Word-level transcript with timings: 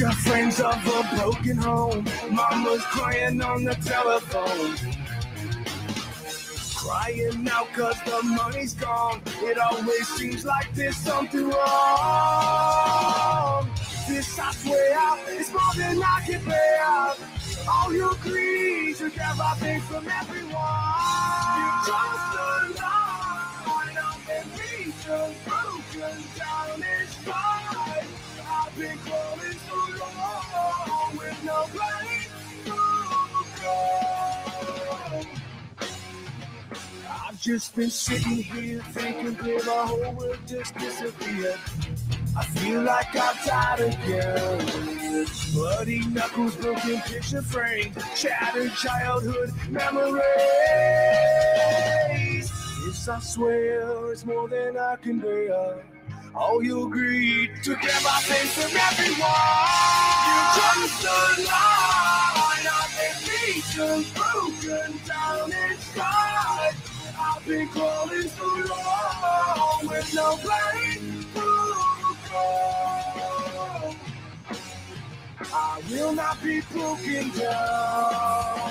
Picture 0.00 0.16
frames 0.16 0.58
of 0.60 0.86
a 0.86 1.14
broken 1.14 1.58
home. 1.58 2.06
Mama's 2.30 2.80
crying 2.84 3.42
on 3.42 3.64
the 3.64 3.74
telephone. 3.74 4.74
Crying 6.74 7.46
out 7.50 7.70
cause 7.74 8.00
the 8.06 8.22
money's 8.22 8.72
gone. 8.72 9.20
It 9.42 9.58
always 9.58 10.08
seems 10.08 10.46
like 10.46 10.72
there's 10.72 10.96
something 10.96 11.50
wrong. 11.50 11.58
This 14.08 14.38
I 14.38 14.52
swear 14.52 15.18
is 15.38 15.52
more 15.52 15.74
than 15.76 16.02
I 16.02 16.22
can 16.26 16.42
bear. 16.46 17.12
All 17.70 17.92
your 17.92 18.14
greed 18.22 18.96
to 18.96 19.10
get 19.10 19.36
things 19.58 19.84
from 19.84 20.08
everyone. 20.08 20.96
You 21.58 21.68
just 21.84 22.40
line 22.80 23.98
up 23.98 24.18
and 24.32 24.48
reason 24.58 25.34
broken 25.44 26.24
down 26.38 26.82
inside. 27.02 28.06
I've 28.50 28.78
been 28.78 28.98
long 29.10 29.40
with 31.16 31.44
no 31.44 31.64
place 31.72 32.30
go. 33.60 35.20
I've 37.08 37.40
just 37.40 37.74
been 37.74 37.90
sitting 37.90 38.42
here 38.42 38.82
thinking 38.90 39.34
that 39.34 39.66
my 39.66 39.86
whole 39.86 40.12
world 40.14 40.38
just 40.46 40.74
disappeared. 40.76 41.58
I 42.36 42.44
feel 42.44 42.82
like 42.82 43.14
I've 43.16 43.44
died 43.44 43.80
again. 43.80 45.26
Bloody 45.52 46.06
knuckles, 46.06 46.56
broken 46.56 47.00
picture 47.00 47.42
frames, 47.42 47.96
shattered 48.16 48.72
childhood 48.74 49.52
memories. 49.68 50.22
This 52.84 53.08
I 53.08 53.18
swear 53.20 54.12
is 54.12 54.24
more 54.24 54.48
than 54.48 54.76
I 54.76 54.96
can 54.96 55.18
bear. 55.18 55.82
All 56.34 56.62
you 56.62 56.86
agreed 56.86 57.50
to 57.64 57.74
get 57.76 58.02
my 58.04 58.20
face 58.22 58.54
from 58.54 58.76
everyone. 58.76 59.20
You 60.26 60.38
just 60.56 61.04
a 61.04 61.42
line 61.42 62.66
of 62.78 62.88
pieces 63.26 64.10
broken 64.12 65.00
down 65.06 65.52
inside. 65.52 66.74
I've 67.18 67.46
been 67.46 67.68
crawling 67.68 68.28
so 68.28 68.46
long 68.46 69.88
with 69.88 70.14
no 70.14 70.36
place 70.36 71.00
to 71.34 72.16
go. 72.30 73.94
I 75.52 75.82
will 75.90 76.12
not 76.12 76.42
be 76.42 76.60
broken 76.72 77.30
down 77.30 78.70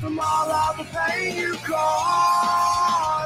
from 0.00 0.20
all 0.20 0.50
of 0.50 0.78
the 0.78 0.84
pain 0.84 1.36
you 1.36 1.54
caused. 1.64 3.21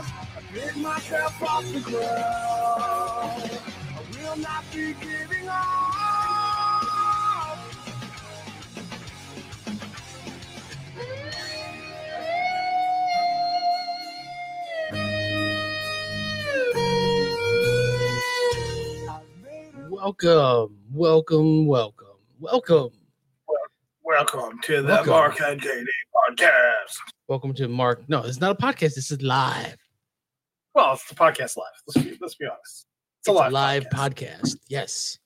Pick 0.56 0.74
myself 0.78 1.42
off 1.42 1.70
the 1.70 1.80
ground. 1.80 2.00
I 2.08 4.00
will 4.24 4.36
not 4.38 4.64
be 4.72 4.94
giving 4.94 5.48
up. 5.50 5.76
Welcome, 19.90 20.78
welcome, 20.92 21.66
welcome, 21.66 22.06
welcome, 22.40 22.90
Welcome 24.02 24.58
to 24.62 24.80
the 24.82 24.88
Welcome. 24.88 25.10
Marc 25.10 25.40
and 25.40 25.60
JD 25.60 25.84
podcast. 26.30 26.96
welcome 27.28 27.52
to 27.54 27.68
Marc. 27.68 28.08
No, 28.08 28.22
it's 28.22 28.40
not 28.40 28.52
a 28.52 28.54
podcast. 28.54 28.94
This 28.94 29.10
is 29.10 29.20
live. 29.20 29.76
Well, 30.76 30.92
it's 30.92 31.08
the 31.08 31.14
podcast 31.14 31.56
live. 31.56 31.72
Let's 31.86 32.06
be, 32.06 32.18
let's 32.20 32.34
be 32.34 32.44
honest. 32.44 32.86
It's 33.20 33.28
a 33.28 33.32
It's 33.32 33.50
live, 33.50 33.84
podcast. 33.86 34.12
podcast. 34.12 34.56
Yes, 34.68 35.18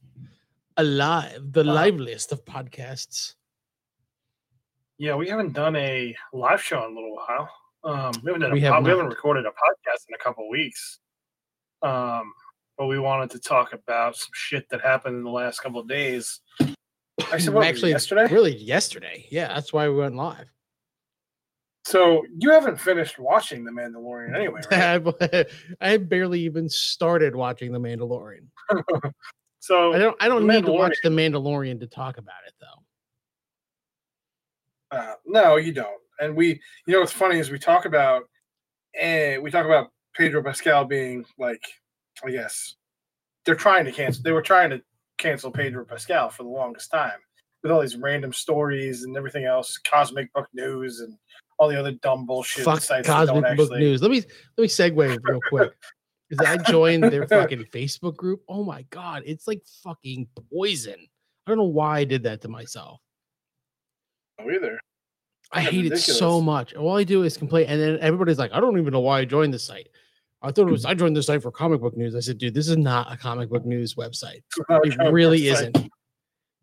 alive, 0.76 1.40
the 1.50 1.62
Uh, 1.62 1.64
liveliest 1.64 2.30
of 2.30 2.44
podcasts. 2.44 3.34
Yeah, 4.98 5.16
we 5.16 5.28
haven't 5.28 5.52
done 5.54 5.74
a 5.74 6.14
live 6.32 6.62
show 6.62 6.86
in 6.86 6.92
a 6.92 6.94
little 6.94 7.16
while. 7.16 7.50
Um, 7.82 8.12
we 8.22 8.28
haven't 8.28 8.42
done 8.42 8.56
a 8.56 8.60
have 8.60 8.84
we 8.84 8.90
haven't 8.90 9.08
recorded 9.08 9.44
a 9.44 9.48
podcast 9.48 10.04
in 10.08 10.14
a 10.14 10.18
couple 10.18 10.48
weeks. 10.48 11.00
Um, 11.82 12.32
but 12.78 12.86
we 12.86 13.00
wanted 13.00 13.30
to 13.30 13.40
talk 13.40 13.72
about 13.72 14.14
some 14.14 14.30
shit 14.32 14.68
that 14.70 14.80
happened 14.82 15.16
in 15.16 15.24
the 15.24 15.30
last 15.30 15.62
couple 15.64 15.80
of 15.80 15.88
days. 15.88 16.42
Actually, 17.32 17.54
what, 17.56 17.66
Actually, 17.66 17.90
yesterday. 17.90 18.28
Really, 18.32 18.56
yesterday. 18.56 19.26
Yeah, 19.32 19.48
that's 19.52 19.72
why 19.72 19.88
we 19.88 19.96
went 19.96 20.14
live. 20.14 20.46
So 21.84 22.26
you 22.38 22.50
haven't 22.50 22.78
finished 22.78 23.18
watching 23.18 23.64
The 23.64 23.70
Mandalorian 23.70 24.36
anyway, 24.36 24.60
right? 24.70 25.46
I 25.80 25.96
barely 25.96 26.40
even 26.40 26.68
started 26.68 27.34
watching 27.34 27.72
The 27.72 27.80
Mandalorian. 27.80 28.48
so 29.60 29.94
I 29.94 29.98
don't. 29.98 30.16
I 30.20 30.28
don't 30.28 30.46
need 30.46 30.66
to 30.66 30.72
watch 30.72 30.96
The 31.02 31.08
Mandalorian 31.08 31.80
to 31.80 31.86
talk 31.86 32.18
about 32.18 32.34
it, 32.46 32.52
though. 32.60 32.66
Uh, 34.96 35.14
no, 35.24 35.56
you 35.56 35.72
don't. 35.72 36.00
And 36.20 36.36
we, 36.36 36.60
you 36.86 36.94
know, 36.94 37.00
what's 37.00 37.12
funny 37.12 37.38
is 37.38 37.50
we 37.50 37.58
talk 37.58 37.86
about, 37.86 38.24
eh, 38.94 39.38
we 39.38 39.50
talk 39.50 39.64
about 39.64 39.90
Pedro 40.14 40.42
Pascal 40.42 40.84
being 40.84 41.24
like, 41.38 41.62
I 42.24 42.30
guess, 42.30 42.76
they're 43.46 43.54
trying 43.54 43.86
to 43.86 43.92
cancel. 43.92 44.22
They 44.22 44.32
were 44.32 44.42
trying 44.42 44.68
to 44.70 44.82
cancel 45.16 45.50
Pedro 45.50 45.86
Pascal 45.86 46.28
for 46.28 46.42
the 46.42 46.50
longest 46.50 46.90
time 46.90 47.18
with 47.62 47.72
all 47.72 47.80
these 47.80 47.96
random 47.96 48.32
stories 48.32 49.04
and 49.04 49.16
everything 49.16 49.44
else, 49.44 49.78
cosmic 49.78 50.32
book 50.32 50.48
news 50.52 51.00
and 51.00 51.16
all 51.60 51.68
the 51.68 51.78
other 51.78 51.92
dumb 51.92 52.24
bullshit 52.26 52.64
Fuck 52.64 52.80
sites 52.80 53.06
that 53.06 53.26
don't 53.26 53.42
Cosmic 53.42 53.56
Book 53.56 53.66
actually- 53.66 53.80
News. 53.80 54.02
Let 54.02 54.10
me 54.10 54.22
let 54.56 54.62
me 54.62 54.66
segue 54.68 55.18
real 55.22 55.40
quick. 55.48 55.70
Because 56.28 56.46
I 56.46 56.56
joined 56.70 57.04
their 57.04 57.26
fucking 57.26 57.64
Facebook 57.72 58.16
group. 58.16 58.42
Oh 58.48 58.64
my 58.64 58.82
god, 58.90 59.22
it's 59.26 59.46
like 59.46 59.62
fucking 59.84 60.28
poison. 60.52 60.94
I 61.46 61.50
don't 61.50 61.58
know 61.58 61.64
why 61.64 61.98
I 61.98 62.04
did 62.04 62.22
that 62.22 62.40
to 62.42 62.48
myself. 62.48 63.00
No, 64.38 64.50
either. 64.50 64.78
I 65.52 65.64
Fucking 65.64 65.82
hate 65.82 65.92
it 65.92 65.98
so 65.98 66.40
much. 66.40 66.72
All 66.74 66.96
I 66.96 67.02
do 67.04 67.24
is 67.24 67.36
complain, 67.36 67.66
and 67.66 67.80
then 67.80 67.98
everybody's 68.00 68.38
like, 68.38 68.52
"I 68.52 68.60
don't 68.60 68.78
even 68.78 68.92
know 68.92 69.00
why 69.00 69.18
I 69.18 69.24
joined 69.24 69.52
this 69.52 69.64
site." 69.64 69.88
I 70.42 70.52
thought 70.52 70.68
it 70.68 70.72
was 70.72 70.84
I 70.86 70.94
joined 70.94 71.16
this 71.16 71.26
site 71.26 71.42
for 71.42 71.50
comic 71.50 71.80
book 71.80 71.96
news. 71.96 72.14
I 72.14 72.20
said, 72.20 72.38
"Dude, 72.38 72.54
this 72.54 72.68
is 72.68 72.76
not 72.78 73.12
a 73.12 73.16
comic 73.16 73.50
book 73.50 73.66
news 73.66 73.96
website. 73.96 74.42
It 74.84 74.96
really 75.12 75.48
It's 75.48 75.60
isn't. 75.60 75.88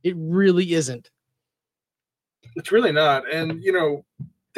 It 0.03 0.15
really 0.17 0.73
isn't." 0.73 1.11
It's 2.55 2.71
really 2.71 2.93
not. 2.93 3.29
And 3.31 3.61
you 3.61 3.73
know, 3.73 4.05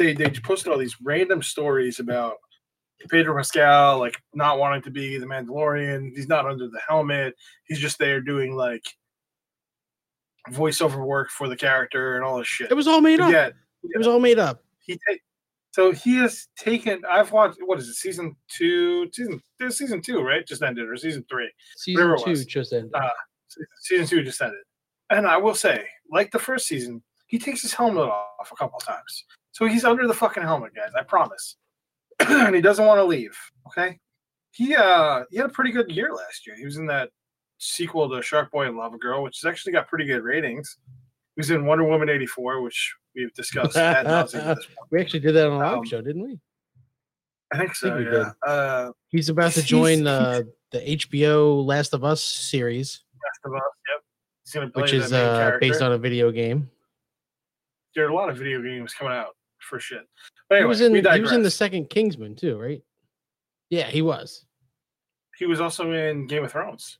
they 0.00 0.14
they 0.14 0.30
posted 0.30 0.72
all 0.72 0.78
these 0.78 0.96
random 1.02 1.42
stories 1.42 2.00
about 2.00 2.36
Pedro 3.10 3.36
Pascal 3.36 3.98
like 3.98 4.16
not 4.34 4.58
wanting 4.58 4.82
to 4.82 4.90
be 4.90 5.18
the 5.18 5.26
Mandalorian. 5.26 6.10
He's 6.16 6.28
not 6.28 6.46
under 6.46 6.68
the 6.68 6.80
helmet. 6.88 7.34
He's 7.64 7.78
just 7.78 7.98
there 7.98 8.20
doing 8.20 8.56
like 8.56 8.82
voiceover 10.50 11.04
work 11.06 11.30
for 11.30 11.48
the 11.48 11.56
character 11.56 12.16
and 12.16 12.24
all 12.24 12.38
this 12.38 12.46
shit. 12.48 12.70
It 12.70 12.74
was 12.74 12.88
all 12.88 13.00
made 13.00 13.20
up. 13.20 13.30
yeah, 13.30 13.50
It 13.84 13.98
was 13.98 14.06
all 14.06 14.20
made 14.20 14.38
up. 14.38 14.64
he 14.80 14.94
ta- 14.94 15.18
so 15.72 15.92
he 15.92 16.16
has 16.16 16.48
taken. 16.58 17.02
I've 17.08 17.30
watched. 17.30 17.58
What 17.64 17.78
is 17.78 17.88
it? 17.88 17.94
Season 17.94 18.34
two. 18.48 19.08
Season. 19.12 19.40
There's 19.58 19.78
season 19.78 20.02
two, 20.02 20.20
right? 20.20 20.44
Just 20.44 20.62
ended, 20.62 20.88
or 20.88 20.96
season 20.96 21.24
three. 21.30 21.48
Season 21.76 22.16
two 22.24 22.44
just 22.44 22.72
ended. 22.72 22.90
Uh, 22.94 23.08
Season 23.82 24.06
two 24.06 24.22
just 24.24 24.40
ended, 24.40 24.58
and 25.10 25.26
I 25.26 25.36
will 25.36 25.54
say, 25.54 25.84
like 26.10 26.30
the 26.32 26.38
first 26.38 26.66
season, 26.66 27.02
he 27.28 27.38
takes 27.38 27.62
his 27.62 27.72
helmet 27.74 28.04
off 28.08 28.50
a 28.52 28.56
couple 28.56 28.78
of 28.78 28.84
times. 28.86 29.24
So 29.52 29.66
he's 29.66 29.84
under 29.84 30.06
the 30.06 30.14
fucking 30.14 30.42
helmet, 30.42 30.74
guys. 30.74 30.92
I 30.96 31.02
promise. 31.02 31.56
and 32.28 32.54
he 32.54 32.60
doesn't 32.60 32.84
want 32.84 32.98
to 32.98 33.04
leave. 33.04 33.36
Okay. 33.68 33.98
He 34.52 34.74
uh 34.74 35.24
he 35.30 35.36
had 35.36 35.46
a 35.46 35.50
pretty 35.50 35.70
good 35.70 35.90
year 35.90 36.12
last 36.12 36.46
year. 36.46 36.56
He 36.56 36.64
was 36.64 36.76
in 36.76 36.86
that 36.86 37.10
sequel 37.58 38.10
to 38.10 38.22
Shark 38.22 38.50
Boy 38.50 38.66
and 38.66 38.76
Lava 38.76 38.98
Girl, 38.98 39.22
which 39.22 39.40
has 39.40 39.48
actually 39.48 39.72
got 39.72 39.88
pretty 39.88 40.04
good 40.04 40.22
ratings. 40.22 40.78
He 41.36 41.40
was 41.40 41.50
in 41.50 41.64
Wonder 41.64 41.84
Woman 41.84 42.08
eighty 42.08 42.26
four, 42.26 42.60
which 42.60 42.94
we've 43.14 43.32
discussed. 43.34 43.76
at 43.76 44.04
this 44.30 44.66
we 44.90 45.00
actually 45.00 45.20
did 45.20 45.32
that 45.34 45.46
on 45.46 45.52
a 45.52 45.58
live 45.58 45.78
um, 45.78 45.84
show, 45.86 46.02
didn't 46.02 46.24
we? 46.24 46.38
I 47.52 47.58
think 47.58 47.74
so. 47.74 47.96
we 47.96 48.04
yeah. 48.04 48.10
did. 48.10 48.26
Uh, 48.46 48.92
He's 49.08 49.28
about 49.28 49.52
to 49.52 49.62
join 49.62 50.04
the 50.04 50.48
the 50.72 50.80
HBO 50.80 51.64
Last 51.64 51.94
of 51.94 52.04
Us 52.04 52.22
series, 52.22 53.04
Last 53.14 53.40
of 53.44 53.54
Us. 53.54 53.62
Yep. 53.88 54.04
He's 54.44 54.52
gonna 54.52 54.70
play 54.70 54.82
which 54.82 54.92
is 54.92 55.12
uh, 55.12 55.58
based 55.60 55.80
on 55.80 55.92
a 55.92 55.98
video 55.98 56.32
game. 56.32 56.68
there 57.94 58.06
are 58.06 58.10
a 58.10 58.14
lot 58.14 58.30
of 58.30 58.36
video 58.36 58.60
games 58.60 58.92
coming 58.94 59.12
out 59.12 59.36
for 59.60 59.78
shit. 59.80 60.08
But 60.48 60.58
he 60.58 60.64
was 60.64 60.80
in 60.80 60.94
he 60.94 61.20
was 61.20 61.32
in 61.32 61.42
the 61.42 61.50
second 61.50 61.90
Kingsman 61.90 62.34
too, 62.36 62.58
right? 62.58 62.82
Yeah, 63.70 63.86
he 63.86 64.02
was. 64.02 64.44
He 65.36 65.46
was 65.46 65.60
also 65.60 65.92
in 65.92 66.26
Game 66.26 66.44
of 66.44 66.52
Thrones, 66.52 66.98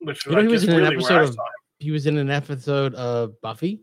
which 0.00 0.26
You 0.26 0.32
know, 0.32 0.42
he 0.42 0.48
was 0.48 0.64
in 0.64 0.70
an 0.70 0.76
really 0.76 0.96
where 0.96 1.22
episode 1.22 1.38
of- 1.38 1.38
He 1.78 1.90
was 1.90 2.06
in 2.06 2.18
an 2.18 2.30
episode 2.30 2.94
of 2.94 3.40
Buffy. 3.40 3.80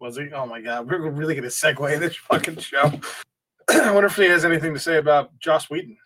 Was 0.00 0.16
he? 0.16 0.30
Oh 0.32 0.46
my 0.46 0.60
god, 0.60 0.90
we're 0.90 1.10
really 1.10 1.34
gonna 1.34 1.46
segue 1.48 1.98
this 2.00 2.16
fucking 2.16 2.56
show. 2.58 2.90
I 3.70 3.90
wonder 3.92 4.06
if 4.06 4.16
he 4.16 4.24
has 4.24 4.44
anything 4.44 4.74
to 4.74 4.80
say 4.80 4.98
about 4.98 5.38
Joss 5.38 5.70
Whedon. 5.70 5.96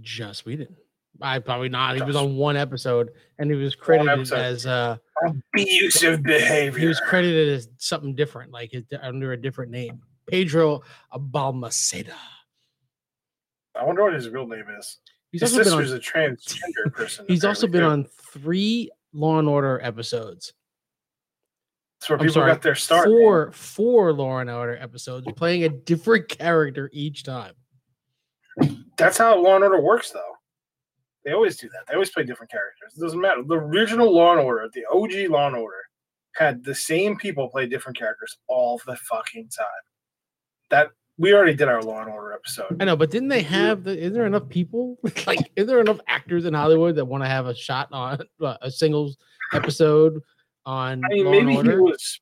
Joss 0.00 0.44
Whedon. 0.44 0.76
I 1.20 1.38
probably 1.40 1.68
not. 1.68 1.96
He 1.96 2.02
was 2.02 2.16
on 2.16 2.36
one 2.36 2.56
episode, 2.56 3.10
and 3.38 3.50
he 3.50 3.56
was 3.56 3.74
credited 3.74 4.32
as 4.32 4.66
uh 4.66 4.96
Abusive 5.54 6.22
behavior. 6.22 6.78
he 6.78 6.86
was 6.86 7.00
credited 7.00 7.48
as 7.48 7.68
something 7.78 8.14
different, 8.14 8.52
like 8.52 8.72
under 9.02 9.32
a 9.32 9.36
different 9.36 9.72
name, 9.72 10.00
Pedro 10.28 10.82
Balmaceda. 11.12 12.14
I 13.74 13.84
wonder 13.84 14.04
what 14.04 14.12
his 14.12 14.28
real 14.28 14.46
name 14.46 14.64
is. 14.78 14.98
He's 15.32 15.42
His 15.42 15.52
also 15.52 15.64
been 15.64 15.72
on 15.72 15.82
sister's 15.86 16.08
a 16.08 16.12
transgender 16.12 16.92
person. 16.92 17.24
He's 17.28 17.44
also 17.44 17.66
been 17.66 17.82
apparently, 17.82 18.10
on 18.10 18.42
three 18.42 18.90
Law 19.12 19.38
and 19.38 19.48
Order 19.48 19.80
episodes. 19.82 20.52
That's 22.00 22.10
where 22.10 22.18
I'm 22.18 22.24
people 22.24 22.34
sorry, 22.34 22.52
got 22.52 22.62
their 22.62 22.74
start. 22.74 23.08
man. 23.08 23.18
Four 23.18 23.52
four 23.52 24.12
Law 24.12 24.38
and 24.38 24.50
Order 24.50 24.76
episodes, 24.76 25.26
playing 25.36 25.64
a 25.64 25.68
different 25.68 26.28
character 26.28 26.88
each 26.92 27.24
time. 27.24 27.54
That's 28.96 29.18
how 29.18 29.40
Law 29.40 29.56
and 29.56 29.64
Order 29.64 29.80
works, 29.80 30.10
though. 30.10 30.37
They 31.24 31.32
always 31.32 31.56
do 31.56 31.68
that. 31.70 31.86
They 31.86 31.94
always 31.94 32.10
play 32.10 32.24
different 32.24 32.50
characters. 32.50 32.94
It 32.96 33.00
doesn't 33.00 33.20
matter. 33.20 33.42
The 33.42 33.56
original 33.56 34.12
Law 34.14 34.32
and 34.32 34.40
Order, 34.40 34.68
the 34.72 34.84
OG 34.90 35.30
Law 35.30 35.46
and 35.48 35.56
Order, 35.56 35.76
had 36.36 36.64
the 36.64 36.74
same 36.74 37.16
people 37.16 37.48
play 37.48 37.66
different 37.66 37.98
characters 37.98 38.38
all 38.46 38.80
the 38.86 38.96
fucking 38.96 39.48
time. 39.48 39.66
That 40.70 40.90
we 41.18 41.34
already 41.34 41.54
did 41.54 41.68
our 41.68 41.82
Law 41.82 42.00
and 42.00 42.10
Order 42.10 42.32
episode. 42.34 42.76
I 42.80 42.84
know, 42.84 42.96
but 42.96 43.10
didn't 43.10 43.28
they 43.28 43.42
have 43.42 43.84
the? 43.84 43.98
Is 43.98 44.12
there 44.12 44.26
enough 44.26 44.48
people? 44.48 44.98
like, 45.26 45.50
is 45.56 45.66
there 45.66 45.80
enough 45.80 45.98
actors 46.06 46.44
in 46.44 46.54
Hollywood 46.54 46.94
that 46.96 47.04
want 47.04 47.24
to 47.24 47.28
have 47.28 47.46
a 47.46 47.54
shot 47.54 47.88
on 47.92 48.20
uh, 48.42 48.56
a 48.62 48.70
single 48.70 49.12
episode 49.52 50.20
on 50.66 51.02
I 51.04 51.08
mean, 51.08 51.24
Law 51.24 51.30
maybe 51.32 51.52
he 51.54 51.76
was 51.76 52.18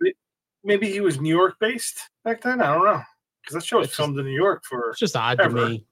maybe 0.65 0.91
he 0.91 1.01
was 1.01 1.21
New 1.21 1.35
York 1.35 1.57
based 1.61 1.99
back 2.25 2.41
then. 2.41 2.61
I 2.63 2.73
don't 2.75 2.85
know 2.85 3.03
because 3.43 3.55
that 3.55 3.65
show 3.65 3.79
was 3.79 3.89
It's 3.89 3.93
just- 3.93 3.97
filmed 3.99 4.19
in 4.19 4.25
New 4.25 4.33
York 4.35 4.65
for 4.65 4.91
It's 4.91 4.99
just 5.01 5.17
odd 5.17 5.39
to 5.39 5.51
me. 5.51 5.87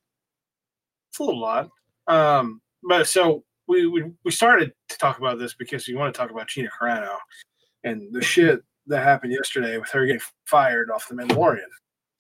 it's 1.11 1.19
a 1.19 1.23
little 1.25 1.45
odd. 1.45 1.69
Um, 2.07 2.61
but 2.89 3.07
so 3.09 3.45
we, 3.67 3.87
we 3.87 4.05
we 4.25 4.31
started 4.31 4.73
to 4.89 4.99
talk 4.99 5.19
about 5.19 5.39
this 5.39 5.55
because 5.55 5.87
we 5.89 5.95
want 5.95 6.15
to 6.15 6.19
talk 6.19 6.31
about 6.31 6.49
Gina 6.49 6.69
Carano 6.69 7.17
and 7.83 8.13
the 8.13 8.23
shit 8.23 8.61
that 8.87 9.03
happened 9.03 9.33
yesterday 9.33 9.79
with 9.79 9.89
her 9.91 10.07
getting 10.07 10.21
fired 10.45 10.91
off 10.91 11.09
the 11.09 11.15
Mandalorian. 11.15 11.63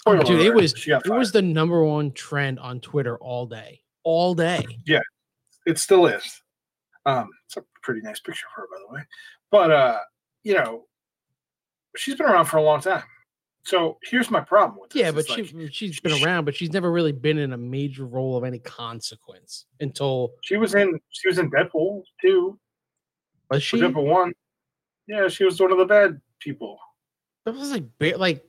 Oh, 0.06 0.22
dude, 0.22 0.40
it 0.40 0.55
was 0.55 0.75
it 0.87 1.08
was 1.08 1.32
the 1.32 1.43
number 1.43 1.82
one 1.84 2.12
trend 2.12 2.58
on 2.58 2.81
Twitter 2.81 3.16
all 3.19 3.46
day, 3.46 3.81
all 4.02 4.34
day. 4.34 4.64
Yeah, 4.87 5.00
it 5.66 5.78
still 5.78 6.06
is. 6.06 6.43
Um, 7.06 7.31
it's 7.46 7.56
a 7.56 7.64
pretty 7.82 8.00
nice 8.02 8.20
picture 8.20 8.46
of 8.46 8.52
her, 8.56 8.69
by 8.70 8.78
the 8.87 8.94
way. 8.94 9.00
But 9.50 9.70
uh, 9.70 9.99
you 10.43 10.55
know, 10.55 10.84
she's 11.96 12.17
been 12.17 12.26
around 12.26 12.46
for 12.46 12.58
a 12.58 12.62
long 12.62 12.81
time. 12.81 13.02
So 13.64 13.99
here's 14.02 14.31
my 14.31 14.40
problem 14.40 14.78
with 14.81 14.90
this. 14.90 15.00
Yeah, 15.00 15.11
but 15.11 15.20
It's 15.20 15.32
she 15.34 15.43
like, 15.43 15.50
mm, 15.52 15.72
she's 15.72 15.99
been 15.99 16.22
around, 16.22 16.44
but 16.44 16.55
she's 16.55 16.72
never 16.72 16.93
really 16.93 17.12
been 17.12 17.38
in 17.38 17.55
a 17.55 17.56
major 17.56 18.05
role 18.05 18.37
of 18.37 18.44
any 18.44 18.58
consequence 18.58 19.64
until 19.81 20.32
she 20.43 20.56
was 20.58 20.75
in 20.75 21.00
she 21.11 21.28
was 21.28 21.38
in 21.38 21.50
Deadpool 21.50 22.02
too. 22.20 22.58
was 23.50 23.62
she? 23.62 23.78
Deadpool 23.78 24.05
one. 24.06 24.32
Yeah, 25.06 25.28
she 25.28 25.44
was 25.44 25.58
one 25.61 25.72
of 25.72 25.78
the 25.78 25.87
bad 25.87 26.20
people. 26.40 26.78
That 27.46 27.55
was 27.55 27.70
like 27.70 27.84
like 28.19 28.44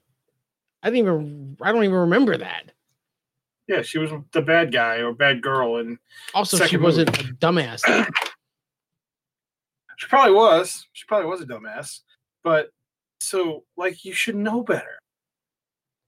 I 0.84 0.90
didn't 0.90 1.00
even 1.00 1.58
I 1.62 1.72
don't 1.72 1.84
even 1.86 1.96
remember 1.96 2.38
that. 2.38 2.72
Yeah, 3.68 3.82
she 3.82 3.98
was 3.98 4.12
the 4.32 4.42
bad 4.42 4.72
guy 4.72 4.98
or 4.98 5.14
bad 5.14 5.42
girl, 5.42 5.78
and 5.78 5.98
Also, 6.34 6.64
she 6.66 6.78
wasn't 6.78 7.10
a 7.10 7.24
dumbass. 7.36 7.82
she 9.98 10.08
probably 10.08 10.34
was. 10.34 10.86
She 10.94 11.06
probably 11.08 11.28
was 11.30 11.42
a 11.42 11.46
dumbass. 11.46 12.02
But 12.44 12.70
so, 13.20 13.64
like, 13.76 14.06
you 14.06 14.14
should 14.14 14.36
know 14.36 14.62
better. 14.62 15.00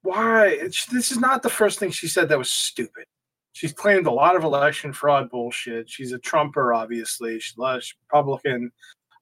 Why? 0.08 0.48
It's, 0.48 0.86
this 0.86 1.12
is 1.12 1.20
not 1.20 1.44
the 1.44 1.50
first 1.50 1.80
thing 1.80 1.92
she 1.92 2.08
said 2.08 2.30
that 2.30 2.38
was 2.38 2.50
stupid. 2.50 3.04
She's 3.52 3.74
claimed 3.74 4.08
a 4.08 4.12
lot 4.12 4.38
of 4.38 4.46
election 4.46 4.94
fraud 4.94 5.30
bullshit. 5.30 5.90
She's 5.90 6.14
a 6.14 6.20
Trumper, 6.20 6.74
obviously. 6.74 7.42
She 7.42 7.54
loves 7.58 7.94
Republican, 8.04 8.72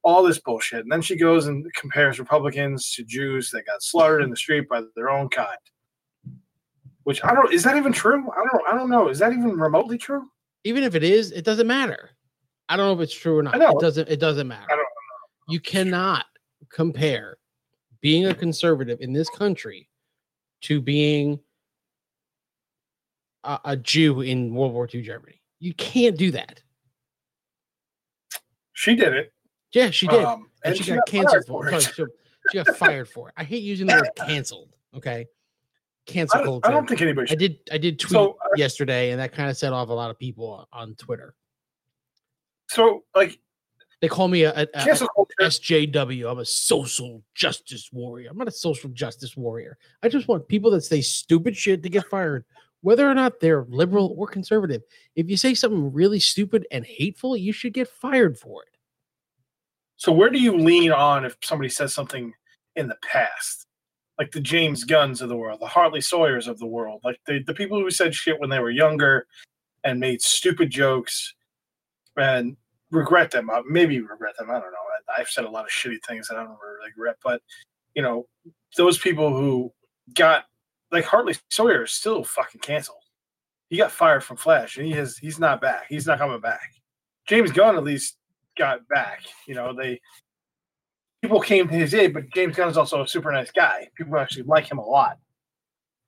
all 0.04 0.22
this 0.22 0.40
bullshit. 0.40 0.82
And 0.82 0.92
then 0.92 1.02
she 1.02 1.16
goes 1.16 1.48
and 1.48 1.66
compares 1.74 2.20
Republicans 2.20 2.92
to 2.92 3.04
Jews 3.04 3.50
that 3.50 3.66
got 3.66 3.82
slaughtered 3.82 4.22
in 4.22 4.30
the 4.30 4.36
street 4.36 4.70
by 4.70 4.84
their 4.96 5.10
own 5.10 5.28
kind. 5.30 5.58
Which 7.04 7.24
I 7.24 7.34
don't. 7.34 7.52
Is 7.52 7.64
that 7.64 7.78
even 7.78 7.92
true? 7.92 8.30
I 8.31 8.44
don't. 8.52 8.68
I 8.72 8.78
don't 8.78 8.90
know. 8.92 9.08
Is 9.08 9.18
that 9.20 9.34
even 9.34 9.58
remotely 9.58 9.98
true? 9.98 10.30
Even 10.66 10.84
if 10.84 10.94
it 10.94 11.04
is, 11.04 11.31
it 11.31 11.46
doesn't 11.46 11.66
matter. 11.66 12.12
I 12.70 12.78
don't 12.78 12.86
know 12.86 12.94
if 12.94 13.10
it's 13.10 13.20
true 13.20 13.40
or 13.40 13.44
not. 13.44 13.56
It 13.56 13.80
doesn't. 13.80 14.08
It 14.08 14.20
doesn't 14.20 14.48
matter. 14.48 14.68
I 14.70 14.76
don't 14.76 14.88
You 15.50 15.60
cannot 15.60 16.26
compare 16.70 17.38
being 18.02 18.28
a 18.28 18.36
conservative 18.36 19.02
in 19.02 19.14
this 19.14 19.30
country 19.30 19.90
to 20.66 20.82
being 20.82 21.40
a, 23.44 23.60
a 23.66 23.78
Jew 23.78 24.22
in 24.22 24.54
World 24.54 24.74
War 24.74 24.90
II 24.92 25.02
Germany. 25.02 25.42
You 25.60 25.74
can't 25.74 26.18
do 26.18 26.32
that. 26.32 26.62
She 28.74 28.96
did 28.96 29.14
it. 29.14 29.32
Yeah, 29.72 29.90
she 29.90 30.08
did. 30.08 30.24
Um, 30.24 30.50
and, 30.64 30.76
she, 30.76 30.84
got, 30.84 31.08
fired 31.08 31.08
canceled 31.08 31.46
for 31.46 31.70
it. 31.70 31.82
She, 31.82 32.04
she 32.52 32.64
got 32.64 32.76
fired 32.78 33.08
for 33.08 33.30
it. 33.30 33.36
I 33.38 33.44
hate 33.44 33.64
using 33.64 33.88
the 33.88 33.94
word 33.94 34.10
canceled. 34.28 34.70
Okay, 34.96 35.28
cancel 36.06 36.40
I 36.40 36.44
don't, 36.44 36.48
culture. 36.48 36.68
I 36.68 36.72
don't 36.72 36.88
think 36.88 37.02
anybody 37.02 37.32
I 37.32 37.36
did. 37.36 37.60
I 37.72 37.78
did 37.78 38.00
tweet 38.00 38.12
So, 38.12 38.38
uh, 38.44 38.50
yesterday, 38.56 39.12
and 39.12 39.20
that 39.20 39.34
kind 39.34 39.50
of 39.50 39.58
set 39.58 39.74
off 39.74 39.90
a 39.90 39.94
lot 39.94 40.10
of 40.10 40.18
people 40.18 40.68
on 40.72 40.96
Twitter. 40.96 41.36
So, 42.70 43.04
like, 43.14 43.40
They 44.01 44.07
call 44.07 44.27
me 44.27 44.44
a, 44.44 44.51
a, 44.51 44.68
a- 44.74 44.97
culture. 44.97 45.33
SJW. 45.42 46.30
I'm 46.30 46.39
a 46.39 46.45
social 46.45 47.24
justice 47.33 47.89
warrior. 47.92 48.30
I'm 48.30 48.38
not 48.38 48.47
a 48.47 48.51
social 48.51 48.89
justice 48.89 49.36
warrior. 49.38 49.77
I 50.03 50.09
just 50.09 50.27
want 50.27 50.47
people 50.47 50.71
that 50.71 50.81
say 50.81 51.01
stupid 51.01 51.56
shit 51.56 51.81
to 51.83 51.89
get 51.89 52.06
fired, 52.07 52.45
whether 52.81 53.09
or 53.09 53.13
not 53.13 53.39
they're 53.39 53.65
liberal 53.69 54.13
or 54.18 54.27
conservative. 54.27 54.81
If 55.15 55.30
you 55.30 55.38
say 55.38 55.53
something 55.53 55.94
really 55.94 56.19
stupid 56.19 56.68
and 56.71 56.86
hateful, 56.86 57.38
you 57.38 57.53
should 57.53 57.74
get 57.74 57.88
fired 57.88 58.38
for 58.38 58.63
it. 58.63 58.69
So, 59.97 60.12
where 60.12 60.30
do 60.30 60.39
you 60.39 60.57
lean 60.57 60.92
on 60.92 61.25
if 61.25 61.38
somebody 61.42 61.69
says 61.69 61.94
something 61.94 62.33
in 62.75 62.88
the 62.88 62.97
past? 63.01 63.65
Like 64.19 64.31
the 64.31 64.42
James 64.42 64.83
Gunns 64.83 65.21
of 65.21 65.30
the 65.30 65.36
world, 65.36 65.59
the 65.59 65.68
Hartley 65.68 66.01
Sawyers 66.01 66.47
of 66.47 66.57
the 66.59 66.65
world, 66.65 67.01
like 67.03 67.19
the, 67.25 67.44
the 67.45 67.53
people 67.53 67.80
who 67.80 67.92
said 67.92 68.15
shit 68.15 68.39
when 68.39 68.50
they 68.50 68.59
were 68.59 68.69
younger 68.69 69.27
and 69.83 70.00
made 70.00 70.21
stupid 70.21 70.69
jokes 70.69 71.33
and 72.18 72.56
regret 72.92 73.32
them. 73.32 73.50
uh, 73.50 73.62
Maybe 73.70 74.00
regret 74.00 74.36
them. 74.38 74.50
I 74.50 74.54
don't 74.54 74.72
know. 74.72 74.78
I, 75.18 75.22
I've 75.22 75.30
said 75.30 75.46
a 75.46 75.50
lot 75.50 75.66
of 75.66 75.72
shitty 75.72 75.98
things 76.08 76.28
that 76.28 76.38
I 76.38 76.44
don't 76.44 76.58
really 76.62 76.90
regret, 76.96 77.18
but 77.24 77.42
you 77.96 78.02
know, 78.02 78.26
those 78.78 78.98
people 78.98 79.36
who 79.36 79.72
got 80.14 80.46
like 80.92 81.06
Hartley 81.06 81.36
Sawyer 81.50 81.84
is 81.84 81.92
still 81.92 82.24
fucking 82.24 82.62
canceled. 82.62 82.98
He 83.70 83.78
got 83.78 83.92
fired 83.92 84.24
from 84.24 84.38
Flash, 84.38 84.78
and 84.78 84.86
he 84.86 84.94
has 84.94 85.18
he's 85.18 85.40
not 85.40 85.62
back. 85.62 85.86
He's 85.90 86.06
not 86.06 86.20
coming 86.20 86.40
back. 86.40 86.72
James 87.28 87.52
Gunn 87.52 87.76
at 87.76 87.84
least 87.84 88.18
got 88.58 88.88
back. 88.88 89.22
You 89.48 89.56
know, 89.56 89.74
they 89.74 90.00
people 91.21 91.40
came 91.40 91.68
to 91.68 91.74
his 91.74 91.94
aid, 91.94 92.14
but 92.14 92.24
James 92.33 92.56
Gunn 92.56 92.69
is 92.69 92.78
also 92.78 93.02
a 93.02 93.07
super 93.07 93.31
nice 93.31 93.52
guy. 93.52 93.88
People 93.95 94.18
actually 94.18 94.44
like 94.44 94.69
him 94.69 94.78
a 94.78 94.86
lot. 94.86 95.18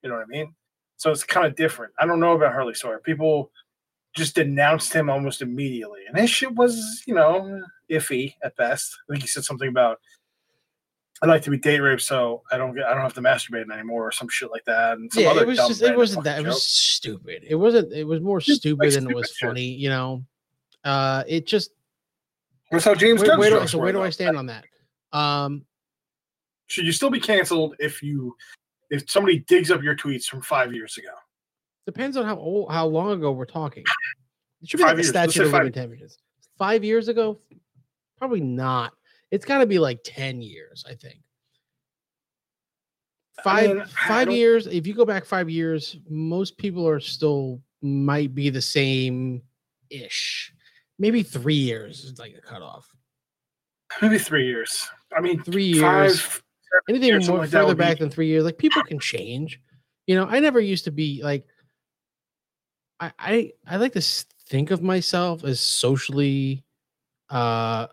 You 0.04 0.10
know 0.10 0.16
what 0.16 0.26
I 0.26 0.28
mean? 0.28 0.54
So 0.98 1.12
it's 1.12 1.24
kind 1.24 1.48
of 1.48 1.56
different. 1.56 1.94
I 2.00 2.06
don't 2.06 2.20
know 2.20 2.34
about 2.34 2.54
Harley 2.54 2.74
Sawyer. 2.74 3.00
People 3.00 3.52
just 4.18 4.36
denounced 4.36 4.92
him 4.92 5.10
almost 5.10 5.42
immediately, 5.42 6.02
and 6.08 6.18
his 6.18 6.30
shit 6.30 6.54
was, 6.54 7.04
you 7.06 7.14
know, 7.14 7.62
iffy 7.90 8.34
at 8.44 8.56
best. 8.58 8.98
I 9.08 9.14
think 9.14 9.24
he 9.24 9.28
said 9.28 9.46
something 9.46 9.70
about 9.70 10.00
I'd 11.22 11.30
like 11.30 11.42
to 11.44 11.50
be 11.50 11.58
date 11.58 11.80
raped, 11.80 12.04
so 12.04 12.44
I 12.52 12.58
don't 12.58 12.76
get 12.76 12.86
I 12.86 12.94
don't 12.94 13.02
have 13.02 13.14
to 13.16 13.22
masturbate 13.22 13.72
anymore, 13.72 14.08
or 14.08 14.12
some 14.12 14.30
shit 14.30 14.52
like 14.52 14.66
that. 14.66 14.98
And 14.98 15.12
some 15.12 15.24
yeah, 15.24 15.30
other 15.30 15.42
it 15.44 15.48
was 15.48 15.58
just 15.58 15.82
it 15.82 15.98
wasn't 15.98 16.26
that 16.26 16.34
fucking 16.34 16.46
it 16.46 16.50
was 16.50 16.64
stupid. 16.64 17.44
It 17.48 17.56
wasn't 17.56 17.92
it 17.94 18.04
was 18.04 18.22
more 18.22 18.40
Just, 18.40 18.62
stupid 18.62 18.86
like, 18.86 18.94
than 18.94 19.10
it 19.10 19.16
was 19.16 19.32
shit. 19.32 19.48
funny, 19.48 19.66
you 19.66 19.90
know. 19.90 20.24
Uh 20.84 21.24
it 21.28 21.48
just 21.48 21.72
That's 22.72 22.86
how 22.86 22.94
James 22.94 23.22
where, 23.22 23.38
where 23.38 23.50
do, 23.50 23.68
so 23.68 23.80
where 23.80 23.92
do 23.92 24.02
I 24.02 24.12
stand 24.12 24.38
on 24.38 24.46
that? 24.48 24.66
Um 25.12 25.66
Should 26.68 26.86
you 26.86 26.92
still 26.92 27.10
be 27.10 27.20
canceled 27.20 27.76
if 27.80 28.04
you 28.04 28.36
if 28.90 29.10
somebody 29.10 29.40
digs 29.40 29.72
up 29.72 29.82
your 29.82 29.96
tweets 29.96 30.26
from 30.26 30.42
five 30.42 30.72
years 30.74 30.98
ago? 30.98 31.14
Depends 31.88 32.18
on 32.18 32.26
how 32.26 32.38
old 32.38 32.70
how 32.70 32.86
long 32.86 33.12
ago 33.12 33.32
we're 33.32 33.46
talking. 33.46 33.84
It 34.62 34.70
should 34.70 34.78
be 34.78 34.84
Five 34.84 34.98
like 34.98 35.06
a 35.06 35.08
statute 35.08 35.46
of 35.46 35.54
limitations. 35.54 36.18
Five 36.60 36.84
years 36.84 37.08
ago? 37.08 37.40
Probably 38.18 38.42
not. 38.42 38.94
It's 39.32 39.46
gotta 39.46 39.66
be 39.66 39.80
like 39.80 40.00
10 40.04 40.42
years, 40.42 40.84
I 40.88 40.94
think. 40.96 41.22
I 43.40 43.42
Five 43.44 43.70
mean, 43.70 43.82
I 43.82 43.86
five 44.08 44.32
years. 44.32 44.68
If 44.68 44.86
you 44.86 44.94
go 44.94 45.06
back 45.06 45.24
five 45.24 45.50
years, 45.50 45.98
most 46.10 46.58
people 46.58 46.88
are 46.88 47.00
still 47.00 47.62
might 47.82 48.34
be 48.36 48.50
the 48.50 48.62
same 48.62 49.42
ish. 49.90 50.52
Maybe 51.00 51.24
three 51.24 51.54
years 51.56 52.04
is 52.04 52.18
like 52.20 52.36
a 52.38 52.42
cutoff. 52.42 52.90
Maybe 54.02 54.18
three 54.18 54.48
years. 54.48 54.90
I 55.16 55.22
mean, 55.22 55.42
Three 55.44 55.66
years. 55.66 56.20
five. 56.20 56.44
anything 56.90 57.08
years, 57.10 57.30
more 57.30 57.40
like 57.40 57.50
further 57.50 57.76
be- 57.76 57.80
back 57.80 58.00
than 58.00 58.10
three 58.10 58.28
years, 58.28 58.44
like 58.44 58.58
people 58.58 58.84
can 58.84 59.00
change. 59.00 59.62
You 60.08 60.16
know, 60.16 60.26
I 60.26 60.40
never 60.40 60.60
used 60.60 60.84
to 60.86 60.92
be 60.92 61.22
like. 61.24 61.46
I 63.00 63.12
I 63.20 63.52
I 63.68 63.78
like 63.78 63.94
to 63.94 64.02
think 64.02 64.72
of 64.72 64.82
myself 64.82 65.44
as 65.44 65.60
socially, 65.60 66.64
uh, 67.30 67.88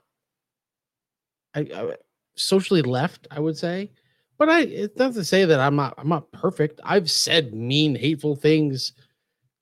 I, 1.54 1.60
I 1.60 1.94
socially 2.36 2.82
left. 2.82 3.26
I 3.30 3.40
would 3.40 3.56
say, 3.56 3.90
but 4.38 4.48
I 4.48 4.60
it's 4.62 4.96
not 4.98 5.14
to 5.14 5.24
say 5.24 5.44
that 5.44 5.60
I'm 5.60 5.76
not 5.76 5.94
I'm 5.98 6.08
not 6.08 6.30
perfect. 6.32 6.80
I've 6.84 7.10
said 7.10 7.54
mean, 7.54 7.94
hateful 7.94 8.36
things 8.36 8.92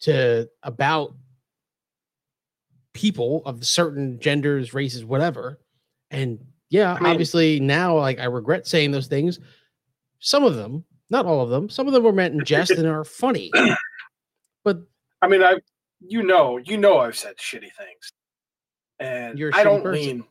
to 0.00 0.48
about 0.62 1.14
people 2.92 3.42
of 3.46 3.66
certain 3.66 4.18
genders, 4.20 4.74
races, 4.74 5.04
whatever, 5.04 5.58
and 6.10 6.38
yeah, 6.70 6.94
I 6.94 7.00
mean- 7.00 7.10
obviously 7.10 7.60
now 7.60 7.96
like 7.98 8.18
I 8.18 8.24
regret 8.24 8.66
saying 8.66 8.90
those 8.90 9.06
things. 9.08 9.38
Some 10.24 10.44
of 10.44 10.54
them, 10.54 10.84
not 11.10 11.26
all 11.26 11.40
of 11.40 11.50
them. 11.50 11.68
Some 11.68 11.88
of 11.88 11.92
them 11.92 12.04
were 12.04 12.12
meant 12.12 12.34
in 12.34 12.44
jest 12.44 12.70
and 12.70 12.86
are 12.86 13.02
funny. 13.04 13.50
I 15.22 15.28
mean, 15.28 15.42
I 15.42 15.56
you 16.00 16.22
know 16.22 16.58
you 16.58 16.76
know 16.76 16.98
I've 16.98 17.16
said 17.16 17.36
shitty 17.38 17.70
things, 17.78 18.12
and 18.98 19.38
You're 19.38 19.52
I 19.54 19.62
don't 19.64 19.82
person. 19.82 20.02
lean. 20.04 20.24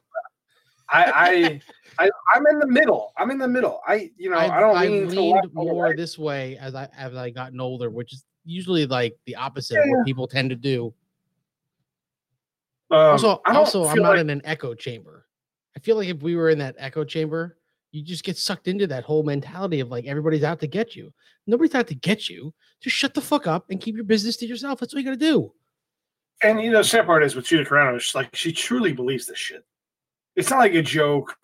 I, 0.93 1.61
I, 1.97 2.03
I, 2.05 2.09
I'm 2.35 2.45
in 2.47 2.59
the 2.59 2.67
middle. 2.67 3.13
I'm 3.17 3.31
in 3.31 3.37
the 3.37 3.47
middle. 3.47 3.79
I, 3.87 4.11
you 4.17 4.29
know, 4.29 4.37
I've, 4.37 4.51
I 4.51 4.59
don't 4.59 4.75
I've 4.75 4.89
lean 4.91 5.07
to 5.07 5.21
leaned 5.21 5.53
more 5.53 5.85
right. 5.85 5.95
this 5.95 6.19
way 6.19 6.57
as 6.57 6.75
I 6.75 6.89
as 6.97 7.15
I 7.15 7.29
gotten 7.29 7.61
older, 7.61 7.89
which 7.89 8.11
is 8.11 8.25
usually 8.43 8.85
like 8.85 9.15
the 9.25 9.37
opposite 9.37 9.75
Yeah, 9.75 9.83
of 9.83 9.87
what 9.89 10.05
people 10.05 10.27
tend 10.27 10.49
to 10.49 10.57
do. 10.57 10.93
Um, 12.89 12.97
also, 12.99 13.41
I 13.45 13.55
also, 13.55 13.85
I'm 13.85 13.99
not 13.99 14.09
like- 14.11 14.19
in 14.19 14.29
an 14.29 14.41
echo 14.43 14.73
chamber. 14.73 15.25
I 15.77 15.79
feel 15.79 15.95
like 15.95 16.09
if 16.09 16.21
we 16.21 16.35
were 16.35 16.49
in 16.49 16.57
that 16.59 16.75
echo 16.77 17.05
chamber, 17.05 17.57
you 17.91 18.03
just 18.03 18.23
get 18.23 18.37
sucked 18.37 18.67
into 18.67 18.87
that 18.87 19.03
whole 19.03 19.23
mentality 19.23 19.79
of 19.79 19.89
like 19.89 20.05
everybody's 20.05 20.43
out 20.43 20.59
to 20.61 20.67
get 20.67 20.95
you. 20.95 21.13
Nobody's 21.47 21.75
out 21.75 21.87
to 21.87 21.95
get 21.95 22.29
you. 22.29 22.53
Just 22.81 22.95
shut 22.95 23.13
the 23.13 23.21
fuck 23.21 23.47
up 23.47 23.65
and 23.69 23.81
keep 23.81 23.95
your 23.95 24.05
business 24.05 24.37
to 24.37 24.45
yourself. 24.45 24.79
That's 24.79 24.93
what 24.93 24.99
you 24.99 25.05
got 25.05 25.11
to 25.11 25.17
do. 25.17 25.51
And 26.43 26.61
you 26.61 26.71
know, 26.71 26.81
sad 26.81 27.05
part 27.05 27.23
is 27.23 27.35
with 27.35 27.45
Gina 27.45 27.65
Carano, 27.65 27.95
it's 27.95 28.15
like 28.15 28.35
she 28.35 28.51
truly 28.51 28.93
believes 28.93 29.27
this 29.27 29.37
shit. 29.37 29.63
It's 30.35 30.49
not 30.49 30.59
like 30.59 30.73
a 30.73 30.81
joke. 30.81 31.35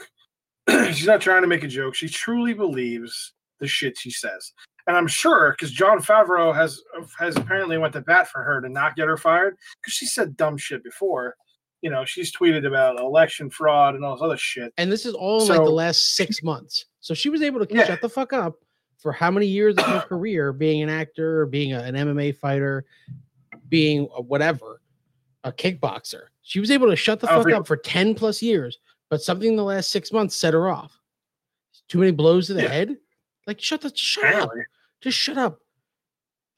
She's 0.70 1.06
not 1.06 1.22
trying 1.22 1.42
to 1.42 1.48
make 1.48 1.64
a 1.64 1.68
joke. 1.68 1.96
She 1.96 2.10
truly 2.10 2.54
believes 2.54 3.34
the 3.60 3.68
shit 3.68 3.98
she 3.98 4.12
says. 4.12 4.54
And 4.88 4.96
I'm 4.96 5.08
sure 5.08 5.52
because 5.52 5.72
Jon 5.72 6.00
Favreau 6.00 6.56
has 6.56 6.82
uh, 6.98 7.06
has 7.20 7.36
apparently 7.36 7.78
went 7.78 7.94
to 7.94 8.02
bat 8.02 8.30
for 8.30 8.42
her 8.42 8.62
to 8.62 8.70
not 8.70 8.96
get 8.96 9.08
her 9.08 9.18
fired 9.18 9.58
because 9.82 9.94
she 9.94 10.06
said 10.06 10.38
dumb 10.38 10.58
shit 10.58 10.84
before. 10.84 11.36
You 11.82 11.90
know, 11.92 12.06
she's 12.06 12.36
tweeted 12.36 12.66
about 12.66 13.00
election 13.00 13.50
fraud 13.50 13.96
and 13.96 14.04
all 14.04 14.16
this 14.16 14.24
other 14.24 14.38
shit. 14.38 14.74
And 14.78 14.92
this 14.92 15.06
is 15.06 15.14
all 15.14 15.42
in 15.44 15.48
like 15.48 15.58
the 15.64 15.70
last 15.70 16.16
six 16.16 16.42
months. 16.42 16.86
So 17.02 17.14
she 17.14 17.30
was 17.30 17.42
able 17.42 17.64
to 17.66 17.74
Yeah. 17.76 17.86
shut 17.86 18.02
the 18.02 18.10
fuck 18.10 18.34
up 18.34 18.56
for 18.98 19.12
how 19.12 19.30
many 19.30 19.46
years 19.46 19.76
of 19.78 19.86
her 19.86 20.00
career 20.10 20.52
being 20.54 20.82
an 20.82 20.90
actor, 20.90 21.46
being 21.46 21.74
a- 21.74 21.80
an 21.84 21.96
MMA 21.96 22.36
fighter, 22.36 22.86
being 23.70 24.08
a 24.16 24.22
whatever, 24.22 24.82
a 25.44 25.52
kickboxer. 25.52 26.24
She 26.42 26.60
was 26.60 26.72
able 26.72 26.88
to 26.90 26.96
shut 26.96 27.20
the 27.20 27.32
I 27.32 27.36
fuck 27.44 27.52
up 27.52 27.68
for 27.68 27.78
10 27.78 28.16
plus 28.16 28.42
years, 28.42 28.80
but 29.10 29.22
something 29.22 29.50
in 29.50 29.56
the 29.56 29.64
last 29.64 29.92
six 29.92 30.12
months 30.12 30.36
set 30.36 30.54
her 30.54 30.68
off. 30.70 31.00
Too 31.90 32.00
many 32.00 32.12
blows 32.12 32.48
to 32.48 32.54
the 32.56 32.64
Yeah. 32.64 32.70
head. 32.70 32.98
Like, 33.46 33.62
shut 33.62 33.82
the 33.82 33.92
shut 33.96 34.26
up. 34.34 34.50
Just 35.00 35.18
shut 35.18 35.38
up. 35.38 35.60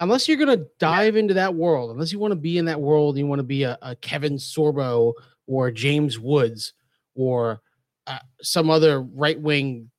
Unless 0.01 0.27
you're 0.27 0.37
gonna 0.37 0.65
dive 0.79 1.15
into 1.15 1.33
that 1.33 1.55
world, 1.55 1.91
unless 1.91 2.11
you 2.11 2.19
want 2.19 2.31
to 2.31 2.39
be 2.39 2.57
in 2.57 2.65
that 2.65 2.79
world, 2.79 3.17
you 3.17 3.27
want 3.27 3.39
to 3.39 3.43
be 3.43 3.63
a, 3.63 3.77
a 3.81 3.95
Kevin 3.97 4.35
Sorbo 4.35 5.13
or 5.47 5.71
James 5.71 6.17
Woods 6.17 6.73
or 7.15 7.61
uh, 8.07 8.19
some 8.41 8.69
other 8.69 9.01
right 9.01 9.39
wing 9.39 9.89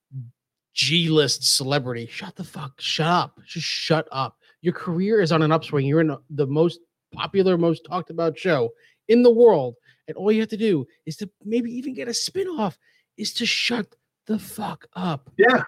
G 0.72 1.08
list 1.08 1.56
celebrity. 1.56 2.06
Shut 2.06 2.36
the 2.36 2.44
fuck. 2.44 2.80
Shut 2.80 3.06
up. 3.06 3.38
Just 3.44 3.66
shut 3.66 4.08
up. 4.10 4.38
Your 4.62 4.72
career 4.72 5.20
is 5.20 5.32
on 5.32 5.42
an 5.42 5.52
upswing. 5.52 5.86
You're 5.86 6.00
in 6.00 6.16
the 6.30 6.46
most 6.46 6.80
popular, 7.12 7.58
most 7.58 7.84
talked 7.84 8.10
about 8.10 8.38
show 8.38 8.70
in 9.08 9.22
the 9.22 9.30
world, 9.30 9.74
and 10.06 10.16
all 10.16 10.30
you 10.30 10.40
have 10.40 10.48
to 10.50 10.56
do 10.56 10.86
is 11.06 11.16
to 11.16 11.28
maybe 11.44 11.70
even 11.72 11.92
get 11.92 12.08
a 12.08 12.14
spin-off 12.14 12.78
is 13.16 13.34
to 13.34 13.44
shut 13.44 13.86
the 14.26 14.38
fuck 14.38 14.86
up. 14.94 15.30
Yeah. 15.36 15.64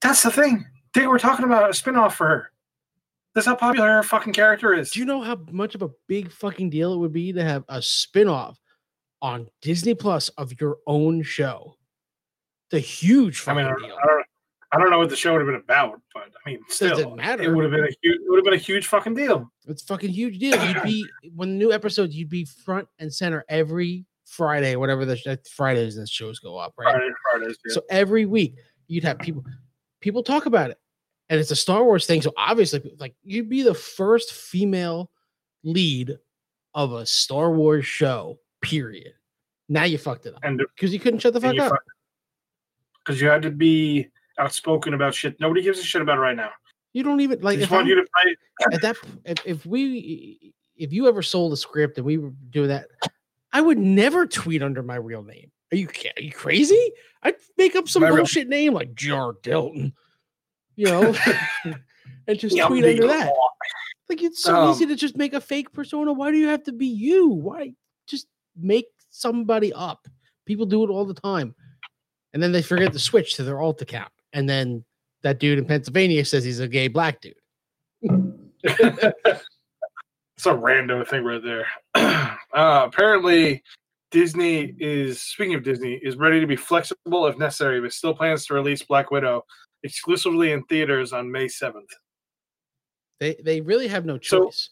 That's 0.00 0.22
the 0.22 0.30
thing. 0.30 0.64
They 0.94 1.06
were 1.06 1.18
talking 1.18 1.44
about 1.44 1.68
a 1.68 1.72
spinoff 1.72 2.12
for 2.12 2.26
her. 2.26 2.50
That's 3.34 3.46
how 3.46 3.56
popular 3.56 3.88
her 3.88 4.02
fucking 4.02 4.32
character 4.32 4.74
is. 4.74 4.90
Do 4.90 5.00
you 5.00 5.04
know 5.06 5.20
how 5.20 5.38
much 5.50 5.74
of 5.74 5.82
a 5.82 5.90
big 6.06 6.30
fucking 6.30 6.70
deal 6.70 6.92
it 6.94 6.98
would 6.98 7.12
be 7.12 7.32
to 7.32 7.42
have 7.42 7.64
a 7.68 7.82
spin-off 7.82 8.58
on 9.20 9.48
Disney 9.60 9.94
Plus 9.94 10.28
of 10.30 10.52
your 10.60 10.76
own 10.86 11.22
show? 11.22 11.76
The 12.70 12.78
huge 12.78 13.40
I 13.42 13.44
fucking 13.44 13.64
mean, 13.64 13.66
I, 13.66 13.86
deal. 13.86 13.96
I 14.02 14.06
don't, 14.06 14.26
I 14.72 14.78
don't 14.78 14.90
know 14.90 14.98
what 14.98 15.10
the 15.10 15.16
show 15.16 15.32
would 15.32 15.40
have 15.40 15.46
been 15.46 15.56
about, 15.56 16.00
but 16.12 16.24
I 16.24 16.50
mean, 16.50 16.60
still, 16.68 16.90
Doesn't 16.90 17.16
matter. 17.16 17.42
it 17.42 17.54
would 17.54 17.64
have 17.64 17.72
been 17.72 17.84
a 17.84 17.94
huge, 18.02 18.16
it 18.16 18.28
would 18.28 18.38
have 18.38 18.44
been 18.44 18.54
a 18.54 18.56
huge 18.56 18.86
fucking 18.86 19.14
deal. 19.14 19.50
It's 19.66 19.82
a 19.82 19.86
fucking 19.86 20.10
huge 20.10 20.38
deal. 20.38 20.64
You'd 20.64 20.82
be 20.82 21.06
when 21.34 21.50
the 21.50 21.56
new 21.56 21.72
episodes, 21.72 22.14
you'd 22.14 22.28
be 22.28 22.44
front 22.44 22.86
and 23.00 23.12
center 23.12 23.44
every 23.48 24.04
Friday, 24.26 24.76
whatever 24.76 25.04
the 25.04 25.38
Fridays 25.50 25.96
the 25.96 26.06
shows 26.06 26.38
go 26.38 26.56
up, 26.56 26.74
right? 26.78 26.92
Friday, 26.92 27.10
Fridays, 27.30 27.58
yeah. 27.66 27.74
So 27.74 27.82
every 27.90 28.26
week 28.26 28.56
you'd 28.86 29.04
have 29.04 29.18
people 29.18 29.44
people 30.00 30.22
talk 30.22 30.46
about 30.46 30.70
it. 30.70 30.78
And 31.34 31.40
it's 31.40 31.50
a 31.50 31.56
Star 31.56 31.82
Wars 31.82 32.06
thing. 32.06 32.22
So 32.22 32.32
obviously, 32.36 32.94
like 33.00 33.16
you'd 33.24 33.48
be 33.48 33.62
the 33.62 33.74
first 33.74 34.32
female 34.32 35.10
lead 35.64 36.16
of 36.74 36.92
a 36.92 37.04
Star 37.04 37.50
Wars 37.50 37.84
show, 37.84 38.38
period. 38.62 39.14
Now 39.68 39.82
you 39.82 39.98
fucked 39.98 40.26
it 40.26 40.34
up. 40.36 40.40
and 40.44 40.58
Because 40.76 40.92
you 40.92 41.00
couldn't 41.00 41.18
shut 41.18 41.32
the 41.32 41.40
fuck 41.40 41.58
up. 41.58 41.72
because 43.04 43.20
you 43.20 43.26
had 43.26 43.42
to 43.42 43.50
be 43.50 44.06
outspoken 44.38 44.94
about 44.94 45.12
shit. 45.12 45.40
Nobody 45.40 45.60
gives 45.60 45.80
a 45.80 45.82
shit 45.82 46.02
about 46.02 46.18
it 46.18 46.20
right 46.20 46.36
now. 46.36 46.50
You 46.92 47.02
don't 47.02 47.20
even 47.20 47.40
like 47.40 47.56
just 47.58 47.64
if, 47.66 47.70
want 47.72 47.80
I'm- 47.80 47.88
you 47.88 47.94
to 47.96 48.06
play. 48.22 48.36
at 48.74 48.82
that 48.82 48.96
if, 49.24 49.38
if 49.44 49.66
we 49.66 50.54
if 50.76 50.92
you 50.92 51.08
ever 51.08 51.20
sold 51.20 51.52
a 51.52 51.56
script 51.56 51.98
and 51.98 52.06
we 52.06 52.16
were 52.18 52.32
doing 52.50 52.68
that, 52.68 52.86
I 53.52 53.60
would 53.60 53.78
never 53.78 54.24
tweet 54.24 54.62
under 54.62 54.84
my 54.84 54.94
real 54.96 55.24
name. 55.24 55.50
Are 55.72 55.76
you 55.76 55.88
are 56.16 56.22
you 56.22 56.30
crazy? 56.30 56.92
I'd 57.24 57.34
make 57.58 57.74
up 57.74 57.88
some 57.88 58.02
My 58.02 58.08
real- 58.10 58.18
bullshit 58.18 58.48
name 58.48 58.72
like 58.74 58.94
Jar 58.94 59.34
Delton, 59.42 59.94
you 60.76 60.86
know, 60.86 61.14
and 62.26 62.38
just 62.38 62.56
tweet 62.58 62.84
under 62.84 63.06
that. 63.06 63.32
Like 64.08 64.22
it's 64.22 64.42
so 64.42 64.70
easy 64.70 64.84
Um, 64.84 64.90
to 64.90 64.96
just 64.96 65.16
make 65.16 65.32
a 65.32 65.40
fake 65.40 65.72
persona. 65.72 66.12
Why 66.12 66.30
do 66.30 66.36
you 66.36 66.48
have 66.48 66.62
to 66.64 66.72
be 66.72 66.86
you? 66.86 67.28
Why 67.28 67.72
just 68.06 68.26
make 68.56 68.86
somebody 69.10 69.72
up? 69.72 70.06
People 70.46 70.66
do 70.66 70.84
it 70.84 70.90
all 70.90 71.06
the 71.06 71.14
time. 71.14 71.54
And 72.34 72.42
then 72.42 72.52
they 72.52 72.62
forget 72.62 72.92
to 72.92 72.98
switch 72.98 73.34
to 73.36 73.44
their 73.44 73.60
alt 73.60 73.80
account. 73.80 74.12
And 74.32 74.48
then 74.48 74.84
that 75.22 75.38
dude 75.38 75.58
in 75.58 75.64
Pennsylvania 75.64 76.24
says 76.24 76.44
he's 76.44 76.60
a 76.60 76.68
gay 76.68 76.88
black 76.88 77.20
dude. 77.20 77.34
It's 80.36 80.46
a 80.46 80.54
random 80.54 81.04
thing 81.04 81.24
right 81.24 81.42
there. 81.42 81.66
uh, 81.94 82.36
apparently, 82.52 83.62
Disney 84.10 84.74
is 84.78 85.20
speaking 85.22 85.54
of 85.54 85.62
Disney 85.62 85.94
is 86.02 86.16
ready 86.16 86.40
to 86.40 86.46
be 86.46 86.56
flexible 86.56 87.26
if 87.26 87.38
necessary, 87.38 87.80
but 87.80 87.92
still 87.92 88.14
plans 88.14 88.46
to 88.46 88.54
release 88.54 88.82
Black 88.82 89.10
Widow 89.10 89.44
exclusively 89.84 90.50
in 90.52 90.64
theaters 90.64 91.12
on 91.12 91.30
May 91.30 91.46
seventh. 91.46 91.90
They 93.20 93.36
they 93.44 93.60
really 93.60 93.86
have 93.86 94.04
no 94.04 94.18
So, 94.20 94.46
choice. 94.46 94.70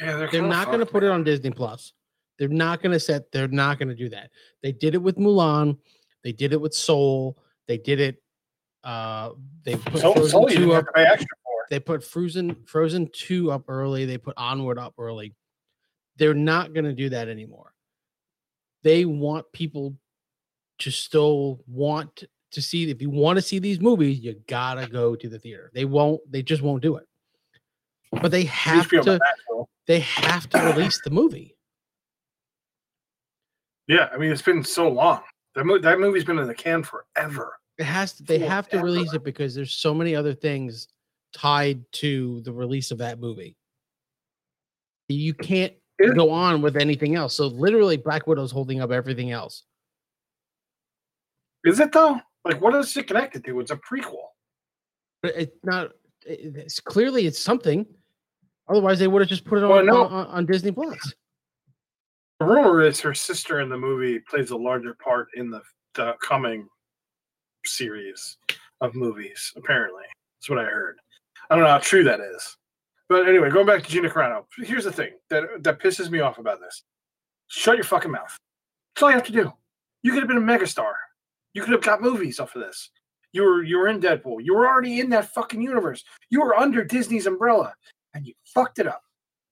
Yeah, 0.00 0.16
they're, 0.16 0.28
they're 0.30 0.42
not 0.42 0.66
going 0.66 0.80
to 0.80 0.86
put 0.86 1.02
it 1.02 1.10
on 1.10 1.24
Disney 1.24 1.50
Plus. 1.50 1.92
They're 2.38 2.48
not 2.48 2.82
going 2.82 2.92
to 2.92 3.00
set. 3.00 3.32
They're 3.32 3.48
not 3.48 3.78
going 3.78 3.88
to 3.88 3.94
do 3.94 4.08
that. 4.10 4.30
They 4.62 4.72
did 4.72 4.94
it 4.94 5.02
with 5.02 5.16
Mulan. 5.16 5.78
They 6.24 6.32
did 6.32 6.52
it 6.52 6.60
with 6.60 6.74
Soul. 6.74 7.38
They 7.66 7.78
did 7.78 8.00
it. 8.00 8.22
Uh, 8.84 9.30
they 9.64 9.76
put 9.76 10.00
So, 10.00 10.12
Frozen 10.14 10.30
so 10.30 10.48
you 10.48 10.56
two 10.56 10.72
up. 10.74 10.86
pay 10.94 11.04
extra 11.04 11.36
for. 11.44 11.66
They 11.70 11.80
put 11.80 12.02
Frozen 12.04 12.64
Frozen 12.66 13.10
two 13.12 13.50
up 13.50 13.64
early. 13.68 14.04
They 14.06 14.18
put 14.18 14.34
Onward 14.36 14.78
up 14.78 14.94
early. 14.98 15.34
They're 16.16 16.34
not 16.34 16.72
going 16.72 16.84
to 16.84 16.92
do 16.92 17.08
that 17.10 17.28
anymore. 17.28 17.72
They 18.82 19.04
want 19.04 19.52
people 19.52 19.96
to 20.78 20.90
still 20.90 21.60
want 21.66 22.24
to 22.52 22.62
see. 22.62 22.90
If 22.90 23.00
you 23.02 23.10
want 23.10 23.36
to 23.36 23.42
see 23.42 23.58
these 23.58 23.80
movies, 23.80 24.20
you 24.20 24.34
gotta 24.48 24.86
go 24.86 25.14
to 25.14 25.28
the 25.28 25.38
theater. 25.38 25.70
They 25.74 25.84
won't. 25.84 26.20
They 26.30 26.42
just 26.42 26.62
won't 26.62 26.82
do 26.82 26.96
it. 26.96 27.06
But 28.20 28.30
they 28.30 28.44
have 28.44 28.88
to. 28.90 29.18
They 29.86 30.00
have 30.00 30.48
to 30.50 30.58
release 30.58 31.00
the 31.02 31.10
movie. 31.10 31.56
Yeah, 33.88 34.08
I 34.12 34.18
mean 34.18 34.30
it's 34.30 34.42
been 34.42 34.62
so 34.62 34.88
long. 34.88 35.22
That 35.56 35.64
mo- 35.64 35.78
that 35.80 35.98
movie's 35.98 36.24
been 36.24 36.38
in 36.38 36.46
the 36.46 36.54
can 36.54 36.82
forever. 36.84 37.56
It 37.78 37.84
has 37.84 38.12
to, 38.14 38.22
they 38.22 38.38
have 38.38 38.68
to 38.68 38.78
release 38.80 39.12
it 39.14 39.24
because 39.24 39.54
there's 39.54 39.72
so 39.74 39.92
many 39.94 40.14
other 40.14 40.34
things 40.34 40.86
tied 41.32 41.82
to 41.92 42.40
the 42.42 42.52
release 42.52 42.90
of 42.90 42.98
that 42.98 43.18
movie. 43.18 43.56
You 45.08 45.34
can't 45.34 45.72
Yeah. 45.98 46.12
go 46.14 46.30
on 46.30 46.62
with 46.62 46.76
anything 46.76 47.16
else. 47.16 47.34
So 47.34 47.46
literally 47.48 47.96
Black 47.96 48.26
Widow's 48.26 48.52
holding 48.52 48.80
up 48.80 48.90
everything 48.92 49.32
else. 49.32 49.64
Is 51.64 51.80
it 51.80 51.90
though? 51.92 52.20
Like, 52.44 52.60
what 52.60 52.74
is 52.74 52.96
it 52.96 53.06
connected 53.06 53.44
to? 53.44 53.60
It's 53.60 53.70
a 53.70 53.76
prequel. 53.76 54.24
But 55.22 55.34
it's 55.36 55.56
not 55.64 55.90
it's 56.26 56.80
clearly 56.80 57.26
it's 57.26 57.38
something. 57.38 57.86
Otherwise 58.68 58.98
they 58.98 59.08
would 59.08 59.20
have 59.22 59.28
just 59.28 59.44
put 59.44 59.58
it 59.58 59.64
on, 59.64 59.70
Well, 59.70 59.84
no. 59.84 60.04
on, 60.06 60.26
on 60.26 60.46
Disney 60.46 60.72
Plus. 60.72 61.14
The 62.38 62.46
rumor 62.46 62.82
is 62.82 63.00
her 63.00 63.12
sister 63.14 63.60
in 63.60 63.68
the 63.68 63.76
movie 63.76 64.18
plays 64.20 64.50
a 64.50 64.56
larger 64.56 64.94
part 64.94 65.28
in 65.34 65.50
the, 65.50 65.60
the 65.94 66.14
coming 66.22 66.66
series 67.66 68.38
of 68.80 68.94
movies. 68.94 69.52
Apparently, 69.56 70.04
that's 70.38 70.48
what 70.48 70.58
I 70.58 70.64
heard. 70.64 70.96
I 71.50 71.54
don't 71.54 71.64
know 71.64 71.70
how 71.70 71.78
true 71.78 72.04
that 72.04 72.20
is, 72.20 72.56
but 73.08 73.28
anyway, 73.28 73.50
going 73.50 73.66
back 73.66 73.82
to 73.82 73.90
Gina 73.90 74.08
Carano. 74.08 74.44
Here's 74.56 74.84
the 74.84 74.92
thing 74.92 75.10
that 75.28 75.44
that 75.64 75.80
pisses 75.80 76.10
me 76.10 76.20
off 76.20 76.38
about 76.38 76.60
this: 76.60 76.82
shut 77.48 77.76
your 77.76 77.84
fucking 77.84 78.10
mouth. 78.10 78.34
That's 78.94 79.02
all 79.02 79.10
you 79.10 79.16
have 79.16 79.26
to 79.26 79.32
do. 79.32 79.52
You 80.02 80.12
could 80.12 80.20
have 80.22 80.28
been 80.28 80.38
a 80.38 80.40
megastar. 80.40 80.92
You 81.52 81.62
could 81.62 81.72
have 81.72 81.82
got 81.82 82.00
movies 82.02 82.38
off 82.40 82.54
of 82.56 82.62
this. 82.62 82.90
You 83.32 83.42
were 83.42 83.62
you 83.62 83.78
were 83.78 83.88
in 83.88 84.00
Deadpool. 84.00 84.38
You 84.42 84.54
were 84.54 84.66
already 84.66 85.00
in 85.00 85.10
that 85.10 85.32
fucking 85.32 85.60
universe. 85.60 86.04
You 86.30 86.40
were 86.40 86.56
under 86.56 86.84
Disney's 86.84 87.26
umbrella, 87.26 87.74
and 88.14 88.26
you 88.26 88.34
fucked 88.54 88.78
it 88.78 88.86
up. 88.86 89.02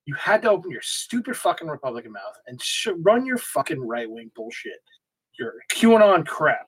You 0.06 0.14
had 0.14 0.42
to 0.42 0.50
open 0.50 0.70
your 0.70 0.82
stupid 0.82 1.36
fucking 1.36 1.68
Republican 1.68 2.12
mouth 2.12 2.34
and 2.46 2.60
sh- 2.62 2.88
run 3.00 3.26
your 3.26 3.38
fucking 3.38 3.80
right 3.80 4.10
wing 4.10 4.30
bullshit. 4.34 4.80
Your 5.38 5.54
QAnon 5.70 6.26
crap. 6.26 6.66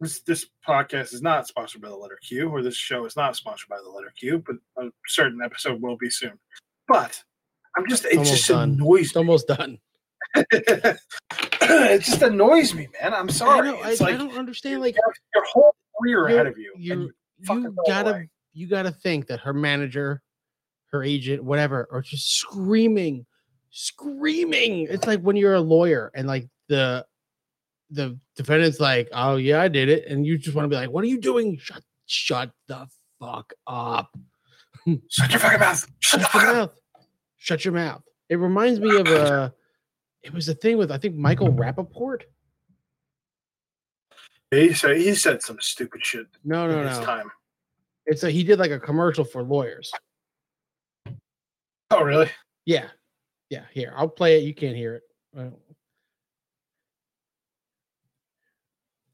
This 0.00 0.20
this 0.22 0.46
podcast 0.66 1.14
is 1.14 1.22
not 1.22 1.46
sponsored 1.46 1.80
by 1.80 1.88
the 1.88 1.96
letter 1.96 2.18
Q, 2.26 2.50
or 2.50 2.62
this 2.62 2.76
show 2.76 3.06
is 3.06 3.16
not 3.16 3.36
sponsored 3.36 3.68
by 3.68 3.78
the 3.82 3.88
letter 3.88 4.12
Q, 4.18 4.42
but 4.46 4.56
a 4.84 4.90
certain 5.06 5.40
episode 5.42 5.80
will 5.80 5.96
be 5.96 6.10
soon. 6.10 6.38
But 6.88 7.22
I'm 7.76 7.88
just 7.88 8.04
it's, 8.04 8.14
Almost 8.16 8.30
just 8.32 8.48
done. 8.48 8.70
annoys 8.72 9.06
It's 9.06 9.16
almost 9.16 9.46
done. 9.48 9.78
it 11.92 12.02
just 12.02 12.22
annoys 12.22 12.74
me, 12.74 12.88
man. 13.00 13.14
I'm 13.14 13.28
I, 13.28 13.32
sorry. 13.32 13.68
know, 13.68 13.78
I, 13.78 13.90
it's 13.92 14.00
I 14.00 14.16
don't 14.16 14.36
understand. 14.36 14.80
Like 14.80 14.96
your 15.34 15.44
whole 15.52 15.74
career 16.00 16.26
ahead 16.26 16.46
of 16.46 16.58
you. 16.58 16.74
you 16.78 17.10
you 17.40 17.74
gotta 17.86 18.10
away. 18.10 18.28
you 18.52 18.68
gotta 18.68 18.90
think 18.90 19.26
that 19.28 19.40
her 19.40 19.52
manager, 19.52 20.22
her 20.90 21.02
agent, 21.02 21.42
whatever, 21.44 21.88
are 21.90 22.02
just 22.02 22.36
screaming, 22.36 23.26
screaming. 23.70 24.86
It's 24.90 25.06
like 25.06 25.20
when 25.20 25.36
you're 25.36 25.54
a 25.54 25.60
lawyer 25.60 26.10
and 26.14 26.26
like 26.26 26.48
the 26.68 27.04
the 27.90 28.18
defendant's 28.36 28.80
like, 28.80 29.08
"Oh 29.12 29.36
yeah, 29.36 29.60
I 29.60 29.68
did 29.68 29.88
it," 29.88 30.06
and 30.08 30.26
you 30.26 30.38
just 30.38 30.54
want 30.56 30.64
to 30.64 30.68
be 30.68 30.76
like, 30.76 30.90
"What 30.90 31.04
are 31.04 31.08
you 31.08 31.20
doing? 31.20 31.58
Shut 31.58 31.82
shut 32.06 32.50
the 32.68 32.86
fuck 33.20 33.52
up! 33.66 34.10
Shut 35.08 35.30
your 35.30 35.40
fucking 35.40 35.60
mouth. 35.60 35.86
Shut 36.00 36.20
the 36.20 36.26
Shut 36.26 36.32
fuck 36.32 36.42
your 36.42 36.50
up. 36.50 36.56
mouth! 36.56 37.04
Shut 37.38 37.64
your 37.64 37.74
mouth!" 37.74 38.02
It 38.28 38.36
reminds 38.36 38.80
me 38.80 38.96
of 38.96 39.06
uh 39.06 39.50
It 40.24 40.32
was 40.32 40.48
a 40.48 40.54
thing 40.54 40.78
with 40.78 40.90
I 40.90 40.96
think 40.98 41.14
Michael 41.14 41.52
Rapaport. 41.52 42.22
He 44.50 44.72
said 44.72 44.96
he 44.96 45.14
said 45.14 45.42
some 45.42 45.58
stupid 45.60 46.04
shit 46.04 46.26
No, 46.44 46.64
in 46.64 46.70
no, 46.70 46.88
his 46.88 46.98
no. 46.98 47.04
time. 47.04 47.30
It's 48.06 48.22
a, 48.22 48.30
he 48.30 48.42
did 48.42 48.58
like 48.58 48.70
a 48.70 48.78
commercial 48.80 49.24
for 49.24 49.42
lawyers. 49.42 49.90
Oh, 51.90 52.02
really? 52.02 52.30
Yeah. 52.66 52.88
Yeah. 53.50 53.64
Here, 53.72 53.92
I'll 53.96 54.08
play 54.08 54.38
it. 54.38 54.44
You 54.44 54.54
can't 54.54 54.76
hear 54.76 54.96
it. 54.96 55.02
Uh, 55.38 55.50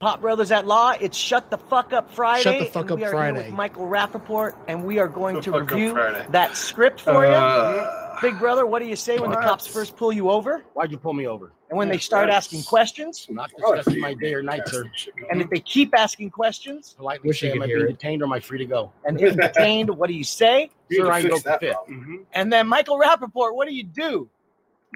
Pop 0.00 0.20
Brothers 0.20 0.50
at 0.50 0.66
Law. 0.66 0.94
It's 1.00 1.16
Shut 1.16 1.50
the 1.50 1.58
Fuck 1.58 1.92
Up 1.92 2.10
Friday. 2.12 2.42
Shut 2.42 2.58
the 2.58 2.66
Fuck 2.66 2.82
and 2.84 2.92
Up 2.92 2.98
we 2.98 3.04
are 3.04 3.10
Friday. 3.10 3.38
Here 3.38 3.46
with 3.50 3.54
Michael 3.54 3.86
Rapaport, 3.86 4.54
and 4.66 4.84
we 4.84 4.98
are 4.98 5.08
going 5.08 5.36
The 5.36 5.42
to 5.42 5.60
review 5.60 5.94
that 6.30 6.56
script 6.56 7.00
for 7.00 7.24
you. 7.26 7.99
Big 8.22 8.38
brother, 8.38 8.66
what 8.66 8.82
do 8.82 8.88
you 8.88 8.96
say 8.96 9.18
when 9.18 9.30
the 9.30 9.36
cops 9.36 9.66
first 9.66 9.96
pull 9.96 10.12
you 10.12 10.30
over? 10.30 10.64
Why'd 10.74 10.90
you 10.90 10.98
pull 10.98 11.14
me 11.14 11.26
over? 11.26 11.52
And 11.70 11.78
when 11.78 11.88
they 11.88 11.98
start 11.98 12.28
asking 12.28 12.62
questions? 12.64 13.26
Not 13.30 13.50
oh, 13.64 13.74
discussing 13.74 14.00
my 14.00 14.14
day 14.14 14.34
or 14.34 14.42
night, 14.42 14.66
sir. 14.68 14.90
And 15.30 15.40
if 15.40 15.48
they 15.48 15.60
keep 15.60 15.94
asking 15.96 16.30
questions 16.30 16.94
Politely 16.98 17.28
Wish 17.28 17.42
you 17.42 17.48
say, 17.48 17.52
could 17.52 17.58
am 17.58 17.62
I 17.62 17.66
hear 17.66 17.76
being 17.78 17.88
it. 17.90 17.98
detained 17.98 18.22
or 18.22 18.26
am 18.26 18.32
I 18.32 18.40
free 18.40 18.58
to 18.58 18.66
go? 18.66 18.92
and 19.06 19.20
if 19.20 19.36
detained, 19.40 19.88
what 19.90 20.08
do 20.08 20.14
you 20.14 20.24
say? 20.24 20.70
You 20.88 20.98
Sir, 20.98 21.04
can 21.04 21.12
I 21.12 21.22
fix 21.22 21.34
don't 21.34 21.44
that 21.44 21.60
fit. 21.60 21.72
problem. 21.74 22.00
Mm-hmm. 22.00 22.16
And 22.34 22.52
then 22.52 22.66
Michael 22.68 22.98
Rapaport, 22.98 23.54
what 23.54 23.68
do 23.68 23.74
you 23.74 23.84
do? 23.84 24.28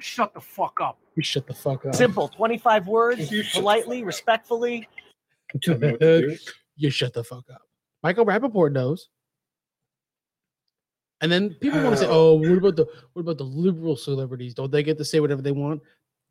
Shut 0.00 0.34
the 0.34 0.40
fuck 0.40 0.80
up. 0.82 0.98
you 1.14 1.22
shut 1.22 1.46
the 1.46 1.54
fuck 1.54 1.86
up. 1.86 1.94
Simple, 1.94 2.28
25 2.28 2.88
words, 2.88 3.30
You 3.30 3.42
shut 3.42 3.54
the 3.54 3.60
politely, 3.60 3.96
fuck 3.98 4.02
up. 4.02 4.06
respectfully. 4.08 4.88
Tell 5.62 5.78
me 5.78 5.92
what 5.92 6.00
to 6.00 6.20
do. 6.28 6.36
you 6.76 6.90
shut 6.90 7.12
the 7.14 7.22
fuck 7.24 7.44
up. 7.52 7.62
Michael 8.02 8.26
Rapaport 8.26 8.72
knows. 8.72 9.08
And 11.20 11.30
then 11.30 11.54
people 11.60 11.82
want 11.82 11.96
to 11.96 12.02
say, 12.02 12.08
"Oh, 12.08 12.34
what 12.34 12.58
about 12.58 12.76
the 12.76 12.86
what 13.12 13.22
about 13.22 13.38
the 13.38 13.44
liberal 13.44 13.96
celebrities? 13.96 14.54
Don't 14.54 14.70
they 14.70 14.82
get 14.82 14.98
to 14.98 15.04
say 15.04 15.20
whatever 15.20 15.42
they 15.42 15.52
want?" 15.52 15.82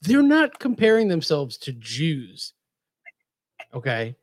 They're 0.01 0.21
not 0.21 0.59
comparing 0.59 1.07
themselves 1.07 1.57
to 1.59 1.73
Jews. 1.73 2.53
Okay, 3.73 4.15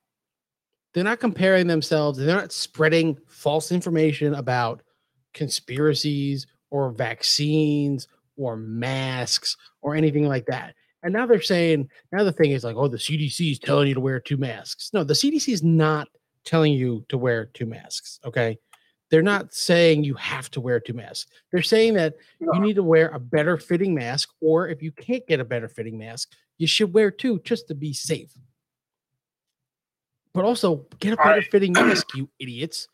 they're 0.92 1.04
not 1.04 1.20
comparing 1.20 1.66
themselves. 1.66 2.18
They're 2.18 2.36
not 2.36 2.52
spreading 2.52 3.16
false 3.26 3.72
information 3.72 4.34
about 4.34 4.82
conspiracies 5.34 6.46
or 6.70 6.90
vaccines 6.90 8.08
or 8.36 8.56
masks 8.56 9.56
or 9.82 9.94
anything 9.94 10.26
like 10.26 10.46
that. 10.46 10.74
And 11.02 11.12
now 11.12 11.26
they're 11.26 11.40
saying 11.40 11.88
now 12.12 12.24
the 12.24 12.32
thing 12.32 12.50
is 12.50 12.64
like, 12.64 12.76
oh, 12.76 12.88
the 12.88 12.96
CDC 12.96 13.52
is 13.52 13.58
telling 13.58 13.88
you 13.88 13.94
to 13.94 14.00
wear 14.00 14.20
two 14.20 14.36
masks. 14.36 14.90
No, 14.92 15.04
the 15.04 15.14
CDC 15.14 15.52
is 15.52 15.62
not 15.62 16.08
telling 16.44 16.72
you 16.72 17.04
to 17.08 17.18
wear 17.18 17.46
two 17.46 17.66
masks. 17.66 18.20
Okay. 18.24 18.58
They're 19.10 19.22
not 19.22 19.52
saying 19.52 20.04
you 20.04 20.14
have 20.14 20.50
to 20.52 20.60
wear 20.60 20.78
two 20.78 20.92
masks. 20.92 21.30
They're 21.50 21.62
saying 21.62 21.94
that 21.94 22.14
No. 22.38 22.52
you 22.54 22.60
need 22.60 22.74
to 22.74 22.82
wear 22.82 23.08
a 23.08 23.18
better 23.18 23.56
fitting 23.56 23.94
mask, 23.94 24.30
or 24.40 24.68
if 24.68 24.82
you 24.82 24.92
can't 24.92 25.26
get 25.26 25.40
a 25.40 25.44
better 25.44 25.68
fitting 25.68 25.98
mask, 25.98 26.30
you 26.58 26.66
should 26.66 26.92
wear 26.94 27.10
two 27.10 27.40
just 27.40 27.66
to 27.68 27.74
be 27.74 27.92
safe. 27.92 28.32
But 30.32 30.44
also 30.44 30.86
get 31.00 31.14
a 31.14 31.16
better 31.16 31.30
right. 31.30 31.50
fitting 31.50 31.72
mask, 31.74 32.14
you 32.14 32.30
idiots. 32.38 32.86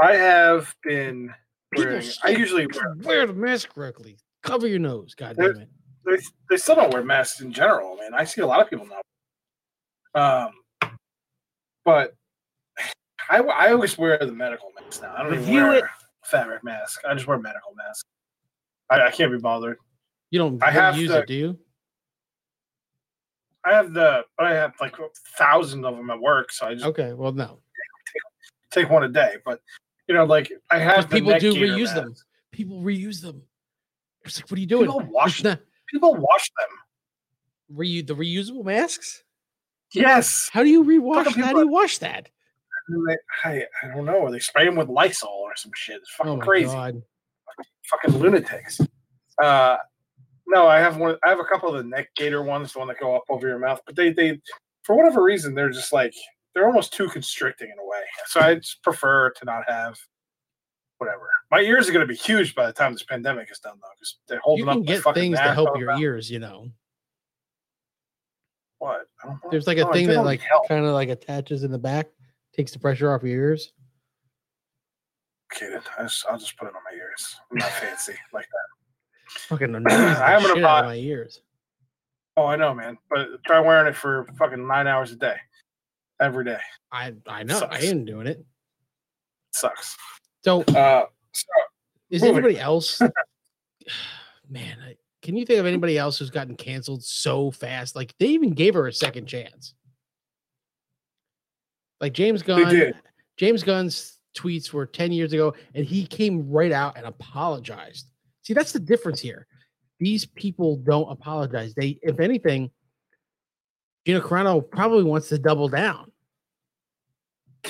I 0.00 0.14
have 0.14 0.74
been 0.82 1.32
wearing. 1.76 2.02
I 2.24 2.30
usually 2.30 2.66
wear. 2.66 2.94
Wear 3.02 3.26
the 3.26 3.34
mask 3.34 3.74
correctly. 3.74 4.16
Cover 4.42 4.66
your 4.66 4.78
nose. 4.78 5.14
God 5.14 5.36
damn 5.36 5.56
it. 5.56 5.68
They, 6.04 6.16
they 6.50 6.56
still 6.56 6.74
don't 6.74 6.92
wear 6.92 7.04
masks 7.04 7.40
in 7.42 7.52
general. 7.52 7.96
Man, 7.96 8.14
I 8.14 8.24
see 8.24 8.40
a 8.40 8.46
lot 8.46 8.60
of 8.60 8.68
people 8.70 8.86
now. 10.14 10.50
Um, 10.50 10.90
but 11.84 12.14
I 13.32 13.38
I 13.38 13.72
always 13.72 13.96
wear 13.96 14.18
the 14.18 14.32
medical 14.32 14.70
mask 14.80 15.02
now. 15.02 15.14
I 15.16 15.22
don't 15.22 15.34
even 15.40 15.52
wear 15.54 15.74
it. 15.76 15.84
fabric 16.24 16.62
mask. 16.64 17.00
I 17.08 17.14
just 17.14 17.26
wear 17.26 17.38
medical 17.38 17.74
mask. 17.74 18.04
I, 18.90 19.06
I 19.06 19.10
can't 19.10 19.32
be 19.32 19.38
bothered. 19.38 19.78
You 20.30 20.38
don't 20.38 20.62
I 20.62 20.70
have 20.70 20.96
use 20.98 21.10
to- 21.10 21.20
it, 21.20 21.26
do 21.26 21.34
you? 21.34 21.58
I 23.64 23.74
have 23.74 23.92
the 23.94 24.24
but 24.36 24.46
I 24.46 24.54
have 24.54 24.72
like 24.80 24.96
thousands 25.38 25.84
of 25.84 25.96
them 25.96 26.10
at 26.10 26.20
work, 26.20 26.50
so 26.52 26.66
I 26.66 26.74
just 26.74 26.84
Okay, 26.86 27.12
well, 27.12 27.32
no. 27.32 27.60
take 28.70 28.90
one 28.90 29.04
a 29.04 29.08
day. 29.08 29.36
But 29.44 29.60
you 30.08 30.14
know, 30.14 30.24
like 30.24 30.52
I 30.70 30.78
have 30.78 31.08
the 31.08 31.16
people 31.20 31.38
do 31.38 31.54
reuse 31.54 31.94
them. 31.94 32.14
People 32.50 32.80
reuse 32.82 33.20
them. 33.22 33.42
It's 34.24 34.38
like, 34.40 34.50
what 34.50 34.58
are 34.58 34.60
you 34.60 34.66
doing? 34.66 34.86
People 34.86 35.08
wash 35.10 35.42
not 35.42 35.60
People 35.90 36.14
wash 36.14 36.50
them. 36.58 37.78
reu- 37.78 38.06
the 38.06 38.14
reusable 38.14 38.64
masks. 38.64 39.22
Yes. 39.94 40.48
How 40.52 40.62
do 40.62 40.68
you 40.70 40.82
rewash? 40.84 41.26
How 41.36 41.52
do 41.52 41.58
you 41.60 41.68
wash 41.68 41.98
that? 41.98 42.30
They- 42.88 43.16
I, 43.44 43.66
I 43.82 43.88
don't 43.88 44.04
know. 44.04 44.30
They 44.30 44.38
spray 44.38 44.64
them 44.66 44.76
with 44.76 44.88
Lysol 44.88 45.30
or 45.30 45.54
some 45.56 45.72
shit. 45.74 45.96
It's 45.96 46.10
fucking 46.14 46.32
Oh 46.32 46.38
crazy. 46.38 46.66
god! 46.66 47.02
Fucking 47.84 48.18
lunatics. 48.20 48.80
Uh, 49.42 49.76
no, 50.46 50.66
I 50.66 50.78
have 50.78 50.96
one. 50.96 51.16
I 51.24 51.28
have 51.30 51.38
a 51.40 51.44
couple 51.44 51.68
of 51.68 51.76
the 51.76 51.88
neck 51.88 52.08
gator 52.16 52.42
ones, 52.42 52.72
the 52.72 52.78
one 52.80 52.88
that 52.88 52.98
go 53.00 53.14
up 53.16 53.24
over 53.28 53.46
your 53.48 53.58
mouth. 53.58 53.80
But 53.86 53.96
they, 53.96 54.12
they, 54.12 54.40
for 54.82 54.96
whatever 54.96 55.22
reason, 55.22 55.54
they're 55.54 55.70
just 55.70 55.92
like 55.92 56.12
they're 56.54 56.66
almost 56.66 56.92
too 56.92 57.08
constricting 57.08 57.68
in 57.70 57.78
a 57.78 57.84
way. 57.86 58.00
So 58.26 58.40
I 58.40 58.56
just 58.56 58.82
prefer 58.82 59.30
to 59.30 59.44
not 59.44 59.62
have 59.68 59.96
whatever. 60.98 61.28
My 61.50 61.60
ears 61.60 61.88
are 61.88 61.92
going 61.92 62.06
to 62.06 62.12
be 62.12 62.16
huge 62.18 62.54
by 62.54 62.66
the 62.66 62.72
time 62.72 62.92
this 62.92 63.02
pandemic 63.04 63.50
is 63.50 63.58
done, 63.58 63.78
though, 63.80 63.88
because 63.98 64.16
they're 64.28 64.40
holding 64.40 64.66
You 64.66 64.72
can 64.72 64.80
the 64.80 64.86
get 65.02 65.14
things 65.14 65.38
to 65.38 65.52
help 65.54 65.78
your 65.78 65.96
ears. 65.98 66.30
You 66.30 66.40
know, 66.40 66.68
What? 68.78 69.06
I 69.22 69.26
don't 69.28 69.34
know. 69.44 69.50
there's 69.50 69.66
like 69.66 69.78
a 69.78 69.82
No, 69.84 69.92
thing 69.92 70.08
that 70.08 70.24
like 70.24 70.42
kind 70.68 70.84
of 70.84 70.92
like 70.92 71.08
attaches 71.08 71.64
in 71.64 71.70
the 71.70 71.78
back, 71.78 72.08
takes 72.54 72.72
the 72.72 72.78
pressure 72.78 73.12
off 73.12 73.22
your 73.22 73.30
ears. 73.32 73.72
Okay, 75.54 75.68
then. 75.70 75.82
I 75.98 76.02
just, 76.04 76.24
I'll 76.30 76.38
just 76.38 76.56
put 76.56 76.68
it 76.68 76.74
on 76.74 76.80
my 76.90 76.96
ears. 76.96 77.36
I'm 77.50 77.58
not 77.58 77.70
fancy 77.70 78.14
like 78.32 78.46
that. 78.46 79.40
Fucking 79.48 79.74
I 79.88 80.32
am 80.34 80.42
gonna 80.42 80.54
shit 80.54 80.56
out 80.56 80.56
of 80.56 80.62
buy- 80.62 80.82
my 80.82 80.94
ears. 80.96 81.40
Oh, 82.36 82.46
I 82.46 82.56
know, 82.56 82.72
man. 82.74 82.96
But 83.10 83.42
try 83.44 83.60
wearing 83.60 83.86
it 83.86 83.96
for 83.96 84.26
fucking 84.38 84.66
nine 84.66 84.86
hours 84.86 85.12
a 85.12 85.16
day, 85.16 85.36
every 86.20 86.44
day. 86.46 86.58
I 86.90 87.12
I 87.26 87.42
know 87.42 87.56
I 87.56 87.60
Sucks. 87.80 87.84
am 87.84 88.04
doing 88.06 88.26
it. 88.26 88.38
It 88.38 88.46
sucks. 89.52 89.96
So 90.42 90.62
Uh, 90.62 91.04
so 91.32 91.44
is 92.10 92.22
moving. 92.22 92.36
anybody 92.38 92.58
else? 92.58 93.00
Man, 94.48 94.76
can 95.20 95.36
you 95.36 95.44
think 95.44 95.60
of 95.60 95.66
anybody 95.66 95.98
else 95.98 96.18
who's 96.18 96.30
gotten 96.30 96.56
canceled 96.56 97.04
so 97.04 97.50
fast? 97.50 97.94
Like 97.96 98.14
they 98.18 98.28
even 98.28 98.50
gave 98.54 98.72
her 98.74 98.86
a 98.86 98.92
second 98.92 99.26
chance. 99.26 99.74
Like 102.02 102.12
James 102.12 102.42
Gunn. 102.42 102.92
James 103.38 103.62
Gunn's 103.62 104.18
tweets 104.36 104.72
were 104.72 104.86
10 104.86 105.12
years 105.12 105.32
ago, 105.32 105.54
and 105.74 105.86
he 105.86 106.04
came 106.04 106.50
right 106.50 106.72
out 106.72 106.98
and 106.98 107.06
apologized. 107.06 108.08
See, 108.42 108.52
that's 108.52 108.72
the 108.72 108.80
difference 108.80 109.20
here. 109.20 109.46
These 110.00 110.26
people 110.26 110.76
don't 110.76 111.10
apologize. 111.10 111.74
They, 111.74 111.98
if 112.02 112.18
anything, 112.18 112.70
Gina 114.04 114.20
Carano 114.20 114.68
probably 114.68 115.04
wants 115.04 115.28
to 115.28 115.38
double 115.38 115.68
down. 115.68 116.10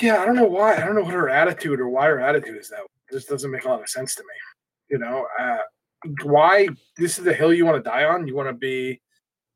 yeah, 0.00 0.22
I 0.22 0.24
don't 0.24 0.36
know 0.36 0.46
why. 0.46 0.76
I 0.76 0.86
don't 0.86 0.94
know 0.94 1.02
what 1.02 1.12
her 1.12 1.28
attitude 1.28 1.78
or 1.78 1.90
why 1.90 2.06
her 2.06 2.20
attitude 2.20 2.56
is 2.56 2.70
that. 2.70 2.80
This 3.10 3.26
doesn't 3.26 3.50
make 3.50 3.66
a 3.66 3.68
lot 3.68 3.82
of 3.82 3.88
sense 3.88 4.14
to 4.14 4.22
me. 4.22 4.34
You 4.88 4.98
know, 4.98 5.26
uh, 5.38 5.58
why 6.22 6.68
this 6.96 7.18
is 7.18 7.24
the 7.24 7.34
hill 7.34 7.52
you 7.52 7.66
want 7.66 7.84
to 7.84 7.90
die 7.90 8.04
on? 8.04 8.26
You 8.26 8.34
want 8.34 8.48
to 8.48 8.54
be 8.54 9.02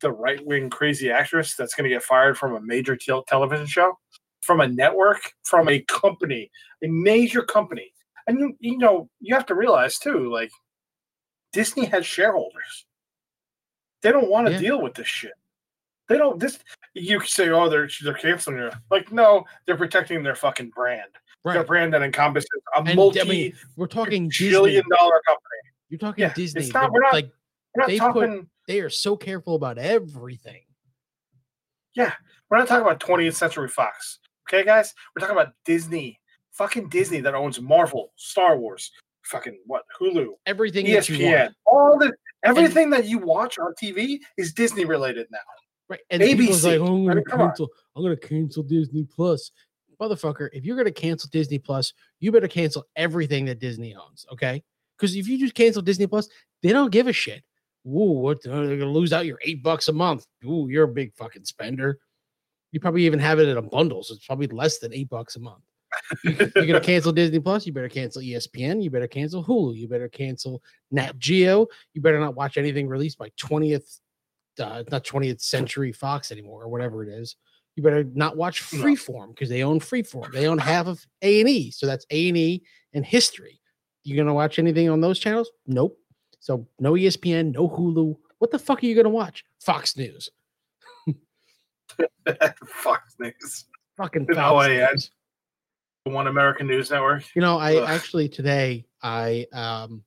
the 0.02 0.12
right 0.12 0.44
wing 0.44 0.68
crazy 0.68 1.10
actress 1.10 1.54
that's 1.56 1.74
going 1.74 1.88
to 1.88 1.94
get 1.94 2.02
fired 2.02 2.36
from 2.36 2.54
a 2.54 2.60
major 2.60 2.96
tel- 2.96 3.24
television 3.24 3.66
show, 3.66 3.98
from 4.46 4.60
a 4.60 4.68
network, 4.68 5.32
from 5.44 5.68
a 5.68 5.80
company, 5.82 6.50
a 6.82 6.86
major 6.88 7.42
company. 7.42 7.92
And 8.28 8.38
you, 8.38 8.56
you 8.60 8.78
know, 8.78 9.10
you 9.20 9.34
have 9.34 9.46
to 9.46 9.54
realize 9.54 9.98
too, 9.98 10.32
like 10.32 10.50
Disney 11.52 11.84
has 11.86 12.06
shareholders. 12.06 12.86
They 14.02 14.12
don't 14.12 14.30
want 14.30 14.46
to 14.46 14.52
Yeah. 14.54 14.58
deal 14.60 14.82
with 14.82 14.94
this 14.94 15.06
shit. 15.08 15.32
They 16.08 16.16
don't. 16.16 16.38
This 16.38 16.58
you 16.94 17.18
can 17.18 17.28
say, 17.28 17.48
oh, 17.50 17.68
they're 17.68 17.88
they're 18.02 18.14
canceling 18.14 18.58
you. 18.58 18.70
Like, 18.90 19.10
no, 19.10 19.44
they're 19.66 19.76
protecting 19.76 20.22
their 20.22 20.36
fucking 20.36 20.70
brand. 20.70 21.10
Their 21.44 21.64
brand 21.64 21.92
that 21.94 22.02
encompasses 22.02 22.48
a 22.76 22.80
And, 22.80 22.88
I 22.88 22.94
multi 22.94 23.22
mean, 23.24 23.52
We're 23.76 23.86
talking 23.86 24.28
billion 24.38 24.84
dollar 24.88 25.20
company. 25.26 25.60
You're 25.88 25.98
talking 25.98 26.22
Yeah, 26.22 26.28
it's 26.36 26.52
Disney. 26.54 26.68
not- 26.72 26.90
we're 26.90 27.00
not- 27.00 27.12
like 27.12 27.30
We're 27.74 27.80
not 27.82 27.88
They 27.88 27.98
put- 27.98 28.14
talking. 28.14 28.50
they 28.66 28.80
are 28.80 28.90
so 28.90 29.16
careful 29.16 29.54
about 29.54 29.78
everything. 29.78 30.64
Yeah, 31.94 32.14
we're 32.50 32.58
not 32.58 32.66
talking 32.68 32.82
about 32.86 32.98
20th 33.00 33.34
Century 33.36 33.68
Fox. 33.68 34.18
Okay, 34.48 34.64
guys, 34.64 34.94
we're 35.14 35.20
talking 35.20 35.36
about 35.36 35.54
Disney. 35.64 36.20
Fucking 36.52 36.88
Disney 36.88 37.20
that 37.20 37.34
owns 37.34 37.60
Marvel, 37.60 38.12
Star 38.16 38.56
Wars, 38.56 38.90
fucking 39.24 39.58
what, 39.66 39.82
Hulu, 40.00 40.28
Everything 40.46 40.86
that 40.86 41.08
you 41.08 41.18
ESPN, 41.18 41.50
all 41.66 41.98
the 41.98 42.12
Everything 42.44 42.90
that 42.90 43.06
you 43.06 43.18
watch 43.18 43.58
on 43.58 43.74
TV 43.82 44.20
is 44.38 44.52
Disney 44.52 44.84
related 44.84 45.26
now. 45.32 45.38
Right. 45.88 46.00
And 46.10 46.22
people's 46.22 46.62
ABC. 46.62 46.64
like, 46.64 46.80
oh, 46.80 46.94
I'm 46.94 47.06
gonna 47.06 47.14
mean, 47.16 47.24
cancel. 47.24 47.68
I'm 47.94 48.02
gonna 48.02 48.16
cancel 48.16 48.62
Disney 48.62 49.04
Plus. 49.04 49.50
Motherfucker, 50.00 50.48
if 50.52 50.64
you're 50.64 50.76
gonna 50.76 50.92
cancel 50.92 51.28
Disney 51.30 51.58
Plus, 51.58 51.92
you 52.20 52.30
better 52.30 52.48
cancel 52.48 52.84
everything 52.94 53.46
that 53.46 53.58
Disney 53.58 53.94
owns. 53.94 54.26
Okay. 54.32 54.62
Because 54.96 55.16
if 55.16 55.28
you 55.28 55.38
just 55.38 55.54
cancel 55.54 55.82
Disney 55.82 56.06
Plus, 56.06 56.28
they 56.62 56.72
don't 56.72 56.92
give 56.92 57.08
a 57.08 57.12
shit. 57.12 57.42
Ooh, 57.86 58.20
what 58.20 58.42
they're 58.42 58.76
gonna 58.76 58.86
lose 58.86 59.12
out 59.12 59.26
your 59.26 59.38
eight 59.44 59.62
bucks 59.62 59.88
a 59.88 59.92
month. 59.92 60.24
Ooh, 60.44 60.68
you're 60.68 60.84
a 60.84 60.88
big 60.88 61.14
fucking 61.14 61.44
spender. 61.44 61.98
You 62.76 62.80
probably 62.80 63.06
even 63.06 63.18
have 63.20 63.38
it 63.38 63.48
in 63.48 63.56
a 63.56 63.62
bundle, 63.62 64.02
so 64.02 64.12
it's 64.12 64.26
probably 64.26 64.48
less 64.48 64.76
than 64.80 64.92
eight 64.92 65.08
bucks 65.08 65.36
a 65.36 65.40
month. 65.40 65.62
You- 66.24 66.36
You're 66.56 66.66
gonna 66.66 66.80
cancel 66.92 67.10
Disney 67.10 67.40
Plus, 67.40 67.64
you 67.66 67.72
better 67.72 67.88
cancel 67.88 68.20
ESPN, 68.20 68.82
you 68.82 68.90
better 68.90 69.06
cancel 69.06 69.42
Hulu, 69.42 69.74
you 69.78 69.88
better 69.88 70.10
cancel 70.10 70.62
Nat 70.90 71.18
Geo, 71.18 71.68
you 71.94 72.02
better 72.02 72.20
not 72.20 72.34
watch 72.34 72.58
anything 72.58 72.86
released 72.86 73.16
by 73.16 73.30
20th 73.40 74.00
uh, 74.60 74.82
not 74.90 75.04
20th 75.04 75.40
Century 75.40 75.90
Fox 75.90 76.30
anymore 76.30 76.64
or 76.64 76.68
whatever 76.68 77.02
it 77.02 77.08
is. 77.08 77.36
You 77.76 77.82
better 77.82 78.04
not 78.04 78.36
watch 78.36 78.62
Freeform 78.62 79.28
because 79.30 79.48
they 79.48 79.62
own 79.62 79.80
Freeform. 79.80 80.30
They 80.32 80.46
own 80.46 80.58
half 80.58 80.86
of 80.86 81.02
A 81.22 81.40
and 81.40 81.48
E, 81.48 81.70
so 81.70 81.86
that's 81.86 82.04
A 82.10 82.28
and 82.28 82.36
E 82.36 82.62
and 82.92 83.06
History. 83.06 83.58
You 84.04 84.18
gonna 84.18 84.34
watch 84.34 84.58
anything 84.58 84.90
on 84.90 85.00
those 85.00 85.18
channels? 85.18 85.50
Nope. 85.66 85.98
So 86.40 86.66
no 86.78 86.92
ESPN, 86.92 87.52
no 87.54 87.70
Hulu. 87.70 88.16
What 88.38 88.50
the 88.50 88.58
fuck 88.58 88.82
are 88.82 88.86
you 88.86 88.94
gonna 88.94 89.08
watch? 89.08 89.44
Fox 89.62 89.96
News. 89.96 90.28
Fox 92.66 93.14
News, 93.18 93.64
Fucking 93.96 94.26
No, 94.28 94.34
Fox 94.34 94.66
I- 94.66 94.82
I- 94.82 94.90
News. 94.92 95.10
the 96.04 96.10
One 96.12 96.26
American 96.26 96.66
News 96.66 96.90
Network. 96.90 97.24
You 97.34 97.42
know, 97.42 97.58
I 97.58 97.76
Ugh. 97.76 97.88
actually 97.88 98.28
today 98.28 98.86
I 99.02 99.46
um 99.52 100.02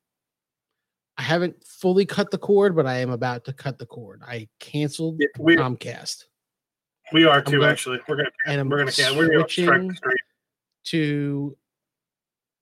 I 1.17 1.21
haven't 1.23 1.61
fully 1.65 2.05
cut 2.05 2.31
the 2.31 2.37
cord, 2.37 2.75
but 2.75 2.85
I 2.85 2.99
am 2.99 3.09
about 3.09 3.43
to 3.45 3.53
cut 3.53 3.77
the 3.77 3.85
cord. 3.85 4.21
I 4.25 4.47
canceled 4.59 5.17
Yeah, 5.19 5.27
we 5.37 5.57
Comcast 5.57 6.25
we 7.11 7.25
are 7.25 7.41
too. 7.41 7.59
gonna- 7.59 7.71
actually, 7.71 7.99
we're 8.07 8.17
gonna 8.17 8.29
and 8.45 8.61
I'm 8.61 8.69
we're 8.69 8.77
gonna 8.79 8.91
can 8.91 9.17
we're 9.17 9.27
gonna 9.29 9.49
strike 9.49 9.81
switching 9.81 9.95
to 10.85 11.57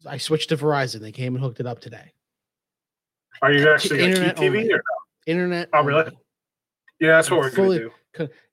I 0.06 0.18
switched 0.18 0.50
to 0.50 0.58
Verizon. 0.58 1.02
They 1.02 1.12
came 1.12 1.36
and 1.36 1.44
hooked 1.44 1.60
it 1.60 1.66
up 1.68 1.80
today. 1.80 2.14
Are 3.42 3.52
you 3.52 3.70
actually 3.72 4.02
internet 4.02 4.38
TV? 4.38 4.48
only. 4.48 4.74
Or? 4.74 4.82
Internet. 5.28 5.70
Oh, 5.74 5.84
really? 5.84 6.04
only. 6.06 6.18
Yeah, 7.00 7.12
that's 7.18 7.30
what 7.30 7.38
I'm 7.38 7.44
we're 7.44 7.52
fully- 7.52 7.78
gonna 7.80 7.90
do. 7.90 7.96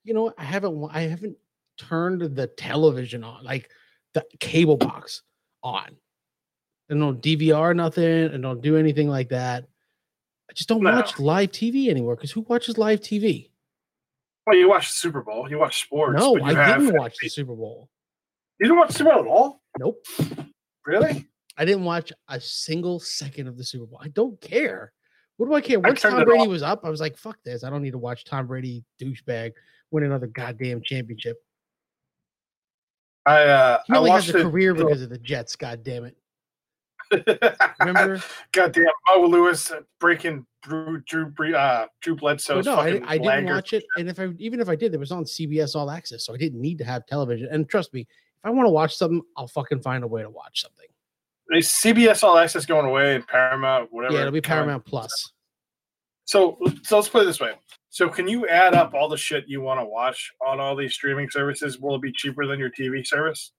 You 0.04 0.14
know? 0.14 0.32
I 0.38 0.44
haven't 0.44 0.88
I 0.92 1.02
haven't 1.02 1.36
turned 1.76 2.22
the 2.36 2.46
television 2.46 3.24
on, 3.24 3.42
like 3.44 3.70
the 4.12 4.24
cable 4.40 4.76
box 4.76 5.22
on. 5.62 5.96
And 6.88 7.00
don't 7.00 7.20
DVR 7.22 7.74
nothing 7.74 8.04
and 8.26 8.42
don't 8.42 8.60
do 8.60 8.76
anything 8.76 9.08
like 9.08 9.30
that. 9.30 9.64
I 10.50 10.52
just 10.52 10.68
don't 10.68 10.82
No. 10.82 10.92
watch 10.92 11.18
live 11.18 11.50
TV 11.52 11.88
anymore 11.88 12.14
because 12.16 12.30
who 12.30 12.42
watches 12.42 12.76
live 12.76 13.00
TV? 13.00 13.50
Well, 14.46 14.56
you 14.56 14.68
watch 14.68 14.88
the 14.88 14.94
Super 14.94 15.22
Bowl. 15.22 15.48
You 15.48 15.58
watch 15.58 15.82
sports. 15.82 16.20
No, 16.20 16.34
but 16.38 16.52
you 16.52 16.60
I 16.60 16.76
didn't 16.78 16.98
watch 16.98 17.16
the 17.20 17.28
Super 17.30 17.54
Bowl. 17.54 17.88
You 18.60 18.66
didn't 18.66 18.78
watch 18.78 18.88
the 18.88 18.94
Super 18.94 19.10
Bowl 19.12 19.20
at 19.20 19.26
all? 19.26 19.62
Nope. 19.78 20.04
Really? 20.84 21.26
I 21.56 21.64
didn't 21.64 21.84
watch 21.84 22.12
a 22.28 22.38
single 22.38 23.00
second 23.00 23.48
of 23.48 23.56
the 23.56 23.64
Super 23.64 23.86
Bowl. 23.86 23.98
I 24.02 24.08
don't 24.08 24.38
care. 24.40 24.92
What 25.36 25.46
do 25.46 25.54
I 25.54 25.60
care? 25.60 25.80
Once 25.80 26.00
turned 26.00 26.16
Tom 26.16 26.24
Brady 26.24 26.46
was 26.46 26.62
up, 26.62 26.84
I 26.84 26.90
was 26.90 27.00
like, 27.00 27.16
fuck 27.16 27.38
this. 27.44 27.64
I 27.64 27.70
don't 27.70 27.82
need 27.82 27.92
to 27.92 27.98
watch 27.98 28.24
Tom 28.24 28.46
Brady 28.46 28.84
douchebag 29.00 29.52
win 29.90 30.04
another 30.04 30.26
goddamn 30.28 30.82
championship. 30.84 31.38
I 33.26 33.42
uh, 33.44 33.78
He 33.86 33.94
I 33.94 33.96
only 33.96 34.10
has 34.10 34.26
watched 34.26 34.34
a 34.36 34.40
it. 34.40 34.42
career 34.50 34.74
because 34.74 35.02
of 35.02 35.10
the 35.10 35.18
Jets, 35.18 35.56
god 35.56 35.82
damn 35.82 36.04
it. 36.04 36.16
Remember? 37.80 38.22
Goddamn, 38.52 38.86
Mo 39.08 39.26
Lewis 39.26 39.70
uh, 39.70 39.80
breaking 40.00 40.46
Drew 40.62 41.00
Drew 41.02 41.32
uh, 41.54 41.86
Drew 42.00 42.16
Bledsoe's 42.16 42.64
But 42.64 42.70
no, 42.74 42.80
I, 42.80 43.02
I 43.06 43.18
didn't 43.18 43.46
watch 43.46 43.72
it. 43.72 43.84
And 43.98 44.08
if 44.08 44.18
I 44.18 44.28
even 44.38 44.58
if 44.58 44.68
I 44.68 44.74
did, 44.74 44.94
it 44.94 44.98
was 44.98 45.12
on 45.12 45.24
CBS 45.24 45.76
All 45.76 45.90
Access, 45.90 46.24
so 46.24 46.34
I 46.34 46.38
didn't 46.38 46.60
need 46.60 46.78
to 46.78 46.84
have 46.84 47.06
television. 47.06 47.48
And 47.52 47.68
trust 47.68 47.92
me, 47.92 48.00
if 48.00 48.06
I 48.42 48.50
want 48.50 48.66
to 48.66 48.70
watch 48.70 48.96
something, 48.96 49.22
I'll 49.36 49.46
fucking 49.46 49.80
find 49.80 50.02
a 50.02 50.06
way 50.06 50.22
to 50.22 50.30
watch 50.30 50.62
something. 50.62 50.86
Is 51.52 51.68
CBS 51.68 52.22
All 52.22 52.38
Access 52.38 52.64
going 52.66 52.86
away 52.86 53.14
and 53.14 53.26
Paramount, 53.26 53.92
whatever. 53.92 54.14
yeah, 54.14 54.20
it'll 54.20 54.32
be 54.32 54.40
Paramount 54.40 54.84
Plus. 54.84 55.32
So, 56.24 56.58
so 56.82 56.96
let's 56.96 57.08
put 57.08 57.22
it 57.22 57.26
this 57.26 57.38
way. 57.40 57.52
So, 57.90 58.08
can 58.08 58.26
you 58.26 58.48
add 58.48 58.74
up 58.74 58.94
all 58.94 59.08
the 59.08 59.16
shit 59.16 59.44
you 59.46 59.60
want 59.60 59.78
to 59.78 59.84
watch 59.84 60.32
on 60.44 60.58
all 60.58 60.74
these 60.74 60.94
streaming 60.94 61.28
services? 61.30 61.78
Will 61.78 61.96
it 61.96 62.02
be 62.02 62.12
cheaper 62.12 62.46
than 62.46 62.58
your 62.58 62.70
TV 62.70 63.06
service? 63.06 63.52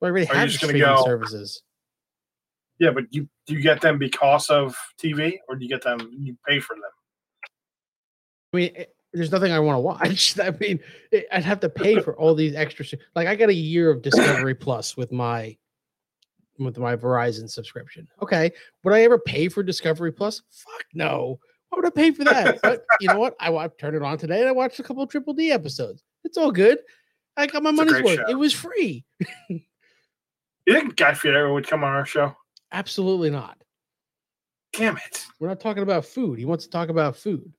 Well, 0.00 0.08
I 0.08 0.10
already 0.10 0.30
Are 0.30 0.34
have 0.34 0.52
streaming 0.52 0.80
go- 0.80 1.04
services. 1.04 1.62
Yeah, 2.80 2.90
but 2.90 3.04
you 3.10 3.28
do 3.46 3.54
you 3.54 3.60
get 3.60 3.80
them 3.80 3.98
because 3.98 4.48
of 4.50 4.76
TV, 5.02 5.38
or 5.48 5.56
do 5.56 5.64
you 5.64 5.68
get 5.68 5.82
them 5.82 5.98
you 6.18 6.36
pay 6.48 6.58
for 6.60 6.74
them? 6.74 6.82
I 8.54 8.56
mean, 8.56 8.70
it, 8.76 8.94
there's 9.12 9.32
nothing 9.32 9.52
I 9.52 9.58
want 9.58 9.76
to 9.76 9.80
watch. 9.80 10.38
I 10.40 10.50
mean, 10.52 10.80
it, 11.10 11.26
I'd 11.32 11.44
have 11.44 11.60
to 11.60 11.68
pay 11.68 12.00
for 12.00 12.16
all 12.16 12.34
these 12.34 12.54
extra. 12.54 12.86
Like, 13.14 13.26
I 13.26 13.34
got 13.34 13.48
a 13.50 13.54
year 13.54 13.90
of 13.90 14.00
Discovery 14.02 14.54
Plus 14.54 14.96
with 14.96 15.12
my 15.12 15.56
with 16.64 16.78
my 16.78 16.96
Verizon 16.96 17.48
subscription. 17.48 18.08
Okay, 18.22 18.50
would 18.84 18.94
I 18.94 19.02
ever 19.02 19.18
pay 19.18 19.48
for 19.48 19.62
Discovery 19.62 20.12
Plus? 20.12 20.42
Fuck 20.50 20.84
no. 20.94 21.38
Why 21.70 21.76
would 21.76 21.86
I 21.86 21.90
pay 21.90 22.10
for 22.10 22.24
that? 22.24 22.60
But 22.62 22.84
you 23.00 23.08
know 23.08 23.18
what? 23.18 23.34
I 23.40 23.50
wa- 23.50 23.68
turned 23.78 23.96
it 23.96 24.02
on 24.02 24.18
today 24.18 24.40
and 24.40 24.48
I 24.48 24.52
watched 24.52 24.78
a 24.78 24.82
couple 24.82 25.02
of 25.02 25.10
Triple 25.10 25.34
D 25.34 25.52
episodes. 25.52 26.02
It's 26.24 26.38
all 26.38 26.50
good. 26.50 26.78
I 27.36 27.46
got 27.46 27.62
my 27.62 27.70
It's 27.70 27.76
money's 27.76 28.02
worth. 28.02 28.16
show. 28.16 28.28
It 28.28 28.38
was 28.38 28.52
free. 28.52 29.04
You 29.48 29.60
think 30.74 30.96
Guy 30.96 31.14
Fieri 31.14 31.50
would 31.52 31.66
come 31.66 31.84
on 31.84 31.92
our 31.94 32.04
show? 32.06 32.36
Absolutely 32.72 33.30
not. 33.30 33.56
Damn 34.74 34.96
it! 34.98 35.24
We're 35.40 35.48
not 35.48 35.60
talking 35.60 35.82
about 35.82 36.04
food. 36.04 36.38
He 36.38 36.44
wants 36.44 36.64
to 36.64 36.70
talk 36.70 36.90
about 36.90 37.16
food. 37.16 37.50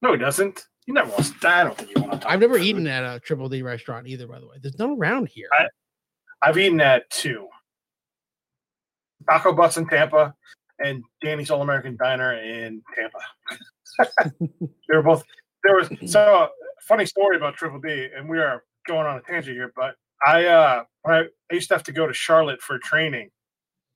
No, 0.00 0.12
he 0.12 0.18
doesn't. 0.18 0.64
He 0.86 0.92
never 0.92 1.10
wants 1.10 1.30
to. 1.38 1.48
I 1.48 1.64
don't 1.64 1.76
think 1.76 1.90
you 1.94 2.02
want 2.02 2.22
to. 2.22 2.28
I've 2.30 2.40
never 2.40 2.54
about 2.54 2.62
food. 2.62 2.68
eaten 2.68 2.86
at 2.86 3.02
a 3.16 3.20
Triple 3.20 3.48
D 3.50 3.60
restaurant 3.62 4.06
either, 4.06 4.26
by 4.26 4.40
the 4.40 4.46
way. 4.46 4.56
There's 4.60 4.78
none 4.78 4.96
around 4.98 5.28
here. 5.28 5.48
I- 5.52 5.68
I've 6.42 6.56
eaten 6.58 6.80
at 6.80 7.08
two. 7.10 7.48
Taco 9.28 9.52
Bus 9.52 9.76
in 9.76 9.86
Tampa 9.86 10.34
and 10.78 11.02
Danny's 11.22 11.50
All 11.50 11.62
American 11.62 11.96
Diner 11.96 12.34
in 12.34 12.82
Tampa. 12.94 14.32
they 14.60 14.96
were 14.96 15.02
both 15.02 15.24
there 15.64 15.76
was 15.76 15.88
so 16.10 16.48
funny 16.82 17.06
story 17.06 17.36
about 17.36 17.54
Triple 17.54 17.80
D, 17.80 18.08
and 18.16 18.28
we 18.28 18.38
are 18.38 18.64
going 18.86 19.06
on 19.06 19.18
a 19.18 19.22
tangent 19.22 19.56
here, 19.56 19.72
but 19.76 19.96
I 20.26 20.46
uh 20.46 20.84
when 21.02 21.14
I, 21.14 21.20
I 21.50 21.54
used 21.54 21.68
to 21.68 21.74
have 21.74 21.84
to 21.84 21.92
go 21.92 22.06
to 22.06 22.14
Charlotte 22.14 22.60
for 22.60 22.78
training, 22.78 23.30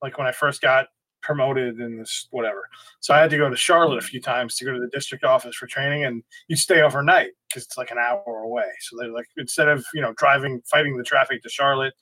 like 0.02 0.18
when 0.18 0.26
I 0.26 0.32
first 0.32 0.60
got 0.60 0.86
promoted 1.22 1.80
in 1.80 1.98
this 1.98 2.28
whatever. 2.30 2.66
So 3.00 3.12
I 3.14 3.20
had 3.20 3.30
to 3.30 3.36
go 3.36 3.48
to 3.48 3.56
Charlotte 3.56 3.98
a 3.98 4.06
few 4.06 4.20
times 4.20 4.56
to 4.56 4.64
go 4.64 4.72
to 4.72 4.80
the 4.80 4.88
district 4.88 5.24
office 5.24 5.54
for 5.54 5.66
training, 5.66 6.04
and 6.04 6.22
you 6.48 6.56
stay 6.56 6.82
overnight 6.82 7.30
because 7.48 7.64
it's 7.64 7.78
like 7.78 7.90
an 7.90 7.98
hour 7.98 8.42
away. 8.44 8.68
So 8.80 8.96
they're 8.98 9.12
like 9.12 9.26
instead 9.36 9.68
of 9.68 9.84
you 9.94 10.00
know 10.00 10.12
driving 10.16 10.60
fighting 10.70 10.96
the 10.96 11.04
traffic 11.04 11.42
to 11.42 11.48
Charlotte, 11.48 11.94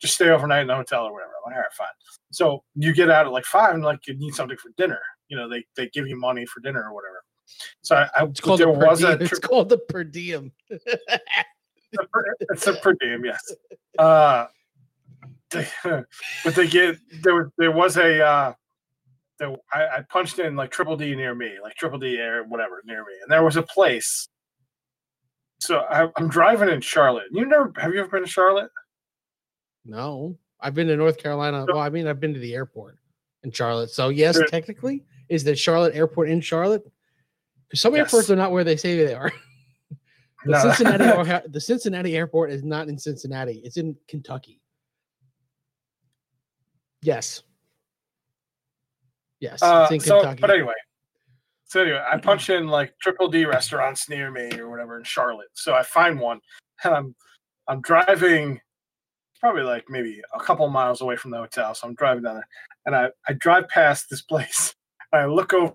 just 0.00 0.14
stay 0.14 0.28
overnight 0.30 0.62
in 0.62 0.66
the 0.68 0.74
hotel 0.74 1.04
or 1.04 1.12
whatever. 1.12 1.32
I'm 1.44 1.50
like, 1.52 1.56
all 1.56 1.62
right, 1.62 1.72
fine. 1.76 1.88
So 2.32 2.62
you 2.74 2.92
get 2.94 3.10
out 3.10 3.26
at 3.26 3.32
like 3.32 3.44
five 3.44 3.74
and 3.74 3.84
like 3.84 4.06
you 4.06 4.14
need 4.16 4.34
something 4.34 4.56
for 4.56 4.70
dinner. 4.76 5.00
You 5.28 5.36
know, 5.36 5.48
they 5.48 5.64
they 5.76 5.88
give 5.90 6.06
you 6.08 6.18
money 6.18 6.46
for 6.46 6.60
dinner 6.60 6.82
or 6.88 6.94
whatever. 6.94 7.22
So 7.82 7.96
I, 7.96 8.08
I 8.16 8.24
It's 8.26 8.40
called 8.40 8.60
there 8.60 8.72
the 8.72 8.78
per 8.78 8.86
was 8.86 9.02
a 9.02 9.16
diem. 9.18 9.28
It's 9.30 9.38
called 9.38 9.68
the 9.68 9.78
per 9.78 10.04
diem. 10.04 10.52
it's 10.70 10.84
a 11.98 12.04
per, 12.12 12.24
it's 12.40 12.66
a 12.66 12.74
per 12.74 12.94
diem, 12.94 13.24
yes. 13.24 13.52
Uh, 13.98 14.46
they, 15.50 15.66
but 16.44 16.54
they 16.54 16.66
get 16.68 16.96
there. 17.22 17.34
was- 17.34 17.50
There 17.58 17.72
was 17.72 17.96
a. 17.96 18.24
Uh, 18.24 18.52
there, 19.38 19.56
I, 19.72 19.86
I 19.98 20.02
punched 20.08 20.38
in 20.38 20.54
like 20.54 20.70
triple 20.70 20.96
D 20.96 21.14
near 21.16 21.34
me, 21.34 21.54
like 21.62 21.74
triple 21.74 21.98
D 21.98 22.18
air, 22.18 22.44
whatever 22.44 22.82
near 22.84 23.00
me, 23.04 23.12
and 23.22 23.30
there 23.30 23.42
was 23.42 23.56
a 23.56 23.62
place. 23.62 24.28
So 25.60 25.78
I, 25.80 26.08
I'm 26.16 26.28
driving 26.28 26.68
in 26.68 26.80
Charlotte. 26.80 27.26
You 27.32 27.46
never 27.46 27.72
have 27.78 27.92
you 27.92 28.00
ever 28.00 28.08
been 28.08 28.22
to 28.22 28.28
Charlotte? 28.28 28.70
No, 29.84 30.36
I've 30.60 30.74
been 30.74 30.86
to 30.88 30.96
North 30.96 31.18
Carolina. 31.18 31.64
Well, 31.66 31.78
I 31.78 31.88
mean, 31.88 32.06
I've 32.06 32.20
been 32.20 32.34
to 32.34 32.40
the 32.40 32.54
airport 32.54 32.98
in 33.44 33.50
Charlotte. 33.50 33.90
So 33.90 34.08
yes, 34.10 34.36
There- 34.36 34.46
technically, 34.46 35.04
is 35.28 35.44
the 35.44 35.56
Charlotte 35.56 35.94
airport 35.94 36.28
in 36.28 36.40
Charlotte? 36.40 36.84
Because 37.68 37.80
some 37.80 37.94
Yes. 37.94 38.12
airports 38.12 38.30
are 38.30 38.36
not 38.36 38.50
where 38.52 38.64
they 38.64 38.76
say 38.76 38.96
they 38.96 39.14
are. 39.14 39.32
The 40.44 40.52
No. 40.52 40.72
Cincinnati, 40.72 41.48
the 41.52 41.60
Cincinnati 41.60 42.16
airport 42.16 42.50
is 42.50 42.64
not 42.64 42.88
in 42.88 42.96
Cincinnati. 42.98 43.60
It's 43.62 43.76
in 43.76 43.94
Kentucky. 44.08 44.62
Yes. 47.02 47.42
Yes, 49.40 49.62
Uh, 49.62 49.86
so, 49.98 50.22
but 50.40 50.50
anyway, 50.50 50.72
so 51.64 51.82
anyway, 51.82 52.02
I 52.10 52.16
punch 52.18 52.48
in 52.48 52.68
like 52.68 52.94
triple 53.00 53.28
D 53.28 53.44
restaurants 53.46 54.08
near 54.08 54.30
me 54.30 54.50
or 54.58 54.70
whatever 54.70 54.98
in 54.98 55.04
Charlotte. 55.04 55.48
So 55.54 55.74
I 55.74 55.82
find 55.82 56.18
one, 56.20 56.40
and 56.84 56.94
I'm 56.94 57.14
I'm 57.68 57.80
driving 57.82 58.60
probably 59.40 59.62
like 59.62 59.84
maybe 59.88 60.20
a 60.34 60.40
couple 60.40 60.68
miles 60.68 61.00
away 61.00 61.16
from 61.16 61.30
the 61.30 61.38
hotel. 61.38 61.74
So 61.74 61.88
I'm 61.88 61.94
driving 61.94 62.22
down 62.22 62.34
there, 62.36 62.48
and 62.86 62.94
I 62.94 63.08
I 63.28 63.32
drive 63.32 63.68
past 63.68 64.06
this 64.10 64.22
place. 64.30 64.74
I 65.12 65.24
look 65.24 65.52
over, 65.52 65.74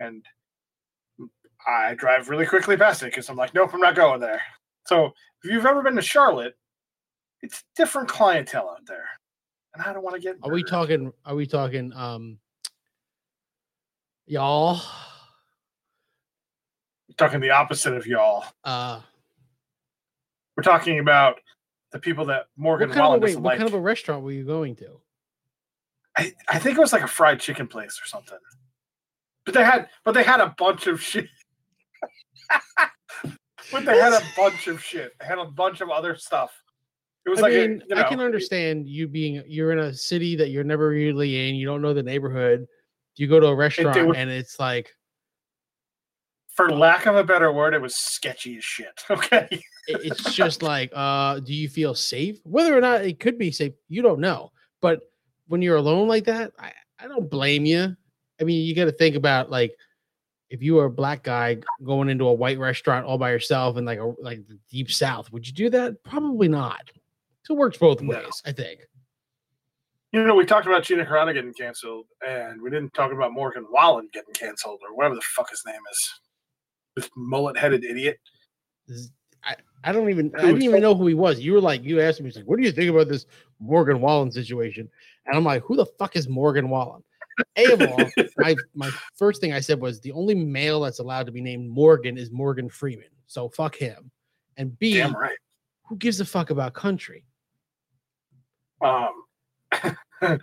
and 0.00 0.24
I 1.66 1.94
drive 1.94 2.28
really 2.28 2.46
quickly 2.46 2.76
past 2.76 3.02
it 3.02 3.06
because 3.06 3.28
I'm 3.28 3.36
like, 3.36 3.54
nope, 3.54 3.70
I'm 3.72 3.80
not 3.80 3.94
going 3.94 4.20
there. 4.20 4.42
So 4.86 5.06
if 5.42 5.50
you've 5.50 5.64
ever 5.66 5.82
been 5.82 5.96
to 5.96 6.02
Charlotte, 6.02 6.54
it's 7.40 7.64
different 7.76 8.08
clientele 8.08 8.68
out 8.70 8.86
there, 8.86 9.08
and 9.74 9.82
I 9.82 9.92
don't 9.92 10.02
want 10.02 10.16
to 10.16 10.20
get. 10.20 10.36
Are 10.42 10.52
we 10.52 10.64
talking? 10.64 11.12
Are 11.24 11.34
we 11.34 11.46
talking? 11.46 11.92
Um, 11.94 12.38
y'all. 14.26 14.80
We're 17.08 17.26
talking 17.26 17.40
the 17.40 17.50
opposite 17.50 17.92
of 17.92 18.06
y'all. 18.06 18.44
Uh, 18.64 19.00
We're 20.56 20.62
talking 20.62 20.98
about 20.98 21.40
the 21.92 21.98
people 21.98 22.24
that 22.26 22.46
Morgan 22.56 22.88
what 22.88 22.96
kind 22.96 23.14
of 23.14 23.22
a, 23.22 23.24
wait, 23.24 23.36
what 23.36 23.44
like. 23.44 23.58
kind 23.58 23.68
of 23.68 23.74
a 23.74 23.80
restaurant 23.80 24.22
were 24.22 24.32
you 24.32 24.44
going 24.44 24.74
to? 24.76 25.00
I, 26.16 26.32
I 26.48 26.58
think 26.58 26.76
it 26.76 26.80
was 26.80 26.92
like 26.92 27.02
a 27.02 27.08
fried 27.08 27.40
chicken 27.40 27.66
place 27.66 28.00
or 28.02 28.06
something. 28.06 28.38
But 29.44 29.54
they 29.54 29.64
had 29.64 29.88
but 30.04 30.12
they 30.12 30.22
had 30.22 30.40
a 30.40 30.54
bunch 30.58 30.86
of 30.86 31.00
shit. 31.00 31.28
but 33.72 33.84
they 33.84 33.98
had 33.98 34.12
a 34.12 34.22
bunch 34.36 34.66
of 34.68 34.82
shit. 34.82 35.12
They 35.20 35.26
had 35.26 35.38
a 35.38 35.46
bunch 35.46 35.80
of 35.80 35.90
other 35.90 36.16
stuff. 36.16 36.52
It 37.24 37.30
was 37.30 37.38
I 37.38 37.42
like 37.42 37.52
mean, 37.52 37.82
a, 37.82 37.88
you 37.88 37.94
know, 37.94 38.02
I 38.02 38.08
can 38.08 38.20
understand 38.20 38.88
you 38.88 39.06
being 39.08 39.42
you're 39.46 39.72
in 39.72 39.78
a 39.78 39.94
city 39.94 40.36
that 40.36 40.50
you're 40.50 40.64
never 40.64 40.88
really 40.88 41.48
in. 41.48 41.54
You 41.54 41.66
don't 41.66 41.82
know 41.82 41.94
the 41.94 42.02
neighborhood. 42.02 42.66
You 43.16 43.26
go 43.26 43.40
to 43.40 43.46
a 43.46 43.54
restaurant 43.54 44.06
were- 44.06 44.16
and 44.16 44.30
it's 44.30 44.58
like 44.58 44.90
for 46.54 46.70
lack 46.70 47.06
of 47.06 47.16
a 47.16 47.24
better 47.24 47.52
word, 47.52 47.74
it 47.74 47.80
was 47.80 47.96
sketchy 47.96 48.58
as 48.58 48.64
shit. 48.64 49.02
Okay. 49.10 49.62
it's 49.88 50.34
just 50.34 50.62
like, 50.62 50.92
uh, 50.94 51.40
do 51.40 51.52
you 51.52 51.68
feel 51.68 51.94
safe? 51.94 52.38
Whether 52.44 52.76
or 52.76 52.80
not 52.80 53.04
it 53.04 53.18
could 53.18 53.36
be 53.36 53.50
safe, 53.50 53.72
you 53.88 54.00
don't 54.02 54.20
know. 54.20 54.52
But 54.80 55.00
when 55.48 55.60
you're 55.60 55.76
alone 55.76 56.06
like 56.08 56.24
that, 56.24 56.52
I, 56.58 56.72
I 57.00 57.08
don't 57.08 57.28
blame 57.28 57.64
you. 57.66 57.96
I 58.40 58.44
mean, 58.44 58.64
you 58.64 58.74
got 58.76 58.84
to 58.84 58.92
think 58.92 59.16
about 59.16 59.50
like 59.50 59.74
if 60.50 60.62
you 60.62 60.74
were 60.74 60.84
a 60.84 60.90
black 60.90 61.22
guy 61.22 61.58
going 61.82 62.08
into 62.10 62.26
a 62.28 62.32
white 62.32 62.58
restaurant 62.58 63.06
all 63.06 63.18
by 63.18 63.30
yourself 63.30 63.76
in 63.76 63.84
like 63.84 63.98
a 63.98 64.12
like 64.20 64.46
the 64.46 64.58
deep 64.70 64.90
south, 64.90 65.32
would 65.32 65.46
you 65.46 65.52
do 65.52 65.70
that? 65.70 66.02
Probably 66.04 66.48
not. 66.48 66.82
So 67.44 67.54
it 67.54 67.58
works 67.58 67.78
both 67.78 68.02
No. 68.02 68.10
ways, 68.18 68.42
I 68.44 68.52
think. 68.52 68.80
You 70.12 70.22
know, 70.24 70.34
we 70.34 70.44
talked 70.44 70.66
about 70.66 70.82
Gina 70.84 71.06
Carano 71.06 71.32
getting 71.32 71.54
canceled, 71.54 72.06
and 72.26 72.60
we 72.60 72.68
didn't 72.70 72.92
talk 72.92 73.12
about 73.12 73.32
Morgan 73.32 73.66
Wallen 73.70 74.08
getting 74.12 74.34
canceled 74.34 74.80
or 74.86 74.94
whatever 74.94 75.14
the 75.14 75.22
fuck 75.22 75.48
his 75.50 75.62
name 75.66 75.80
is. 75.90 76.10
This 76.96 77.08
mullet 77.16 77.56
headed 77.56 77.84
idiot. 77.84 78.18
I, 79.44 79.56
I 79.84 79.92
don't 79.92 80.10
even 80.10 80.30
I 80.36 80.42
didn't 80.42 80.62
even 80.62 80.82
know 80.82 80.94
who 80.94 81.06
he 81.06 81.14
was. 81.14 81.40
You 81.40 81.52
were 81.54 81.60
like, 81.60 81.82
you 81.82 82.00
asked 82.00 82.20
me, 82.20 82.30
like, 82.30 82.44
what 82.44 82.58
do 82.58 82.64
you 82.64 82.72
think 82.72 82.90
about 82.90 83.08
this 83.08 83.26
Morgan 83.60 84.00
Wallen 84.00 84.30
situation? 84.30 84.88
And 85.26 85.36
I'm 85.36 85.44
like, 85.44 85.62
who 85.62 85.76
the 85.76 85.86
fuck 85.98 86.16
is 86.16 86.28
Morgan 86.28 86.68
Wallen? 86.68 87.02
A 87.56 87.72
of 87.72 87.80
all, 87.80 88.04
my 88.36 88.54
my 88.74 88.90
first 89.16 89.40
thing 89.40 89.52
I 89.54 89.60
said 89.60 89.80
was 89.80 90.00
the 90.00 90.12
only 90.12 90.34
male 90.34 90.82
that's 90.82 90.98
allowed 90.98 91.26
to 91.26 91.32
be 91.32 91.40
named 91.40 91.68
Morgan 91.70 92.18
is 92.18 92.30
Morgan 92.30 92.68
Freeman. 92.68 93.06
So 93.26 93.48
fuck 93.48 93.74
him. 93.74 94.10
And 94.58 94.78
B, 94.78 94.94
Damn 94.94 95.14
right. 95.14 95.38
who 95.84 95.96
gives 95.96 96.20
a 96.20 96.26
fuck 96.26 96.50
about 96.50 96.74
country? 96.74 97.24
Um, 98.82 99.24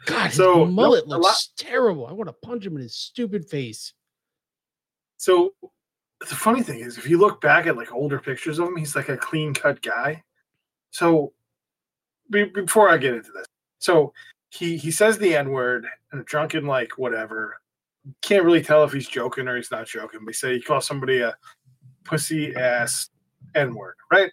God, 0.05 0.31
So, 0.31 0.55
no, 0.55 0.65
mullet 0.65 1.05
a 1.05 1.09
looks 1.09 1.23
lot- 1.23 1.37
terrible. 1.57 2.07
I 2.07 2.11
want 2.13 2.27
to 2.27 2.33
punch 2.33 2.65
him 2.65 2.75
in 2.75 2.81
his 2.81 2.95
stupid 2.95 3.47
face. 3.47 3.93
So 5.17 5.53
the 6.27 6.35
funny 6.35 6.61
thing 6.61 6.79
is, 6.79 6.97
if 6.97 7.09
you 7.09 7.17
look 7.17 7.39
back 7.41 7.65
at 7.65 7.77
like 7.77 7.93
older 7.93 8.19
pictures 8.19 8.59
of 8.59 8.67
him, 8.67 8.75
he's 8.75 8.95
like 8.95 9.09
a 9.09 9.17
clean 9.17 9.53
cut 9.53 9.81
guy. 9.81 10.23
So 10.91 11.33
be, 12.29 12.45
before 12.45 12.89
I 12.89 12.97
get 12.97 13.13
into 13.13 13.31
this, 13.31 13.45
so 13.79 14.13
he 14.49 14.77
he 14.77 14.91
says 14.91 15.17
the 15.17 15.35
n 15.35 15.51
word 15.51 15.87
and 16.11 16.21
a 16.21 16.23
drunken 16.25 16.65
like 16.65 16.97
whatever. 16.97 17.61
Can't 18.21 18.43
really 18.43 18.63
tell 18.63 18.83
if 18.83 18.91
he's 18.91 19.07
joking 19.07 19.47
or 19.47 19.55
he's 19.55 19.71
not 19.71 19.87
joking. 19.87 20.21
But 20.23 20.33
he 20.33 20.37
say 20.37 20.53
he 20.55 20.61
calls 20.61 20.87
somebody 20.87 21.21
a 21.21 21.35
pussy 22.03 22.55
ass 22.55 23.09
n 23.55 23.73
word, 23.73 23.95
right? 24.11 24.31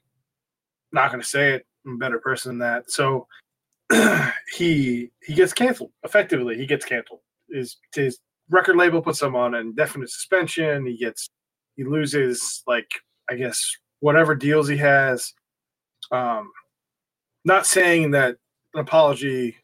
Not 0.92 1.11
gonna 1.11 1.22
say 1.22 1.55
it. 1.55 1.66
I'm 1.87 1.94
a 1.94 1.99
better 1.99 2.18
person 2.18 2.51
than 2.51 2.59
that. 2.59 2.90
So 2.90 3.27
he 4.57 5.11
he 5.22 5.35
gets 5.35 5.53
canceled. 5.53 5.92
Effectively, 6.05 6.57
he 6.57 6.66
gets 6.66 6.85
canceled. 6.85 7.20
His 7.49 7.77
his 7.94 8.18
record 8.51 8.77
label 8.77 9.03
puts 9.03 9.22
him 9.22 9.37
on 9.37 9.55
indefinite 9.55 10.11
suspension. 10.11 10.87
He 10.87 10.96
gets 10.96 11.31
he 11.77 11.85
loses 11.85 12.62
like 12.67 12.89
I 13.31 13.35
guess 13.37 13.65
whatever 14.01 14.35
deals 14.35 14.69
he 14.69 14.77
has. 14.79 15.33
Um, 16.11 16.51
not 17.45 17.67
saying 17.67 18.12
that 18.12 18.37
an 18.75 18.81
apology 18.81 19.57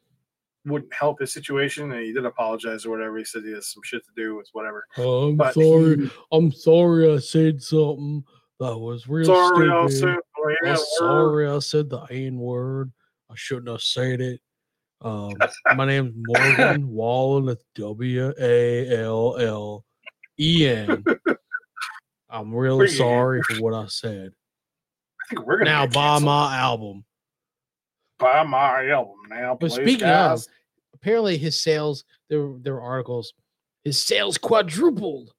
wouldn't 0.64 0.92
help 0.94 1.20
his 1.20 1.32
situation, 1.32 1.90
and 1.92 2.04
he 2.04 2.12
did 2.12 2.24
apologize 2.24 2.86
or 2.86 2.90
whatever. 2.90 3.18
He 3.18 3.24
said 3.24 3.42
he 3.44 3.52
has 3.52 3.72
some 3.72 3.82
shit 3.84 4.02
to 4.04 4.10
do 4.16 4.36
with 4.36 4.48
whatever. 4.52 4.84
Oh, 4.98 5.28
I'm 5.30 5.36
But 5.36 5.54
sorry. 5.54 5.96
he- 5.96 6.10
I'm 6.32 6.52
sorry 6.52 7.12
I 7.12 7.18
said 7.18 7.62
something 7.62 8.24
that 8.60 8.76
was 8.78 9.08
real 9.08 9.34
sorry, 9.34 9.68
stupid. 9.90 10.18
oh, 10.38 10.56
yeah, 10.62 10.70
I'm 10.70 10.76
sorry 10.76 11.48
I 11.48 11.58
said 11.58 11.90
the 11.90 12.02
N 12.10 12.38
word. 12.38 12.92
I 13.30 13.34
shouldn't 13.36 13.68
have 13.68 13.82
said 13.82 14.20
it. 14.20 14.40
Um, 15.00 15.34
my 15.76 15.84
name's 15.86 16.14
Morgan 16.16 16.88
Wallen. 16.88 17.48
It's 17.48 17.64
W 17.74 18.32
A 18.38 19.02
L 19.02 19.36
L 19.38 19.84
E 20.38 20.66
N. 20.66 21.04
I'm 22.32 22.54
really 22.54 22.88
sorry 22.88 23.42
for 23.42 23.56
what 23.56 23.74
I 23.74 23.86
said. 23.86 24.30
I 24.32 25.28
think 25.28 25.46
we're 25.46 25.58
gonna 25.58 25.70
Now 25.70 25.86
buy 25.86 26.18
my 26.18 26.56
album. 26.56 27.04
buy 28.18 28.42
my 28.44 28.88
album 28.88 29.14
now. 29.28 29.56
But 29.60 29.70
please, 29.70 29.74
speaking 29.74 30.06
guys. 30.08 30.46
of, 30.46 30.52
apparently 30.94 31.36
his 31.38 31.60
sales 31.60 32.04
there 32.28 32.40
were- 32.46 32.58
there 32.58 32.74
were 32.74 32.80
articles. 32.82 33.34
His 33.84 33.98
sales 34.00 34.38
quadrupled. 34.38 35.34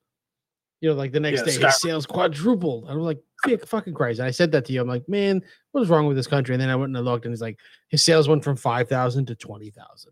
You 0.82 0.90
know, 0.90 0.96
like 0.96 1.12
the 1.14 1.20
next 1.20 1.40
Yeah, 1.48 1.58
day, 1.60 1.66
his 1.66 1.82
sales 1.82 2.06
quadrupled. 2.06 2.90
I 2.90 2.94
was 2.94 3.06
like, 3.06 3.22
"Fuck- 3.46 3.66
fucking 3.68 3.94
Christ. 3.94 4.20
And 4.20 4.28
I 4.28 4.32
said 4.32 4.52
that 4.52 4.66
to 4.66 4.74
you. 4.74 4.82
I'm 4.82 4.88
like, 4.88 5.08
man, 5.08 5.42
what 5.72 5.82
is 5.82 5.90
wrong 5.90 6.08
with 6.08 6.18
this 6.18 6.28
country? 6.28 6.54
And 6.54 6.62
then 6.62 6.70
I 6.70 6.76
went 6.76 6.90
and 6.90 6.98
I 6.98 7.00
looked 7.00 7.26
and 7.26 7.32
he's 7.32 7.42
like 7.42 7.58
his 7.88 8.04
sales 8.04 8.28
went 8.28 8.44
from 8.44 8.58
5,000 8.58 9.26
to 9.28 9.36
20,000. 9.36 10.12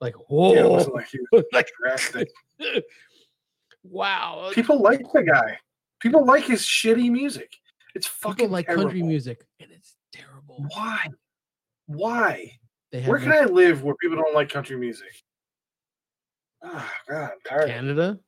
Like, 0.00 0.14
whoa. 0.28 0.54
yeah, 0.54 0.62
like 0.64 1.08
like, 1.52 1.70
drastic. 1.80 2.28
wow. 3.84 4.50
People 4.52 4.80
like 4.80 5.00
the 5.12 5.22
guy. 5.22 5.58
People 6.02 6.24
like 6.24 6.44
his 6.44 6.62
shitty 6.62 7.10
music. 7.10 7.52
It's 7.94 8.06
fucking 8.06 8.36
People 8.36 8.52
like 8.52 8.66
terrible. 8.66 8.84
country 8.84 9.02
music 9.02 9.44
and 9.60 9.70
it's 9.70 9.94
terrible. 10.12 10.66
Why? 10.74 11.06
Why? 11.86 12.58
They 12.90 13.02
Where 13.04 13.18
can 13.18 13.32
I 13.32 13.44
live 13.44 13.82
where 13.82 13.94
people 13.96 14.16
don't 14.16 14.34
like 14.34 14.48
country 14.48 14.76
music? 14.76 15.08
Ah, 16.64 16.92
God, 17.08 17.22
I'm 17.32 17.38
tired. 17.46 17.68
Canada, 17.68 18.18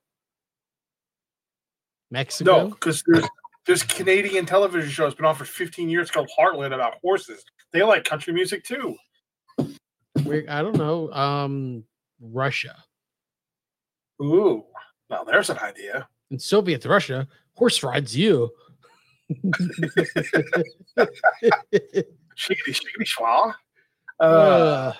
Mexico. 2.10 2.64
No, 2.64 2.68
because 2.68 3.02
there's 3.06 3.26
there's 3.66 3.82
Canadian 3.82 4.44
television 4.46 4.90
shows 4.90 5.14
been 5.14 5.24
on 5.24 5.34
for 5.34 5.44
15 5.44 5.88
years 5.88 6.10
called 6.10 6.28
Heartland 6.38 6.74
about 6.74 6.94
horses. 7.02 7.44
They 7.72 7.82
like 7.82 8.04
country 8.04 8.32
music 8.32 8.62
too. 8.64 8.96
We're, 10.24 10.44
I 10.48 10.62
don't 10.62 10.76
know. 10.76 11.10
Um, 11.12 11.84
Russia. 12.20 12.76
Ooh, 14.22 14.64
now 15.10 15.24
there's 15.24 15.50
an 15.50 15.58
idea. 15.58 16.06
in 16.30 16.38
Soviet 16.38 16.84
Russia, 16.84 17.26
horse 17.55 17.83
rides 17.83 18.17
you. 18.17 18.51
Shiggity 22.37 22.75
shiggity 22.75 23.05
schwa. 23.05 23.55
Uh, 24.21 24.25
Uh, 24.25 24.93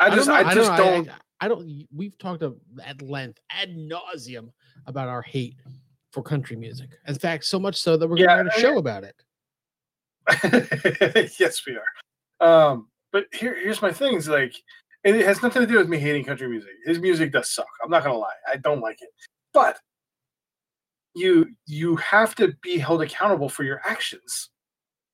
I 0.00 0.10
just 0.14 0.28
I, 0.28 0.42
know, 0.42 0.54
just 0.54 0.70
know, 0.72 0.76
don't. 0.76 1.08
I, 1.08 1.14
I 1.42 1.48
don't. 1.48 1.86
We've 1.94 2.16
talked 2.18 2.42
at 2.42 3.02
length, 3.02 3.38
ad 3.50 3.70
nauseum, 3.76 4.50
about 4.86 5.08
our 5.08 5.22
hate 5.22 5.56
for 6.12 6.22
country 6.22 6.56
music. 6.56 6.90
In 7.06 7.14
fact, 7.14 7.44
so 7.44 7.58
much 7.60 7.76
so 7.76 7.96
that 7.96 8.06
we're 8.08 8.16
going 8.16 8.28
to 8.28 8.34
Yeah, 8.34 8.40
write 8.42 8.46
a 8.46 8.54
I- 8.56 8.60
show 8.60 8.78
about 8.78 9.04
it. 9.04 9.14
yes, 11.38 11.62
we 11.66 11.76
are. 11.76 11.84
Um, 12.40 12.88
but 13.12 13.26
here, 13.32 13.54
here's 13.54 13.82
my 13.82 13.92
thing: 13.92 14.14
is 14.16 14.28
like, 14.28 14.54
it 15.04 15.24
has 15.26 15.42
nothing 15.42 15.62
to 15.62 15.68
do 15.68 15.76
with 15.78 15.88
me 15.88 15.98
hating 15.98 16.24
country 16.24 16.48
music. 16.48 16.72
His 16.86 16.98
music 16.98 17.30
does 17.32 17.50
suck. 17.50 17.66
I'm 17.82 17.90
not 17.90 18.02
gonna 18.04 18.18
lie. 18.18 18.32
I 18.50 18.56
don't 18.56 18.80
like 18.80 19.00
it. 19.00 19.10
But 19.52 19.78
you 21.14 21.54
you 21.66 21.96
have 21.96 22.34
to 22.36 22.54
be 22.62 22.78
held 22.78 23.02
accountable 23.02 23.48
for 23.48 23.62
your 23.64 23.80
actions. 23.84 24.50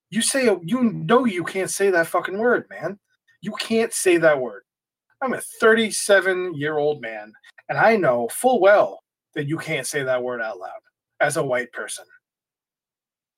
You 0.09 0.21
say 0.21 0.45
you 0.63 0.83
know 0.83 1.25
you 1.25 1.43
can't 1.43 1.69
say 1.69 1.89
that 1.91 2.07
fucking 2.07 2.37
word, 2.37 2.65
man. 2.69 2.99
You 3.41 3.53
can't 3.59 3.93
say 3.93 4.17
that 4.17 4.39
word. 4.39 4.63
I'm 5.21 5.33
a 5.33 5.41
37 5.59 6.55
year 6.55 6.77
old 6.77 7.01
man, 7.01 7.33
and 7.69 7.77
I 7.77 7.95
know 7.95 8.27
full 8.29 8.59
well 8.59 9.03
that 9.35 9.47
you 9.47 9.57
can't 9.57 9.87
say 9.87 10.03
that 10.03 10.21
word 10.21 10.41
out 10.41 10.59
loud 10.59 10.81
as 11.19 11.37
a 11.37 11.43
white 11.43 11.71
person. 11.71 12.05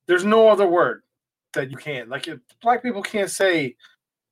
There's 0.08 0.26
no 0.26 0.48
other 0.48 0.68
word 0.68 1.04
that 1.54 1.70
you 1.70 1.78
can't. 1.78 2.10
Like 2.10 2.28
black 2.62 2.82
people 2.82 3.02
can't 3.02 3.30
say 3.30 3.76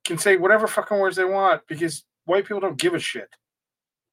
can 0.04 0.18
say 0.18 0.36
whatever 0.36 0.66
fucking 0.66 0.98
words 0.98 1.16
they 1.16 1.24
want 1.24 1.62
because 1.68 2.04
white 2.24 2.44
people 2.44 2.60
don't 2.60 2.78
give 2.78 2.94
a 2.94 2.98
shit. 2.98 3.28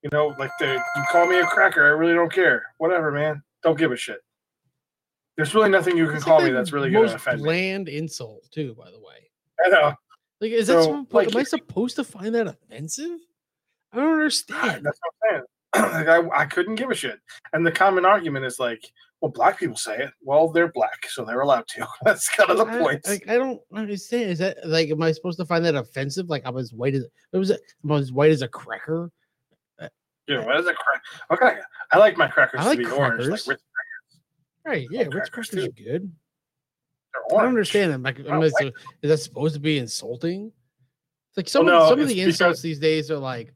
You 0.03 0.09
know, 0.13 0.33
like 0.37 0.51
the 0.59 0.73
you 0.73 1.03
call 1.11 1.27
me 1.27 1.39
a 1.39 1.45
cracker, 1.45 1.85
I 1.85 1.89
really 1.89 2.13
don't 2.13 2.31
care. 2.31 2.63
Whatever, 2.77 3.11
man. 3.11 3.43
Don't 3.63 3.77
give 3.77 3.91
a 3.91 3.97
shit. 3.97 4.19
There's 5.37 5.55
really 5.55 5.69
nothing 5.69 5.97
you 5.97 6.05
can 6.07 6.15
It's 6.15 6.25
call 6.25 6.37
like 6.39 6.47
me 6.47 6.51
that's 6.51 6.71
really 6.73 6.89
going 6.91 7.07
to 7.09 7.15
offend 7.15 7.41
me. 7.41 7.97
insult, 7.97 8.45
too. 8.51 8.75
By 8.77 8.91
the 8.91 8.99
way, 8.99 9.29
I 9.65 9.69
know. 9.69 9.93
like, 10.41 10.51
is 10.51 10.67
that 10.67 10.83
So, 10.83 11.03
suppo- 11.05 11.13
like, 11.13 11.33
am 11.33 11.37
I 11.39 11.43
supposed 11.43 11.95
to 11.95 12.03
find 12.03 12.35
that 12.35 12.47
offensive? 12.47 13.19
I 13.93 13.97
don't 13.97 14.13
understand. 14.13 14.85
That's 14.85 14.99
what 15.01 15.13
I'm 15.31 15.43
saying. 15.75 15.93
like 15.93 16.07
I, 16.07 16.41
I 16.41 16.45
couldn't 16.45 16.75
give 16.75 16.89
a 16.91 16.95
shit. 16.95 17.19
And 17.53 17.65
the 17.65 17.71
common 17.71 18.03
argument 18.05 18.45
is 18.45 18.59
like, 18.59 18.83
well, 19.21 19.31
black 19.31 19.59
people 19.59 19.75
say 19.77 19.97
it. 19.99 20.11
Well, 20.21 20.49
they're 20.49 20.71
black, 20.71 21.05
so 21.07 21.23
they're 21.25 21.41
allowed 21.41 21.67
to. 21.69 21.87
That's 22.05 22.27
kind 22.29 22.49
of 22.49 22.57
the 22.57 22.65
I- 22.65 22.79
point. 22.79 23.07
Like 23.07 23.29
I 23.29 23.35
don't 23.37 23.61
understand. 23.73 24.31
Is 24.31 24.39
that 24.39 24.57
like 24.65 24.89
am 24.89 25.01
I 25.01 25.11
supposed 25.11 25.39
to 25.39 25.45
find 25.45 25.63
that 25.65 25.75
offensive? 25.75 26.29
Like 26.29 26.43
I'm 26.45 26.57
as 26.57 26.73
white 26.73 26.95
as 26.95 27.03
it 27.03 27.37
was 27.37 27.51
I'm 27.51 27.91
as 27.91 28.11
white 28.11 28.31
as 28.31 28.41
a 28.41 28.47
cracker? 28.47 29.11
Yeah, 30.29 30.45
what 30.45 30.59
is 30.59 30.67
it? 30.67 30.75
Crack? 30.75 31.03
Okay, 31.31 31.59
I 31.91 31.97
like 31.97 32.17
my 32.17 32.27
crackers 32.27 32.61
I 32.61 32.65
like 32.65 32.79
to 32.79 32.85
be 32.85 32.91
orange, 32.91 33.25
like 33.25 33.43
crackers. 33.43 33.63
Right? 34.65 34.87
Yeah, 34.91 35.01
Ritz 35.01 35.29
crackers, 35.29 35.49
crackers 35.49 35.65
are 35.65 35.71
good. 35.71 36.11
I 37.31 37.33
don't 37.33 37.47
understand 37.47 37.91
them. 37.91 38.03
Like, 38.03 38.17
don't 38.17 38.31
I'm 38.31 38.41
just- 38.41 38.61
like 38.61 38.73
is 39.01 39.09
that 39.09 39.17
supposed 39.17 39.55
to 39.55 39.59
be 39.59 39.79
insulting? 39.79 40.51
It's 41.29 41.37
like 41.37 41.47
oh, 41.47 41.49
some 41.49 41.65
Well, 41.65 41.75
of, 41.75 41.83
no, 41.83 41.89
some 41.89 41.99
of 41.99 42.07
the 42.07 42.21
insults 42.21 42.61
these 42.61 42.79
days 42.79 43.11
are 43.11 43.17
like. 43.17 43.53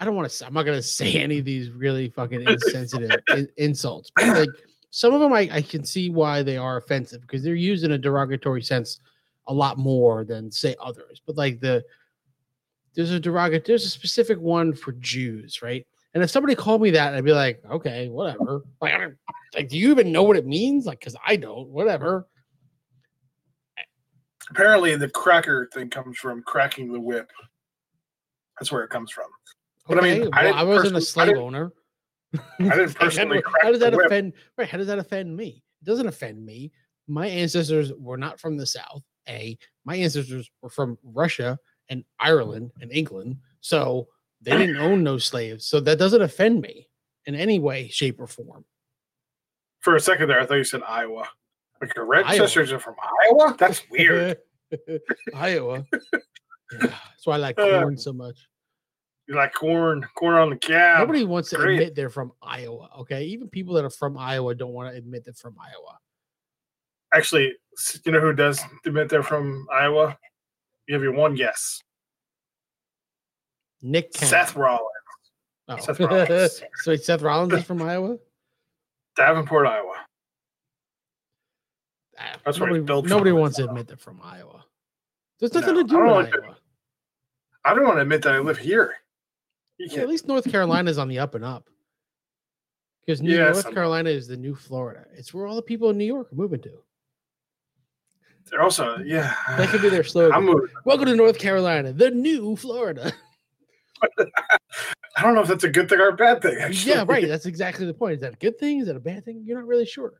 I 0.00 0.04
don't 0.04 0.14
want 0.14 0.30
to. 0.30 0.46
I'm 0.46 0.54
not 0.54 0.64
gonna 0.64 0.82
say 1.00 1.14
any 1.14 1.38
of 1.38 1.44
these 1.44 1.70
really 1.70 2.08
fucking 2.08 2.42
insensitive 2.42 3.10
in, 3.30 3.48
insults, 3.56 4.10
but 4.14 4.26
like 4.28 4.48
some 4.90 5.12
of 5.12 5.20
them, 5.20 5.32
I, 5.32 5.48
I 5.52 5.62
can 5.62 5.84
see 5.84 6.10
why 6.10 6.42
they 6.42 6.56
are 6.56 6.76
offensive 6.76 7.20
because 7.22 7.42
they're 7.42 7.54
used 7.54 7.84
in 7.84 7.92
a 7.92 7.98
derogatory 7.98 8.62
sense 8.62 9.00
a 9.48 9.52
lot 9.52 9.78
more 9.78 10.24
than 10.24 10.50
say 10.50 10.76
others. 10.80 11.20
But 11.26 11.36
like 11.36 11.60
the 11.60 11.84
there's 12.98 13.12
a 13.12 13.20
derogatory, 13.20 13.62
there's 13.64 13.84
a 13.84 13.90
specific 13.90 14.40
one 14.40 14.74
for 14.74 14.90
Jews, 14.90 15.62
right? 15.62 15.86
And 16.14 16.24
if 16.24 16.30
somebody 16.30 16.56
called 16.56 16.82
me 16.82 16.90
that, 16.90 17.14
I'd 17.14 17.22
be 17.24 17.32
like, 17.32 17.62
okay, 17.70 18.08
whatever. 18.08 18.62
Like, 18.80 18.92
I 18.92 18.98
don't, 18.98 19.14
like, 19.54 19.68
do 19.68 19.78
you 19.78 19.92
even 19.92 20.10
know 20.10 20.24
what 20.24 20.36
it 20.36 20.44
means? 20.44 20.84
Like, 20.84 20.98
because 20.98 21.14
I 21.24 21.36
don't. 21.36 21.68
Whatever. 21.68 22.26
Apparently, 24.50 24.96
the 24.96 25.08
cracker 25.10 25.70
thing 25.72 25.90
comes 25.90 26.18
from 26.18 26.42
cracking 26.42 26.92
the 26.92 26.98
whip. 26.98 27.30
That's 28.58 28.72
where 28.72 28.82
it 28.82 28.90
comes 28.90 29.12
from. 29.12 29.26
But 29.86 29.98
I 29.98 30.00
mean, 30.00 30.22
Okay, 30.22 30.30
I 30.32 30.48
I 30.48 30.62
wasn't 30.64 30.96
a 30.96 30.98
personally- 30.98 31.00
I 31.00 31.34
slave 31.34 31.36
owner. 31.36 31.72
I 32.58 32.76
didn't 32.76 33.00
Like, 33.30 33.44
how 33.44 33.52
how 33.62 33.70
does 33.70 33.78
that 33.78 33.94
offend? 33.94 34.32
Right? 34.56 34.68
How 34.68 34.76
does 34.76 34.88
that 34.88 34.98
offend 34.98 35.36
me? 35.36 35.62
It 35.82 35.84
doesn't 35.84 36.08
offend 36.08 36.44
me. 36.44 36.72
My 37.06 37.28
ancestors 37.28 37.92
were 37.96 38.18
not 38.18 38.40
from 38.40 38.56
the 38.56 38.66
South. 38.66 39.04
A. 39.28 39.56
My 39.84 39.94
ancestors 39.94 40.50
were 40.62 40.70
from 40.70 40.98
Russia 41.04 41.56
and 41.88 42.04
Ireland 42.20 42.72
and 42.80 42.92
England, 42.92 43.36
so 43.60 44.08
they 44.40 44.56
didn't 44.56 44.76
own 44.76 45.02
no 45.02 45.18
slaves. 45.18 45.64
So 45.66 45.80
that 45.80 45.98
doesn't 45.98 46.22
offend 46.22 46.60
me 46.60 46.88
in 47.26 47.34
any 47.34 47.58
way, 47.58 47.88
shape, 47.88 48.20
or 48.20 48.26
form. 48.26 48.64
For 49.80 49.96
a 49.96 50.00
second 50.00 50.28
there, 50.28 50.40
I 50.40 50.46
thought 50.46 50.54
you 50.54 50.64
said 50.64 50.82
Iowa. 50.86 51.28
Like 51.80 51.94
your 51.94 52.06
red 52.06 52.24
Iowa. 52.26 52.38
sisters 52.46 52.72
are 52.72 52.78
from 52.80 52.96
Iowa? 53.24 53.54
That's 53.58 53.82
weird. 53.90 54.38
Iowa. 55.34 55.84
Yeah, 55.92 56.78
that's 56.80 57.24
why 57.26 57.34
I 57.34 57.38
like 57.38 57.58
Uh, 57.58 57.80
corn 57.80 57.96
so 57.96 58.12
much. 58.12 58.36
you 59.26 59.34
like 59.36 59.54
corn, 59.54 60.04
corn 60.16 60.34
on 60.34 60.50
the 60.50 60.56
cow. 60.56 60.98
Nobody 60.98 61.24
wants 61.24 61.50
to 61.50 61.56
great. 61.56 61.74
admit 61.78 61.94
they're 61.94 62.10
from 62.10 62.32
Iowa. 62.42 62.90
Okay, 63.00 63.24
even 63.24 63.48
people 63.48 63.74
that 63.74 63.84
are 63.84 63.90
from 63.90 64.18
Iowa 64.18 64.54
don't 64.54 64.72
want 64.72 64.92
to 64.92 64.98
admit 64.98 65.24
they're 65.24 65.34
from 65.34 65.56
Iowa. 65.60 65.98
Actually, 67.14 67.54
you 68.04 68.12
know 68.12 68.20
who 68.20 68.32
does 68.34 68.60
admit 68.84 69.08
they're 69.08 69.22
from 69.22 69.66
Iowa? 69.72 70.18
You 70.88 70.94
have 70.94 71.02
your 71.02 71.12
one 71.12 71.34
guess. 71.34 71.82
Nick 73.82 74.12
Cannon. 74.14 74.28
Seth 74.30 74.56
Rollins, 74.56 74.88
Oh. 75.68 75.76
Seth 75.76 76.00
Rollins. 76.00 76.62
so 76.76 76.90
wait, 76.90 77.02
Seth 77.04 77.20
Rollins 77.22 77.52
is 77.52 77.64
from 77.64 77.82
Iowa. 77.82 78.16
Davenport, 79.16 79.66
Iowa. 79.66 79.94
Ah, 82.18 82.36
That's 82.44 82.58
nobody, 82.58 82.80
built 82.80 83.06
nobody 83.06 83.32
wants 83.32 83.58
to 83.58 83.64
admit 83.64 83.86
they're 83.86 83.96
from 83.98 84.20
Iowa. 84.24 84.64
There's 85.38 85.52
No, 85.52 85.60
nothing 85.60 85.74
to 85.76 85.84
do 85.84 85.98
with. 85.98 86.34
Iowa. 86.34 86.56
I 87.64 87.74
don't 87.74 87.84
want 87.84 87.98
to 87.98 88.02
admit 88.02 88.22
that 88.22 88.34
I 88.34 88.38
live 88.38 88.58
here. 88.58 88.94
Yeah, 89.78 90.00
at 90.00 90.08
least 90.08 90.26
North 90.26 90.50
Carolina 90.50 90.90
is 90.90 90.98
on 90.98 91.06
the 91.06 91.18
up 91.18 91.34
and 91.34 91.44
up. 91.44 91.68
Because 93.04 93.20
New 93.22 93.36
Yeah, 93.36 93.50
North 93.50 93.72
Carolina 93.72 94.10
is 94.10 94.26
the 94.26 94.36
new 94.36 94.54
Florida. 94.54 95.04
It's 95.14 95.32
where 95.34 95.46
all 95.46 95.54
the 95.54 95.62
people 95.62 95.90
in 95.90 95.98
New 95.98 96.04
York 96.06 96.32
are 96.32 96.36
moving 96.36 96.60
to. 96.62 96.82
They're 98.50 98.62
also, 98.62 98.98
yeah. 98.98 99.34
That 99.56 99.68
could 99.68 99.82
be 99.82 99.88
their 99.88 100.04
slogan. 100.04 100.68
Welcome 100.84 101.06
to 101.06 101.16
North 101.16 101.38
Carolina, 101.38 101.92
the 101.92 102.10
new 102.10 102.56
Florida. 102.56 103.12
I 105.16 105.22
don't 105.22 105.34
know 105.34 105.42
if 105.42 105.48
that's 105.48 105.64
a 105.64 105.68
good 105.68 105.88
thing 105.88 105.98
or 106.00 106.08
a 106.08 106.16
bad 106.16 106.40
thing. 106.40 106.56
Actually. 106.60 106.92
yeah, 106.92 107.04
right. 107.06 107.26
That's 107.28 107.46
exactly 107.46 107.84
the 107.84 107.94
point. 107.94 108.14
Is 108.14 108.20
that 108.20 108.34
a 108.34 108.36
good 108.36 108.56
thing? 108.56 108.78
Is 108.78 108.86
that 108.86 108.94
a 108.94 109.00
bad 109.00 109.24
thing? 109.24 109.42
You're 109.44 109.58
not 109.58 109.66
really 109.66 109.86
sure. 109.86 110.12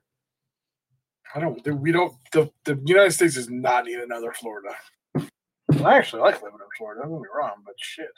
I 1.32 1.38
don't. 1.38 1.64
We 1.80 1.92
don't. 1.92 2.12
The, 2.32 2.50
the 2.64 2.80
United 2.84 3.12
States 3.12 3.34
does 3.34 3.48
not 3.48 3.84
need 3.84 4.00
another 4.00 4.32
Florida. 4.32 4.74
I 5.14 5.96
actually 5.96 6.22
like 6.22 6.42
living 6.42 6.58
in 6.58 6.66
Florida. 6.76 7.02
Don't 7.02 7.12
get 7.12 7.20
me 7.20 7.28
wrong, 7.36 7.62
but 7.64 7.74
shit, 7.78 8.08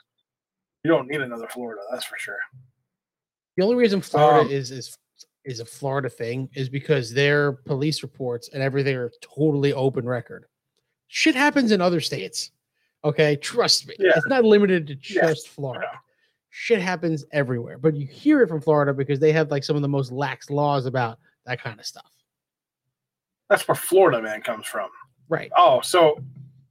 you 0.85 0.91
don't 0.91 1.09
need 1.09 1.21
another 1.21 1.49
Florida. 1.49 1.83
That's 1.91 2.05
for 2.05 2.17
sure. 2.19 2.39
The 3.57 3.65
only 3.65 3.77
reason 3.77 4.01
Florida 4.01 4.47
Um, 4.47 4.51
is 4.51 4.71
is 4.71 4.97
is 5.45 5.61
a 5.61 5.65
Florida 5.65 6.09
thing 6.09 6.49
is 6.55 6.69
because 6.69 7.13
their 7.13 7.53
police 7.53 8.03
reports 8.03 8.51
and 8.53 8.63
everything 8.63 8.97
are 8.97 9.11
totally 9.21 9.73
open 9.73 10.07
record. 10.07 10.47
Shit 11.09 11.35
happens 11.35 11.73
in 11.73 11.81
other 11.81 12.01
states. 12.01 12.51
Okay, 13.05 13.37
trust 13.37 13.89
me. 13.89 13.95
Yeah. 13.99 14.13
It's 14.17 14.27
not 14.27 14.45
limited 14.45 14.87
to 14.87 15.15
Yeah, 15.15 15.29
just 15.29 15.49
Florida. 15.49 15.91
Shit 16.51 16.81
happens 16.81 17.25
everywhere, 17.33 17.79
but 17.79 17.95
you 17.95 18.07
hear 18.07 18.43
it 18.43 18.49
from 18.49 18.61
Florida 18.61 18.93
because 18.93 19.21
they 19.21 19.33
have 19.33 19.51
like 19.51 19.65
some 19.65 19.77
of 19.77 19.83
the 19.83 19.89
most 19.89 20.13
lax 20.13 20.51
laws 20.51 20.87
about 20.87 21.19
that 21.47 21.63
kind 21.63 21.79
of 21.79 21.87
stuff. 21.87 22.11
That's 23.49 23.67
where 23.67 23.75
Florida 23.75 24.21
man 24.21 24.43
comes 24.43 24.67
from. 24.67 24.91
Right. 25.29 25.51
Oh, 25.57 25.81
so 25.81 26.21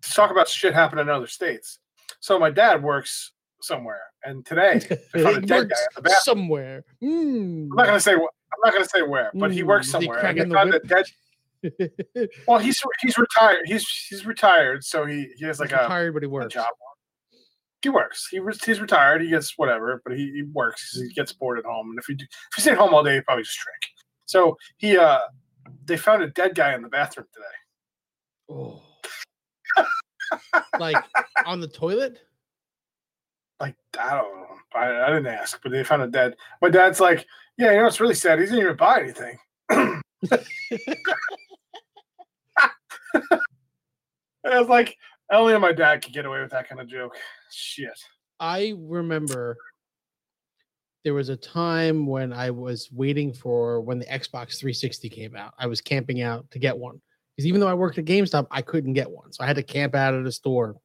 let's 0.02 0.14
talk 0.14 0.32
about 0.32 0.48
shit 0.48 0.74
happening 0.74 1.04
in 1.04 1.10
other 1.10 1.28
states. 1.28 1.80
So 2.20 2.38
my 2.38 2.52
dad 2.52 2.84
works 2.84 3.32
somewhere, 3.62 4.02
and 4.24 4.46
today 4.46 4.80
they 5.14 5.24
found 5.24 5.38
a 5.38 5.42
dead 5.42 5.58
works 5.70 5.80
guy 5.80 5.86
at 5.86 5.96
the 5.96 6.02
bathroom. 6.02 6.22
somewhere. 6.24 6.84
Mm. 7.04 7.70
I'm 7.72 7.76
not 7.76 7.86
gonna 7.86 8.00
say. 8.00 8.14
wh- 8.16 8.34
I'm 8.52 8.60
not 8.66 8.74
gonna 8.74 8.86
say 8.94 9.02
where, 9.04 9.32
but 9.36 9.52
he 9.52 9.62
Mm, 9.62 9.68
works 9.68 9.88
is 9.88 9.94
he 9.94 10.00
somewhere. 10.08 10.18
And 10.26 10.38
they 10.38 10.46
cracking 10.46 10.72
the 10.72 10.76
a 10.78 10.88
dead. 10.88 11.06
Well, 12.48 12.58
he's 12.60 12.82
he's 13.02 13.18
retired. 13.18 13.60
He's 13.66 13.88
he's 14.10 14.26
retired, 14.26 14.84
so 14.84 15.06
he 15.06 15.28
he 15.38 15.46
has 15.46 15.60
like 15.60 15.70
He's 15.70 15.78
a 15.80 15.84
retired, 15.84 16.14
but 16.14 16.24
he 16.24 16.28
works. 16.28 16.54
job. 16.54 16.68
He 17.82 17.90
works. 17.90 18.28
He 18.30 18.40
was 18.40 18.62
he's 18.64 18.82
retired. 18.82 19.22
He 19.22 19.30
gets 19.30 19.54
whatever, 19.58 20.02
but 20.04 20.18
he, 20.18 20.32
he 20.34 20.44
works. 20.44 20.98
He 21.00 21.10
gets 21.14 21.32
bored 21.32 21.60
at 21.60 21.66
home, 21.66 21.90
and 21.92 22.00
if 22.00 22.06
he 22.08 22.16
do, 22.16 22.26
if 22.26 22.56
he 22.56 22.62
stayed 22.62 22.78
home 22.78 22.94
all 22.94 23.04
day, 23.04 23.16
he'd 23.16 23.26
probably 23.26 23.44
just 23.44 23.60
drink. 23.60 23.80
So 24.26 24.58
he 24.78 24.98
uh, 24.98 25.20
they 25.86 25.96
found 25.98 26.24
a 26.24 26.28
dead 26.28 26.56
guy 26.56 26.74
in 26.76 26.82
the 26.82 26.90
bathroom 26.90 27.28
today. 27.34 27.46
Oh. 28.52 28.82
like 30.80 30.98
on 31.46 31.60
the 31.62 31.68
toilet? 31.68 32.20
Like 33.60 33.76
I 34.00 34.16
don't 34.16 34.36
know. 34.36 34.48
I, 34.74 35.04
I 35.04 35.08
didn't 35.08 35.28
ask, 35.28 35.60
but 35.62 35.72
they 35.72 35.84
found 35.84 36.04
a 36.04 36.08
dead. 36.08 36.36
My 36.62 36.70
dad's 36.70 37.00
like, 37.00 37.26
yeah, 37.58 37.72
you 37.72 37.78
know, 37.78 37.88
it's 37.88 38.00
really 38.00 38.16
sad. 38.16 38.40
He 38.40 38.46
didn't 38.46 38.60
even 38.60 38.76
buy 38.76 39.02
anything. 39.02 39.38
I 39.72 40.02
was 44.60 44.70
like, 44.70 44.96
only 45.32 45.58
my 45.58 45.72
dad 45.72 46.04
could 46.04 46.14
get 46.14 46.26
away 46.26 46.42
with 46.42 46.52
that 46.52 46.70
kind 46.70 46.82
of 46.82 46.88
joke. 46.88 47.16
Shit. 47.52 48.00
I 48.40 48.76
remember 48.78 49.58
there 51.04 51.14
was 51.14 51.30
a 51.30 51.38
time 51.38 52.06
when 52.06 52.34
I 52.34 52.52
was 52.52 52.90
waiting 52.92 53.34
for 53.34 53.82
when 53.82 54.00
the 54.00 54.06
Xbox 54.06 54.60
360 54.60 55.10
came 55.10 55.36
out. 55.36 55.54
I 55.58 55.68
was 55.68 55.82
camping 55.82 56.22
out 56.22 56.50
to 56.52 56.60
get 56.60 56.78
one 56.78 57.02
because 57.36 57.48
even 57.48 57.60
though 57.60 57.68
I 57.68 57.74
worked 57.74 57.98
at 57.98 58.06
GameStop, 58.06 58.48
I 58.52 58.62
couldn't 58.62 58.94
get 58.94 59.10
one. 59.10 59.32
So 59.32 59.44
I 59.44 59.48
had 59.48 59.56
to 59.56 59.64
camp 59.64 59.96
out 59.96 60.14
at 60.14 60.26
a 60.26 60.32
store 60.32 60.76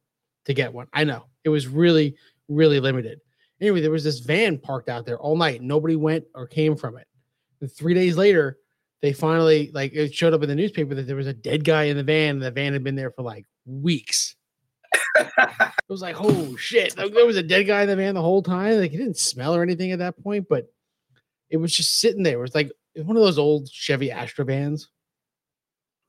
to 0.45 0.53
get 0.53 0.73
one. 0.73 0.87
I 0.93 1.03
know 1.03 1.25
it 1.43 1.49
was 1.49 1.67
really, 1.67 2.15
really 2.47 2.79
limited. 2.79 3.19
Anyway, 3.61 3.81
there 3.81 3.91
was 3.91 4.03
this 4.03 4.19
van 4.19 4.57
parked 4.57 4.89
out 4.89 5.05
there 5.05 5.19
all 5.19 5.37
night. 5.37 5.61
Nobody 5.61 5.95
went 5.95 6.25
or 6.33 6.47
came 6.47 6.75
from 6.75 6.97
it. 6.97 7.07
And 7.61 7.71
three 7.71 7.93
days 7.93 8.17
later, 8.17 8.57
they 9.01 9.13
finally 9.13 9.71
like 9.73 9.93
it 9.93 10.13
showed 10.13 10.33
up 10.33 10.43
in 10.43 10.49
the 10.49 10.55
newspaper 10.55 10.95
that 10.95 11.07
there 11.07 11.15
was 11.15 11.27
a 11.27 11.33
dead 11.33 11.63
guy 11.63 11.83
in 11.83 11.97
the 11.97 12.03
van. 12.03 12.35
And 12.35 12.41
the 12.41 12.51
van 12.51 12.73
had 12.73 12.83
been 12.83 12.95
there 12.95 13.11
for 13.11 13.23
like 13.23 13.45
weeks. 13.65 14.35
It 15.87 15.91
was 15.91 16.01
like, 16.01 16.15
oh 16.17 16.55
shit, 16.55 16.97
like, 16.97 17.13
there 17.13 17.27
was 17.27 17.37
a 17.37 17.43
dead 17.43 17.65
guy 17.65 17.83
in 17.83 17.87
the 17.87 17.95
van 17.95 18.15
the 18.15 18.21
whole 18.21 18.41
time. 18.41 18.79
Like 18.79 18.89
he 18.89 18.97
didn't 18.97 19.17
smell 19.17 19.55
or 19.55 19.61
anything 19.61 19.91
at 19.91 19.99
that 19.99 20.21
point, 20.21 20.47
but 20.49 20.65
it 21.51 21.57
was 21.57 21.75
just 21.75 21.99
sitting 21.99 22.23
there. 22.23 22.39
It 22.39 22.41
was 22.41 22.55
like 22.55 22.71
it 22.95 22.99
was 22.99 23.05
one 23.05 23.15
of 23.15 23.21
those 23.21 23.37
old 23.37 23.69
Chevy 23.69 24.11
Astro 24.11 24.45
vans. 24.45 24.89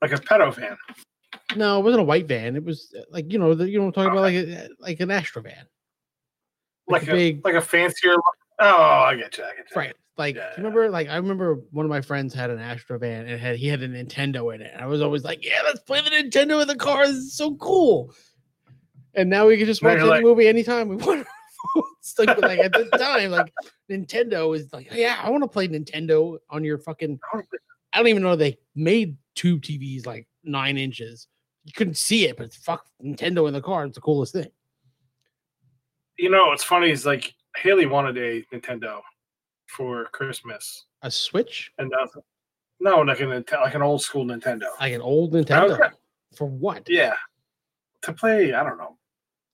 like 0.01 0.13
a 0.13 0.15
pedo 0.15 0.53
van. 0.53 0.75
No, 1.55 1.79
it 1.79 1.83
wasn't 1.83 2.01
a 2.01 2.05
white 2.05 2.27
van. 2.27 2.55
It 2.55 2.63
was 2.63 2.93
uh, 2.97 3.03
like 3.11 3.31
you 3.31 3.37
know, 3.39 3.53
the, 3.53 3.69
you 3.69 3.79
know, 3.79 3.91
talking 3.91 4.11
about 4.11 4.21
like 4.21 4.35
a, 4.35 4.69
like 4.79 4.99
an 4.99 5.11
Astro 5.11 5.43
van, 5.43 5.67
Like, 6.87 7.07
a 7.07 7.11
a, 7.11 7.15
big 7.15 7.45
like 7.45 7.55
a 7.55 7.61
fancier. 7.61 8.15
Oh, 8.59 8.81
I 8.81 9.15
get 9.15 9.37
you. 9.37 9.43
I 9.43 9.55
get 9.55 9.69
you. 9.69 9.75
right. 9.75 9.95
Like 10.17 10.35
Yeah, 10.35 10.51
remember, 10.57 10.89
like 10.89 11.09
I 11.09 11.15
remember 11.17 11.61
one 11.71 11.85
of 11.85 11.89
my 11.89 12.01
friends 12.01 12.33
had 12.33 12.49
an 12.49 12.57
Astro 12.59 12.97
van 12.97 13.27
and 13.27 13.39
had 13.39 13.57
he 13.57 13.67
had 13.67 13.83
a 13.83 13.87
Nintendo 13.87 14.53
in 14.55 14.61
it. 14.61 14.71
And 14.73 14.81
I 14.81 14.87
was 14.87 15.01
always 15.01 15.23
like, 15.23 15.45
yeah, 15.45 15.61
let's 15.63 15.79
play 15.81 16.01
the 16.01 16.09
Nintendo 16.09 16.59
in 16.61 16.67
the 16.67 16.75
car. 16.75 17.05
This 17.05 17.17
is 17.17 17.35
so 17.37 17.55
cool. 17.57 18.11
And 19.13 19.29
now 19.29 19.47
we 19.47 19.57
can 19.57 19.65
just 19.67 19.83
watch 19.83 19.99
any 19.99 20.07
like- 20.07 20.23
movie 20.23 20.47
anytime 20.47 20.87
we 20.89 20.95
want. 21.05 21.27
it's 21.99 22.17
like, 22.17 22.35
like 22.39 22.59
at 22.59 22.73
the 22.73 22.85
time, 22.97 23.29
like 23.31 23.51
Nintendo 23.91 24.55
is 24.55 24.71
like, 24.73 24.91
yeah, 24.91 25.19
I 25.21 25.29
want 25.29 25.43
to 25.43 25.47
play 25.47 25.67
Nintendo 25.67 26.37
on 26.49 26.63
your 26.63 26.77
fucking. 26.79 27.19
I 27.31 27.35
don't 27.37 27.47
I 27.93 27.97
don't 27.99 28.07
even 28.07 28.23
know 28.23 28.35
they 28.35 28.57
made 28.75 29.17
tube 29.35 29.61
TVs 29.61 30.05
like 30.05 30.27
nine 30.43 30.77
inches. 30.77 31.27
You 31.65 31.73
couldn't 31.73 31.97
see 31.97 32.27
it, 32.27 32.37
but 32.37 32.53
fuck 32.53 32.85
Nintendo 33.03 33.47
in 33.47 33.53
the 33.53 33.61
car. 33.61 33.85
It's 33.85 33.95
the 33.95 34.01
coolest 34.01 34.33
thing. 34.33 34.47
You 36.17 36.29
know, 36.29 36.47
what's 36.47 36.63
funny 36.63 36.89
is 36.91 37.05
like 37.05 37.33
Haley 37.57 37.85
wanted 37.85 38.17
a 38.17 38.43
Nintendo 38.55 39.01
for 39.67 40.05
Christmas, 40.13 40.85
A 41.03 41.11
Switch, 41.11 41.71
and 41.77 41.91
uh, 41.93 42.07
no, 42.79 43.01
like 43.01 43.19
an 43.19 43.29
like 43.51 43.75
an 43.75 43.81
old 43.81 44.01
school 44.01 44.25
Nintendo. 44.25 44.65
like 44.79 44.93
an 44.93 45.01
old 45.01 45.33
Nintendo. 45.33 45.91
For 46.35 46.45
what? 46.45 46.83
Yeah, 46.89 47.13
to 48.03 48.13
play. 48.13 48.53
I 48.53 48.63
don't 48.63 48.77
know, 48.77 48.97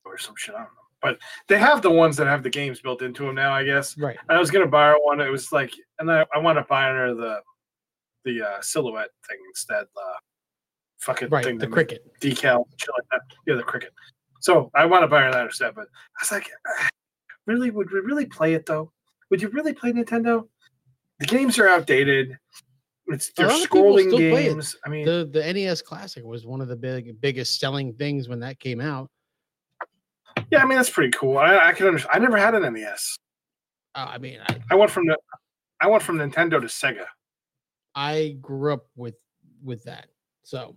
or 0.06 0.18
some 0.18 0.36
shit. 0.38 0.56
I 0.56 0.60
don't 0.60 0.68
know. 0.68 0.70
But 1.02 1.18
they 1.50 1.60
have 1.60 1.82
the 1.82 1.92
ones 1.92 2.16
that 2.18 2.28
have 2.28 2.44
the 2.44 2.50
games 2.50 2.80
built 2.80 3.02
into 3.02 3.26
them 3.26 3.36
now, 3.36 3.54
I 3.54 3.66
guess. 3.66 3.98
Right. 3.98 4.18
I 4.30 4.40
was 4.40 4.50
gonna 4.52 4.68
borrow 4.68 4.98
one. 5.02 5.20
It 5.20 5.30
was 5.30 5.52
like, 5.52 5.74
and 6.00 6.10
I, 6.10 6.26
I 6.34 6.38
wound 6.40 6.58
up 6.58 6.68
buying 6.70 6.96
her 6.96 7.14
the 7.14 7.40
the 8.24 8.42
uh, 8.42 8.62
silhouette 8.62 9.10
thing 9.28 9.38
instead. 9.50 9.84
Uh, 9.84 10.14
fucking 11.00 11.28
Right. 11.30 11.44
thing 11.44 11.58
The 11.58 11.68
Cricut. 11.68 12.00
decal, 12.22 12.66
shit 12.78 12.90
like 12.98 13.08
that. 13.12 13.22
Yeah, 13.46 13.56
the 13.56 13.64
Cricut. 13.64 13.90
So 14.44 14.70
I 14.76 14.86
want 14.86 15.04
to 15.04 15.08
buy 15.08 15.22
her 15.22 15.32
that 15.32 15.46
instead, 15.46 15.74
but 15.74 15.86
I 15.86 16.22
was 16.22 16.32
like, 16.34 16.50
"Ah, 16.68 16.90
really? 17.46 17.72
Would 17.72 17.90
we 17.92 18.02
really 18.02 18.26
play 18.26 18.56
it 18.56 18.66
though? 18.66 18.92
Would 19.30 19.42
you 19.42 19.48
really 19.48 19.74
play 19.74 19.94
Nintendo? 19.94 20.46
The 21.20 21.26
games 21.28 21.58
are 21.60 21.70
outdated. 21.70 22.38
It's 23.08 23.32
they're 23.32 23.48
lot 23.48 23.56
of 23.56 23.62
people 23.72 23.94
scrolling 23.94 24.18
games. 24.18 24.76
I 24.86 24.90
mean, 24.90 25.06
The 25.06 25.30
the 25.32 25.54
NES 25.54 25.82
Classic 25.82 26.26
was 26.26 26.46
one 26.46 26.60
of 26.60 26.68
the 26.68 26.76
big 26.76 27.22
biggest 27.22 27.58
selling 27.58 27.94
things 27.94 28.28
when 28.28 28.42
that 28.42 28.60
came 28.60 28.82
out. 28.82 29.10
yeah, 30.52 30.62
I 30.62 30.66
mean 30.66 30.76
that's 30.76 30.90
pretty 30.90 31.12
cool. 31.12 31.38
I, 31.38 31.70
I 31.70 31.72
can 31.72 31.88
understand. 31.88 32.14
I 32.14 32.20
never 32.20 32.38
had 32.38 32.54
an 32.54 32.74
NES. 32.74 33.18
Uh, 33.96 34.08
I 34.10 34.18
mean, 34.18 34.40
I, 34.46 34.58
I 34.72 34.76
went 34.76 34.92
from 34.92 35.06
the, 35.06 35.18
I 35.80 35.88
went 35.88 36.04
from 36.04 36.18
Nintendo 36.18 36.60
to 36.60 36.68
Sega, 36.68 37.06
I 37.96 38.36
grew 38.42 38.74
up 38.74 38.88
with 38.98 39.16
with 39.64 39.84
that. 39.86 40.08
So 40.44 40.76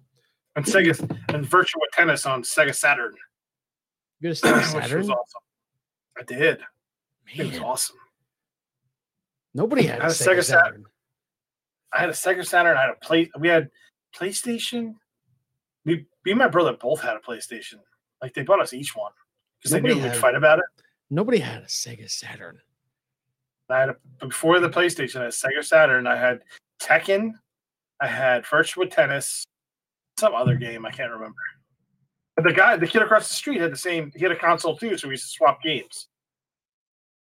and 0.55 0.65
Sega 0.65 1.01
and 1.35 1.45
Virtua 1.45 1.81
Tennis 1.95 2.27
on 2.27 2.43
Sega 2.43 2.73
Saturn, 2.73 3.15
you 4.21 4.33
got 4.35 4.45
a 4.45 4.61
Sega 4.61 4.65
Saturn. 4.83 4.99
was 4.99 5.11
awesome. 5.11 5.41
I 6.19 6.23
did. 6.23 6.61
It 7.35 7.47
was 7.53 7.61
awesome. 7.61 7.97
nobody 9.55 9.83
had 9.85 9.99
a 9.99 10.03
had 10.03 10.11
a 10.11 10.15
Sega, 10.15 10.39
Sega 10.39 10.45
Saturn. 10.45 10.45
Saturn. 10.45 10.85
I 11.93 12.01
had 12.01 12.09
a 12.09 12.13
Sega 12.13 12.47
Saturn. 12.47 12.77
I 12.77 12.83
had 12.83 12.91
a 12.91 13.05
play. 13.05 13.31
We 13.39 13.49
had 13.49 13.71
PlayStation. 14.15 14.95
We, 15.85 16.07
me 16.25 16.33
and 16.33 16.39
my 16.39 16.49
brother 16.49 16.73
both 16.81 17.01
had 17.01 17.17
a 17.17 17.21
PlayStation. 17.21 17.77
Like 18.23 18.35
they 18.35 18.43
bought 18.43 18.61
us 18.61 18.73
each 18.73 18.95
one 18.97 19.13
because 19.59 19.71
they 19.73 19.81
knew 19.81 19.89
Nobody 19.91 20.03
we'd 20.05 20.13
had- 20.13 20.21
fight 20.21 20.35
about 20.35 20.59
it. 20.59 20.65
Nobody 21.11 21.39
had 21.39 21.63
a 21.63 21.67
Sega 21.67 22.11
Saturn. 22.11 22.59
I 23.71 23.81
had 23.81 23.89
a, 23.91 23.97
before 24.27 24.59
the 24.61 24.69
PlayStation. 24.71 25.17
I 25.21 25.25
had 25.25 25.29
a 25.29 25.31
Sega 25.33 25.65
Saturn. 25.65 26.07
I 26.07 26.17
had 26.17 26.41
Tekken. 26.83 27.33
I 28.01 28.07
had 28.09 28.45
Virtua 28.45 28.91
Tennis. 28.91 29.45
Some 30.19 30.35
other 30.35 30.55
game 30.57 30.85
I 30.87 30.91
can't 30.91 31.13
remember. 31.13 31.37
But 32.37 32.45
the 32.45 32.53
guy, 32.53 32.77
the 32.77 32.87
kid 32.87 33.01
across 33.03 33.29
the 33.29 33.35
street, 33.35 33.61
had 33.61 33.73
the 33.73 33.77
same. 33.79 34.13
He 34.15 34.23
had 34.23 34.31
a 34.33 34.37
console 34.37 34.77
too, 34.77 34.97
so 34.99 35.09
we 35.09 35.15
used 35.15 35.25
to 35.25 35.31
swap 35.31 35.63
games. 35.63 36.09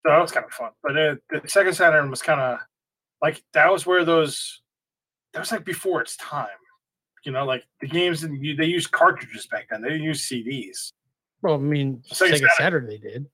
So 0.05 0.12
that 0.12 0.22
was 0.22 0.32
kind 0.32 0.45
of 0.45 0.53
fun. 0.53 0.72
But 0.82 0.97
uh, 0.97 1.16
the 1.30 1.41
second 1.47 1.74
Saturn 1.74 2.09
was 2.09 2.22
kind 2.22 2.39
of 2.39 2.59
like 3.22 3.43
that 3.53 3.72
was 3.72 3.86
where 3.86 4.05
those. 4.05 4.62
That 5.34 5.39
was 5.41 5.51
like 5.51 5.66
before 5.66 6.01
its 6.01 6.16
time. 6.18 6.47
You 7.26 7.32
know, 7.34 7.45
like 7.45 7.64
the 7.82 7.88
games 7.88 8.24
and 8.24 8.41
they 8.57 8.66
used 8.66 8.91
cartridges 8.91 9.47
back 9.47 9.68
then. 9.70 9.82
They 9.82 9.89
didn't 9.89 10.03
use 10.03 10.28
CDs. 10.28 10.93
Well, 11.41 11.55
I 11.55 11.57
mean, 11.57 12.01
Sega. 12.09 12.47
Saturn 12.57 12.88
they 12.88 12.97
did. 12.97 13.28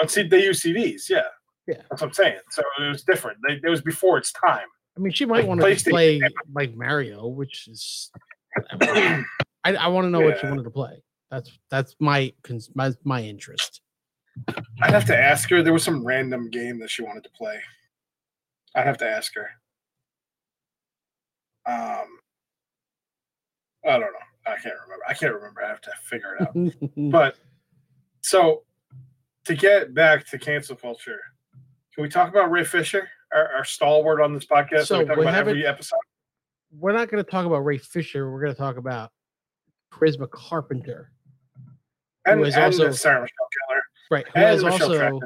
On 0.00 0.08
C, 0.08 0.22
they 0.26 0.44
used 0.44 0.64
CDs. 0.64 1.08
Yeah, 1.08 1.22
Yeah. 1.66 1.82
that's 1.90 2.00
what 2.00 2.08
I'm 2.08 2.12
saying. 2.14 2.38
So 2.50 2.62
it 2.80 2.88
was 2.88 3.02
different. 3.02 3.38
They, 3.46 3.60
it 3.62 3.68
was 3.68 3.82
before 3.82 4.18
its 4.18 4.32
time. 4.32 4.66
I 4.96 5.00
mean, 5.00 5.12
she 5.12 5.24
might 5.26 5.40
Like 5.40 5.46
want 5.46 5.60
to 5.60 5.90
play 5.90 6.20
like 6.52 6.74
Mario, 6.74 7.26
which 7.26 7.68
is. 7.68 8.10
I, 9.64 9.74
I 9.74 9.86
want 9.88 10.04
to 10.04 10.10
know 10.10 10.20
what 10.20 10.38
she 10.38 10.46
wanted 10.46 10.64
to 10.64 10.70
play. 10.70 11.02
That's 11.30 11.58
that's 11.70 11.96
my 11.98 12.32
my 12.74 12.92
my 13.02 13.22
interest. 13.22 13.80
I'd 14.82 14.92
have 14.92 15.06
to 15.06 15.18
ask 15.18 15.48
her. 15.50 15.62
There 15.62 15.72
was 15.72 15.84
some 15.84 16.04
random 16.04 16.50
game 16.50 16.78
that 16.80 16.90
she 16.90 17.02
wanted 17.02 17.24
to 17.24 17.30
play. 17.30 17.58
I'd 18.74 18.86
have 18.86 18.98
to 18.98 19.08
ask 19.08 19.32
her. 19.34 19.48
Um, 21.66 22.18
I 23.84 23.92
don't 23.92 24.00
know. 24.00 24.46
I 24.46 24.56
can't 24.56 24.74
remember. 24.84 25.04
I 25.08 25.14
can't 25.14 25.34
remember. 25.34 25.64
I 25.64 25.68
have 25.68 25.80
to 25.82 25.92
figure 26.02 26.36
it 26.38 26.42
out. 26.42 26.90
but 27.10 27.36
so 28.22 28.62
to 29.44 29.54
get 29.54 29.94
back 29.94 30.26
to 30.28 30.38
cancel 30.38 30.76
culture, 30.76 31.20
can 31.94 32.02
we 32.02 32.08
talk 32.08 32.28
about 32.28 32.50
Ray 32.50 32.64
Fisher, 32.64 33.08
our, 33.32 33.52
our 33.52 33.64
stalwart 33.64 34.20
on 34.20 34.34
this 34.34 34.44
podcast? 34.44 34.86
So 34.86 34.98
we 34.98 35.04
talk 35.04 35.16
we 35.16 35.22
about 35.22 35.34
every 35.34 35.66
episode. 35.66 35.98
We're 36.76 36.92
not 36.92 37.08
going 37.08 37.24
to 37.24 37.30
talk 37.30 37.46
about 37.46 37.64
Ray 37.64 37.78
Fisher. 37.78 38.30
We're 38.30 38.40
going 38.40 38.52
to 38.52 38.58
talk 38.58 38.76
about 38.76 39.10
Charisma 39.94 40.30
Carpenter, 40.30 41.10
And, 42.26 42.40
was 42.40 42.54
and 42.54 42.64
also- 42.64 42.90
Sarah 42.92 43.22
Michelle 43.22 43.48
Gellar 43.70 43.80
right? 44.10 44.26
Who 44.28 44.40
has 44.40 44.62
Michelle 44.62 44.92
also 44.92 45.20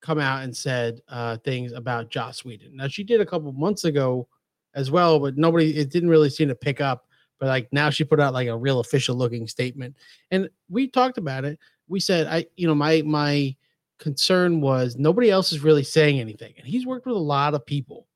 come 0.00 0.18
out 0.18 0.42
and 0.42 0.56
said 0.56 1.00
uh, 1.08 1.36
things 1.38 1.72
about 1.72 2.10
Joss 2.10 2.44
Whedon. 2.44 2.76
Now 2.76 2.88
she 2.88 3.04
did 3.04 3.20
a 3.20 3.26
couple 3.26 3.52
months 3.52 3.84
ago 3.84 4.26
as 4.74 4.90
well, 4.90 5.18
but 5.20 5.36
nobody 5.36 5.76
it 5.76 5.90
didn't 5.90 6.08
really 6.08 6.30
seem 6.30 6.48
to 6.48 6.54
pick 6.54 6.80
up. 6.80 7.06
But 7.38 7.48
like 7.48 7.68
now 7.72 7.90
she 7.90 8.04
put 8.04 8.20
out 8.20 8.32
like 8.34 8.48
a 8.48 8.56
real 8.56 8.80
official 8.80 9.16
looking 9.16 9.46
statement, 9.46 9.96
and 10.30 10.48
we 10.68 10.88
talked 10.88 11.18
about 11.18 11.44
it. 11.44 11.58
We 11.88 12.00
said 12.00 12.26
I, 12.26 12.46
you 12.56 12.66
know, 12.66 12.74
my 12.74 13.02
my 13.02 13.54
concern 13.98 14.60
was 14.60 14.96
nobody 14.96 15.30
else 15.30 15.52
is 15.52 15.60
really 15.60 15.84
saying 15.84 16.20
anything, 16.20 16.54
and 16.56 16.66
he's 16.66 16.86
worked 16.86 17.06
with 17.06 17.16
a 17.16 17.20
lot 17.20 17.54
of 17.54 17.64
people. 17.66 18.06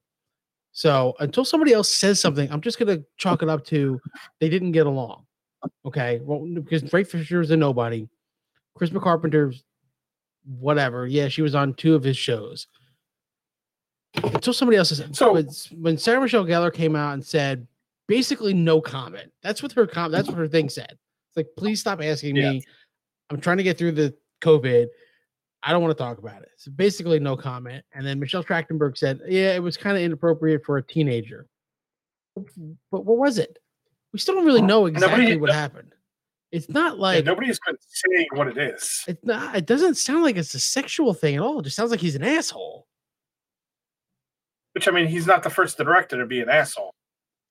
So 0.73 1.15
until 1.21 1.45
somebody 1.45 1.73
else 1.73 1.89
says 1.89 2.21
something, 2.21 2.51
I'm 2.53 2.61
just 2.61 2.79
gonna 2.79 2.99
chalk 3.17 3.43
it 3.43 3.49
up 3.49 3.65
to 3.67 4.01
they 4.41 4.49
didn't 4.49 4.73
get 4.73 4.87
along. 4.87 5.26
Okay, 5.85 6.21
well, 6.23 6.47
because 6.55 6.93
Ray 6.93 7.05
Fisher 7.05 7.41
is 7.41 7.51
a 7.51 7.57
nobody. 7.57 8.09
Chris 8.75 8.91
Carpenter's 8.91 9.65
whatever. 10.45 11.07
Yeah, 11.07 11.29
she 11.29 11.43
was 11.43 11.55
on 11.55 11.75
two 11.75 11.95
of 11.95 12.05
his 12.05 12.17
shows. 12.17 12.67
Until 14.23 14.53
somebody 14.53 14.77
else 14.79 14.89
says 14.91 15.05
So- 15.13 15.33
when, 15.35 15.49
when 15.77 15.99
Sarah 15.99 16.21
Michelle 16.21 16.45
Gellar 16.45 16.73
came 16.73 16.97
out 16.97 17.15
and 17.15 17.25
said 17.25 17.67
basically 18.09 18.55
no 18.55 18.81
comment. 18.81 19.33
That's 19.43 19.63
what 19.63 19.73
her 19.73 19.87
com 19.87 20.11
that's 20.13 20.29
what 20.29 20.39
her 20.39 20.49
thing 20.49 20.69
said. 20.69 20.91
It's 20.93 21.37
like, 21.37 21.49
please 21.57 21.81
stop 21.81 22.01
asking 22.03 22.37
Yeah. 22.37 22.53
me. 22.53 22.63
I'm 23.31 23.41
trying 23.41 23.57
to 23.59 23.63
get 23.63 23.77
through 23.77 23.93
the 23.93 24.15
COVID. 24.43 24.87
I 25.63 25.73
don't 25.73 25.83
want 25.83 25.97
to 25.97 26.03
talk 26.03 26.19
about 26.19 26.43
it. 26.43 26.51
So 26.57 26.71
basically 26.71 27.19
no 27.19 27.37
comment. 27.37 27.85
And 27.93 28.07
then 28.07 28.21
Michelle 28.21 28.45
Trachtenberg 28.45 28.97
said, 28.97 29.21
Yeah, 29.27 29.55
it 29.55 29.63
was 29.63 29.77
kind 29.77 29.97
of 29.97 30.03
inappropriate 30.03 30.65
for 30.65 30.77
a 30.79 30.83
teenager. 30.83 31.47
But 32.37 33.05
what 33.05 33.19
was 33.19 33.39
it? 33.39 33.59
We 34.17 34.21
still 34.21 34.37
don't 34.37 34.47
really 34.47 34.63
know 34.63 34.87
Nobody- 34.87 34.95
exactly 34.97 35.37
what 35.37 35.53
happened. 35.53 35.93
It's 36.51 36.71
not 36.71 36.95
Yeah, 36.97 37.03
like 37.03 37.25
nobody's 37.27 37.61
been 37.67 37.77
saying 37.87 38.29
what 38.33 38.49
it 38.49 38.57
is. 38.57 39.05
it's 39.07 39.23
not, 39.23 39.55
it 39.55 39.67
doesn't 39.67 39.97
sound 39.97 40.23
like 40.23 40.37
it's 40.39 40.55
a 40.55 40.59
sexual 40.59 41.13
thing 41.13 41.35
at 41.37 41.43
all. 41.43 41.59
It 41.61 41.65
just 41.65 41.77
sounds 41.77 41.91
like 41.91 42.01
he's 42.01 42.15
an 42.15 42.23
asshole. 42.25 42.87
Which 44.73 44.89
I 44.89 44.91
mean, 44.91 45.07
he's 45.07 45.27
not 45.27 45.43
the 45.43 45.51
first 45.51 45.77
director 45.77 46.17
to 46.19 46.25
be 46.25 46.41
an 46.41 46.49
asshole, 46.49 46.95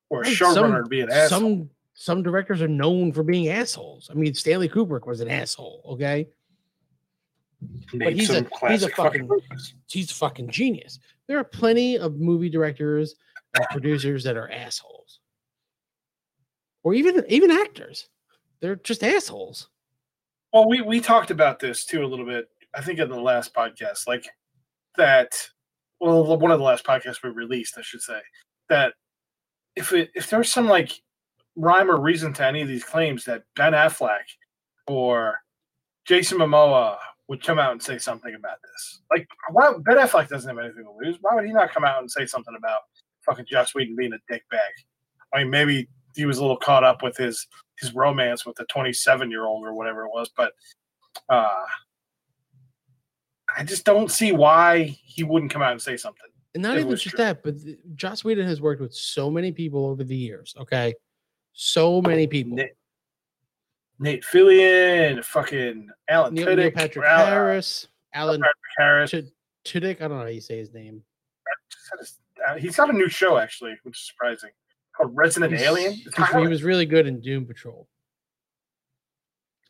or 0.09 0.21
a 0.21 0.23
Right, 0.23 0.33
showrunner 0.35 0.81
to 0.81 0.89
be 0.89 1.01
an 1.01 1.11
asshole. 1.11 1.39
Some 1.39 1.69
some 1.93 2.23
directors 2.23 2.63
are 2.63 2.67
known 2.67 3.13
for 3.13 3.21
being 3.21 3.47
assholes. 3.49 4.09
I 4.09 4.15
mean, 4.15 4.33
Stanley 4.33 4.67
Kubrick 4.67 5.05
was 5.05 5.21
an 5.21 5.29
asshole. 5.29 5.83
Okay, 5.89 6.27
Made 7.93 8.15
he's 8.17 8.31
a- 8.31 8.47
he's 8.69 8.81
a 8.81 8.89
fucking- 8.89 9.27
movies. 9.27 9.75
he's 9.87 10.09
a 10.09 10.15
fucking 10.15 10.49
genius. 10.49 10.97
There 11.27 11.37
are 11.37 11.43
plenty 11.43 11.99
of 11.99 12.15
movie 12.19 12.49
directors 12.49 13.13
and 13.53 13.65
producers 13.69 14.23
that 14.23 14.35
are 14.35 14.49
assholes, 14.49 15.19
or 16.85 16.93
even 16.93 17.25
even 17.27 17.51
actors. 17.51 18.07
They're 18.61 18.77
just 18.77 19.03
assholes. 19.03 19.67
Well, 20.53 20.69
we 20.69 20.81
we 20.81 21.01
talked 21.01 21.31
about 21.31 21.59
this 21.59 21.83
too 21.83 22.05
a 22.05 22.07
little 22.07 22.25
bit. 22.25 22.47
I 22.73 22.81
think 22.81 22.99
in 22.99 23.09
the 23.09 23.19
last 23.19 23.53
podcast, 23.53 24.07
like 24.07 24.25
that. 24.95 25.33
Well, 25.99 26.37
one 26.37 26.51
of 26.51 26.59
the 26.59 26.65
last 26.65 26.85
podcasts 26.85 27.23
we 27.23 27.29
released, 27.31 27.77
I 27.77 27.81
should 27.81 28.01
say, 28.01 28.19
that 28.69 28.93
if 29.75 29.91
it 29.91 30.11
if 30.15 30.29
there's 30.29 30.51
some 30.51 30.67
like 30.67 30.91
rhyme 31.57 31.89
or 31.89 31.99
reason 31.99 32.31
to 32.33 32.45
any 32.45 32.61
of 32.61 32.67
these 32.67 32.83
claims 32.83 33.25
that 33.25 33.43
Ben 33.55 33.73
Affleck 33.73 34.23
or 34.87 35.39
Jason 36.05 36.37
Momoa 36.37 36.97
would 37.27 37.41
come 37.41 37.57
out 37.57 37.71
and 37.71 37.81
say 37.81 37.97
something 37.97 38.35
about 38.35 38.57
this, 38.61 39.01
like 39.09 39.27
why 39.51 39.73
Ben 39.79 39.97
Affleck 39.97 40.27
doesn't 40.27 40.47
have 40.47 40.63
anything 40.63 40.83
to 40.83 41.05
lose. 41.05 41.17
Why 41.21 41.33
would 41.33 41.45
he 41.45 41.53
not 41.53 41.73
come 41.73 41.85
out 41.85 41.99
and 42.01 42.11
say 42.11 42.25
something 42.27 42.55
about 42.55 42.81
fucking 43.25 43.45
Josh 43.49 43.73
Whedon 43.73 43.95
being 43.95 44.13
a 44.13 44.19
dick 44.31 44.43
bag? 44.51 44.71
I 45.33 45.39
mean, 45.39 45.49
maybe 45.49 45.87
he 46.15 46.25
was 46.25 46.37
a 46.37 46.41
little 46.41 46.57
caught 46.57 46.83
up 46.83 47.03
with 47.03 47.17
his 47.17 47.47
his 47.79 47.93
romance 47.93 48.45
with 48.45 48.55
the 48.55 48.65
27 48.65 49.29
year 49.29 49.45
old 49.45 49.65
or 49.65 49.73
whatever 49.73 50.05
it 50.05 50.09
was, 50.09 50.29
but 50.35 50.53
uh, 51.29 51.63
I 53.55 53.63
just 53.63 53.85
don't 53.85 54.09
see 54.11 54.31
why 54.31 54.83
he 54.83 55.23
wouldn't 55.23 55.51
come 55.51 55.61
out 55.61 55.71
and 55.71 55.81
say 55.81 55.97
something. 55.97 56.29
And 56.53 56.63
not 56.63 56.77
even 56.77 56.91
just 56.91 57.03
true. 57.07 57.17
that, 57.17 57.43
but 57.43 57.55
Joss 57.95 58.23
Whedon 58.23 58.45
has 58.47 58.61
worked 58.61 58.81
with 58.81 58.93
so 58.93 59.29
many 59.29 59.51
people 59.51 59.85
over 59.85 60.03
the 60.05 60.15
years. 60.15 60.55
Okay, 60.57 60.93
so 61.51 62.01
many 62.01 62.27
people. 62.27 62.55
Nate, 62.55 62.71
Nate 63.99 64.23
Fillion, 64.23 65.23
fucking 65.23 65.89
Alan 66.07 66.33
Neil, 66.33 66.45
Neil 66.45 66.55
Tudyk, 66.55 66.75
Patrick 66.75 67.05
Al- 67.05 67.25
uh, 67.25 67.29
Harris, 67.29 67.87
Alan 68.13 68.39
Patrick 68.39 68.55
Harris. 68.77 69.11
Tud- 69.11 69.31
Tudyk. 69.65 69.97
I 69.97 70.07
don't 70.07 70.17
know 70.17 70.23
how 70.23 70.27
you 70.27 70.41
say 70.41 70.57
his 70.57 70.73
name. 70.73 71.03
Uh, 72.47 72.55
He's 72.55 72.75
got 72.77 72.89
a 72.89 72.93
new 72.93 73.09
show 73.09 73.37
actually, 73.37 73.75
which 73.83 73.97
is 73.97 74.07
surprising. 74.07 74.51
Called 74.97 75.15
Resident 75.15 75.51
He's- 75.51 75.63
Alien. 75.63 75.93
he's- 75.93 76.05
he 76.15 76.23
kinda- 76.23 76.49
was 76.49 76.63
really 76.63 76.85
good 76.85 77.05
in 77.07 77.19
Doom 77.21 77.45
Patrol. 77.45 77.87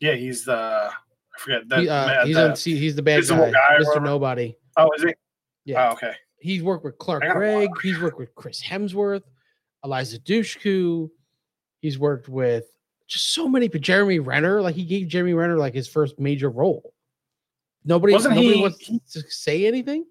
yeah, 0.00 0.12
he's 0.14 0.44
the 0.44 0.54
I 0.92 1.38
forget 1.38 1.68
that. 1.68 1.80
He, 1.80 1.88
uh, 1.88 2.06
ma- 2.06 2.24
he's 2.24 2.36
the- 2.36 2.50
on. 2.50 2.56
See, 2.56 2.76
he's 2.76 2.96
the 2.96 3.02
bad 3.02 3.16
Visible 3.20 3.44
guy, 3.50 3.78
Guy 3.78 3.78
Mr. 3.84 4.02
Nobody. 4.02 4.56
oh, 4.76 4.90
is 4.96 5.02
he? 5.02 5.14
Yeah. 5.64 5.88
Oh, 5.90 5.92
okay. 5.92 6.14
He's 6.38 6.62
worked 6.62 6.84
with 6.84 6.96
Clark 6.98 7.24
Gregg. 7.30 7.68
He's 7.82 7.98
worked 8.00 8.18
with 8.18 8.34
Chris 8.34 8.62
Hemsworth, 8.62 9.24
Eliza 9.84 10.18
Dushku. 10.20 11.10
He's 11.80 11.98
worked 11.98 12.28
with 12.28 12.64
just 13.06 13.32
so 13.34 13.48
many. 13.48 13.68
But 13.68 13.80
Jeremy 13.80 14.18
Renner, 14.18 14.62
like 14.62 14.74
he 14.76 14.84
gave 14.84 15.08
Jeremy 15.08 15.34
Renner 15.34 15.56
like 15.58 15.74
his 15.74 15.88
first 15.88 16.18
major 16.18 16.48
role. 16.50 16.94
Nobody, 17.84 18.12
Wasn't 18.12 18.34
nobody 18.34 18.54
he- 18.56 18.60
wants 18.62 19.12
to 19.12 19.22
say 19.30 19.66
anything. 19.66 20.06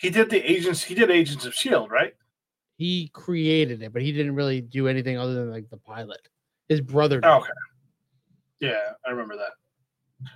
He 0.00 0.10
did 0.10 0.30
the 0.30 0.50
agents. 0.50 0.82
He 0.84 0.94
did 0.94 1.10
Agents 1.10 1.44
of 1.44 1.54
Shield, 1.54 1.90
right? 1.90 2.14
He 2.78 3.10
created 3.12 3.82
it, 3.82 3.92
but 3.92 4.02
he 4.02 4.12
didn't 4.12 4.36
really 4.36 4.60
do 4.60 4.86
anything 4.86 5.18
other 5.18 5.34
than 5.34 5.50
like 5.50 5.68
the 5.68 5.76
pilot. 5.76 6.20
His 6.68 6.80
brother. 6.80 7.20
Oh, 7.24 7.38
okay. 7.38 7.50
Yeah, 8.60 8.92
I 9.04 9.10
remember 9.10 9.36
that. 9.36 9.50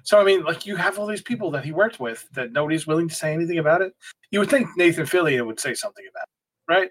So 0.02 0.20
I 0.20 0.24
mean, 0.24 0.42
like 0.42 0.66
you 0.66 0.74
have 0.76 0.98
all 0.98 1.06
these 1.06 1.22
people 1.22 1.50
that 1.52 1.64
he 1.64 1.70
worked 1.72 2.00
with 2.00 2.28
that 2.32 2.52
nobody's 2.52 2.86
willing 2.86 3.08
to 3.08 3.14
say 3.14 3.32
anything 3.32 3.58
about 3.58 3.80
it. 3.80 3.94
You 4.32 4.40
would 4.40 4.50
think 4.50 4.68
Nathan 4.76 5.06
Fillion 5.06 5.46
would 5.46 5.60
say 5.60 5.72
something 5.74 6.04
about 6.10 6.24
it, 6.24 6.72
right? 6.72 6.90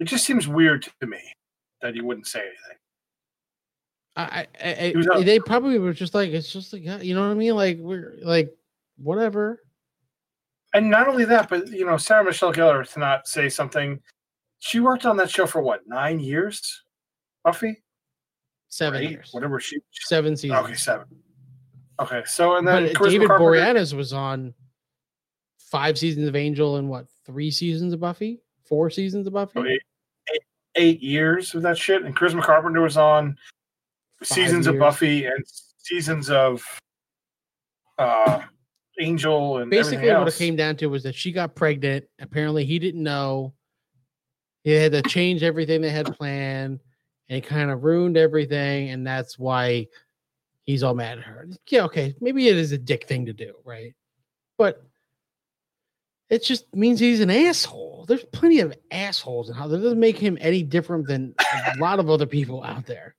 It 0.00 0.04
just 0.04 0.24
seems 0.24 0.46
weird 0.48 0.88
to 1.00 1.06
me 1.06 1.18
that 1.80 1.94
he 1.94 2.00
wouldn't 2.00 2.26
say 2.26 2.40
anything. 2.40 2.78
I, 4.16 4.46
I, 4.60 4.70
I, 4.70 4.88
He 4.90 4.96
was 4.96 5.08
out- 5.08 5.24
they 5.24 5.38
probably 5.38 5.78
were 5.78 5.92
just 5.92 6.14
like 6.14 6.30
it's 6.30 6.52
just 6.52 6.72
like 6.72 6.82
you 7.04 7.14
know 7.14 7.22
what 7.22 7.30
I 7.30 7.34
mean. 7.34 7.54
Like 7.54 7.78
we're 7.78 8.14
like 8.22 8.52
whatever. 8.96 9.62
And 10.74 10.90
not 10.90 11.08
only 11.08 11.24
that, 11.26 11.48
but 11.48 11.68
you 11.68 11.86
know, 11.86 11.96
Sarah 11.96 12.24
Michelle 12.24 12.52
Gellar 12.52 12.88
to 12.92 12.98
not 12.98 13.26
say 13.28 13.48
something. 13.48 14.00
She 14.60 14.80
worked 14.80 15.06
on 15.06 15.16
that 15.18 15.30
show 15.30 15.46
for 15.46 15.62
what 15.62 15.86
nine 15.86 16.18
years? 16.20 16.82
Buffy, 17.44 17.82
Seven 18.68 19.02
Eight? 19.02 19.10
years, 19.10 19.30
whatever 19.32 19.60
she. 19.60 19.78
seven 19.92 20.36
seasons. 20.36 20.60
Okay, 20.64 20.74
seven. 20.74 21.06
Okay, 22.00 22.22
so 22.26 22.56
and 22.56 22.66
then 22.66 22.84
David 22.84 22.96
Carpenter- 23.28 23.38
Boreanaz 23.38 23.94
was 23.94 24.12
on 24.12 24.54
five 25.58 25.98
seasons 25.98 26.28
of 26.28 26.36
Angel 26.36 26.76
and 26.76 26.88
what 26.88 27.06
three 27.26 27.50
seasons 27.50 27.92
of 27.92 28.00
Buffy, 28.00 28.40
four 28.64 28.90
seasons 28.90 29.26
of 29.26 29.32
Buffy. 29.32 29.52
so 29.54 29.64
eight, 29.66 29.82
eight, 30.34 30.42
eight 30.76 31.00
years 31.02 31.54
of 31.54 31.62
that 31.62 31.78
shit, 31.78 32.02
and 32.02 32.16
Charisma 32.16 32.42
Carpenter 32.42 32.80
was 32.82 32.96
on 32.96 33.36
seasons 34.22 34.66
of. 34.66 34.78
Buffy 34.78 35.24
and 35.26 35.44
seasons 35.78 36.28
of 36.30 36.62
uh 37.98 38.42
Angel 39.00 39.58
and 39.58 39.70
Basically, 39.70 40.10
what 40.12 40.26
it 40.28 40.34
came 40.34 40.56
down 40.56 40.76
to 40.76 40.86
was 40.88 41.04
that 41.04 41.14
she 41.14 41.30
got 41.30 41.54
pregnant. 41.54 42.04
Apparently, 42.20 42.64
he 42.64 42.78
didn't 42.80 43.02
know. 43.02 43.54
He 44.68 44.74
had 44.74 44.92
to 44.92 45.00
change 45.00 45.42
everything 45.42 45.80
they 45.80 45.88
had 45.88 46.14
planned, 46.14 46.80
and 47.30 47.38
it 47.38 47.46
kind 47.46 47.70
of 47.70 47.84
ruined 47.84 48.18
everything. 48.18 48.90
And 48.90 49.06
that's 49.06 49.38
why 49.38 49.86
he's 50.64 50.82
all 50.82 50.92
mad 50.94 51.16
at 51.16 51.24
her. 51.24 51.48
Yeah, 51.70 51.84
okay, 51.84 52.14
maybe 52.20 52.48
it 52.48 52.56
is 52.58 52.72
a 52.72 52.76
dick 52.76 53.06
thing 53.06 53.24
to 53.24 53.32
do, 53.32 53.54
right? 53.64 53.94
But 54.58 54.82
it 56.28 56.44
just 56.44 56.66
means 56.76 57.00
he's 57.00 57.20
an 57.20 57.30
asshole. 57.30 58.04
There's 58.06 58.26
plenty 58.26 58.60
of 58.60 58.76
assholes, 58.90 59.48
and 59.48 59.56
how 59.56 59.68
that 59.68 59.78
doesn't 59.78 59.98
make 59.98 60.18
him 60.18 60.36
any 60.38 60.62
different 60.62 61.06
than 61.06 61.34
a 61.74 61.78
lot 61.78 61.98
of 61.98 62.10
other 62.10 62.26
people 62.26 62.62
out 62.62 62.84
there. 62.84 63.14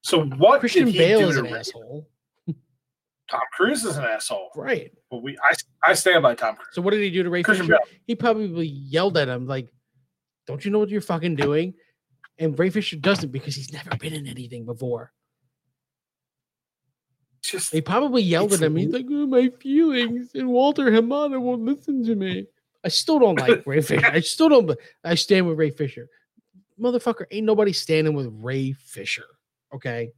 so 0.00 0.24
what 0.24 0.58
Christian 0.58 0.86
did 0.86 0.92
he 0.94 0.98
Bale 0.98 1.20
do 1.20 1.28
is 1.28 1.34
to 1.36 1.38
an 1.44 1.44
Rick? 1.44 1.54
asshole, 1.60 2.08
Tom 3.30 3.40
Cruise 3.52 3.84
is 3.84 3.96
an 3.96 4.02
asshole. 4.04 4.50
right? 4.56 4.90
But 5.08 5.22
we 5.22 5.38
I 5.40 5.54
I 5.84 5.94
stand 5.94 6.24
by 6.24 6.34
Tom 6.34 6.56
Cruise. 6.56 6.70
So 6.72 6.82
what 6.82 6.90
did 6.90 7.02
he 7.02 7.10
do 7.12 7.22
to 7.22 7.30
Ray 7.30 7.44
Christian 7.44 7.66
Fisher? 7.68 7.78
Bale. 7.78 7.98
He 8.08 8.16
probably 8.16 8.66
yelled 8.66 9.16
at 9.16 9.28
him 9.28 9.46
like, 9.46 9.68
"Don't 10.46 10.64
you 10.64 10.70
know 10.70 10.78
what 10.78 10.88
you're 10.88 11.00
fucking 11.00 11.36
doing?" 11.36 11.74
And 12.38 12.58
Ray 12.58 12.70
Fisher 12.70 12.96
doesn't 12.96 13.32
because 13.32 13.54
he's 13.54 13.72
never 13.72 13.96
been 13.96 14.12
in 14.12 14.26
anything 14.26 14.64
before. 14.64 15.12
Just 17.42 17.72
He 17.72 17.80
probably 17.80 18.22
yelled 18.22 18.52
at 18.52 18.62
him. 18.62 18.76
He's 18.76 18.92
like, 18.92 19.06
oh, 19.08 19.26
"My 19.26 19.48
feelings," 19.60 20.30
and 20.34 20.48
Walter 20.48 20.90
Hamada 20.90 21.40
won't 21.40 21.62
listen 21.62 22.04
to 22.04 22.14
me. 22.14 22.46
I 22.84 22.88
still 22.88 23.18
don't 23.18 23.38
like 23.38 23.62
Ray 23.66 23.80
Fisher. 23.80 24.06
I 24.06 24.20
still 24.20 24.48
don't. 24.48 24.78
I 25.04 25.14
stand 25.14 25.48
with 25.48 25.58
Ray 25.58 25.70
Fisher. 25.70 26.08
Motherfucker, 26.80 27.24
ain't 27.30 27.46
nobody 27.46 27.72
standing 27.72 28.14
with 28.14 28.28
Ray 28.30 28.72
Fisher. 28.72 29.24
Okay, 29.74 30.12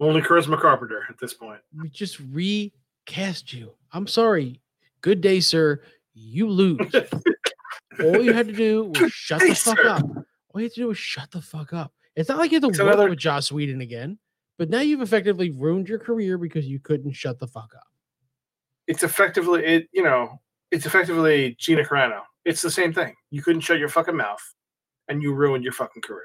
only 0.00 0.20
Charisma 0.20 0.60
Carpenter 0.60 1.04
at 1.08 1.18
this 1.18 1.34
point. 1.34 1.60
we 1.76 1.88
just 1.88 2.20
recast 2.30 3.52
you. 3.52 3.72
I'm 3.92 4.06
sorry. 4.06 4.60
Good 5.00 5.20
day, 5.20 5.40
sir. 5.40 5.82
You 6.14 6.48
lose. 6.48 6.78
All 8.02 8.22
you 8.22 8.32
had 8.32 8.46
to 8.48 8.52
do 8.54 8.84
was 9.00 9.12
shut 9.12 9.40
the 9.40 9.54
fuck 9.54 9.84
up. 9.84 10.02
All 10.04 10.60
you 10.60 10.64
had 10.64 10.72
to 10.74 10.80
do 10.80 10.86
was 10.88 10.98
shut 10.98 11.30
the 11.30 11.40
fuck 11.42 11.72
up. 11.72 11.92
It's 12.16 12.28
not 12.28 12.38
like 12.38 12.50
you 12.50 12.56
have 12.56 12.62
to 12.62 12.68
It's 12.70 12.78
work 12.78 12.94
another- 12.94 13.10
with 13.10 13.18
Joss 13.18 13.50
Whedon 13.52 13.80
again, 13.80 14.18
but 14.58 14.70
now 14.70 14.80
you've 14.80 15.02
effectively 15.02 15.50
ruined 15.50 15.88
your 15.88 15.98
career 15.98 16.36
because 16.38 16.66
you 16.66 16.80
couldn't 16.80 17.12
shut 17.12 17.38
the 17.38 17.46
fuck 17.46 17.72
up. 17.76 17.86
It's 18.86 19.02
effectively 19.02 19.64
it 19.64 19.88
you 19.92 20.02
know 20.02 20.40
it's 20.70 20.86
effectively 20.86 21.54
Gina 21.58 21.84
Carano. 21.84 22.22
It's 22.44 22.62
the 22.62 22.70
same 22.70 22.92
thing. 22.92 23.14
You 23.30 23.42
couldn't 23.42 23.60
shut 23.60 23.78
your 23.78 23.88
fucking 23.88 24.16
mouth, 24.16 24.42
and 25.08 25.22
you 25.22 25.34
ruined 25.34 25.62
your 25.64 25.72
fucking 25.74 26.02
career. 26.02 26.24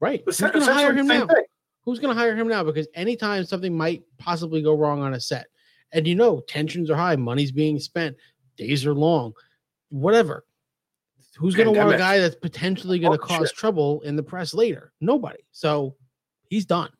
Right? 0.00 0.22
Who's 0.26 0.40
going 0.40 0.52
to 0.52 0.64
hire 0.72 0.92
him 0.92 1.06
now? 1.06 1.26
thing. 1.26 1.44
Who's 1.84 2.00
going 2.00 2.14
to 2.14 2.20
hire 2.20 2.34
him 2.36 2.48
now? 2.48 2.64
Because 2.64 2.88
anytime 2.94 3.44
something 3.44 3.74
might 3.76 4.02
possibly 4.18 4.60
go 4.62 4.74
wrong 4.76 5.00
on 5.02 5.14
a 5.14 5.20
set, 5.20 5.46
and 5.92 6.06
you 6.06 6.14
know 6.16 6.40
tensions 6.48 6.90
are 6.90 6.96
high, 6.96 7.16
money's 7.16 7.52
being 7.52 7.78
spent, 7.78 8.16
days 8.56 8.84
are 8.84 8.94
long, 8.94 9.32
whatever. 10.00 10.44
Who's 11.36 11.54
going 11.54 11.72
to 11.72 11.78
want 11.78 11.94
a 11.94 11.98
guy 11.98 12.18
that's 12.18 12.36
potentially 12.36 12.98
going 12.98 13.16
to 13.18 13.22
Oh, 13.22 13.26
cause 13.26 13.48
shit. 13.48 13.56
trouble 13.56 14.00
in 14.02 14.16
the 14.16 14.22
press 14.22 14.54
later? 14.54 14.92
Nobody. 15.00 15.40
So 15.52 15.96
he's 16.48 16.64
done. 16.64 16.90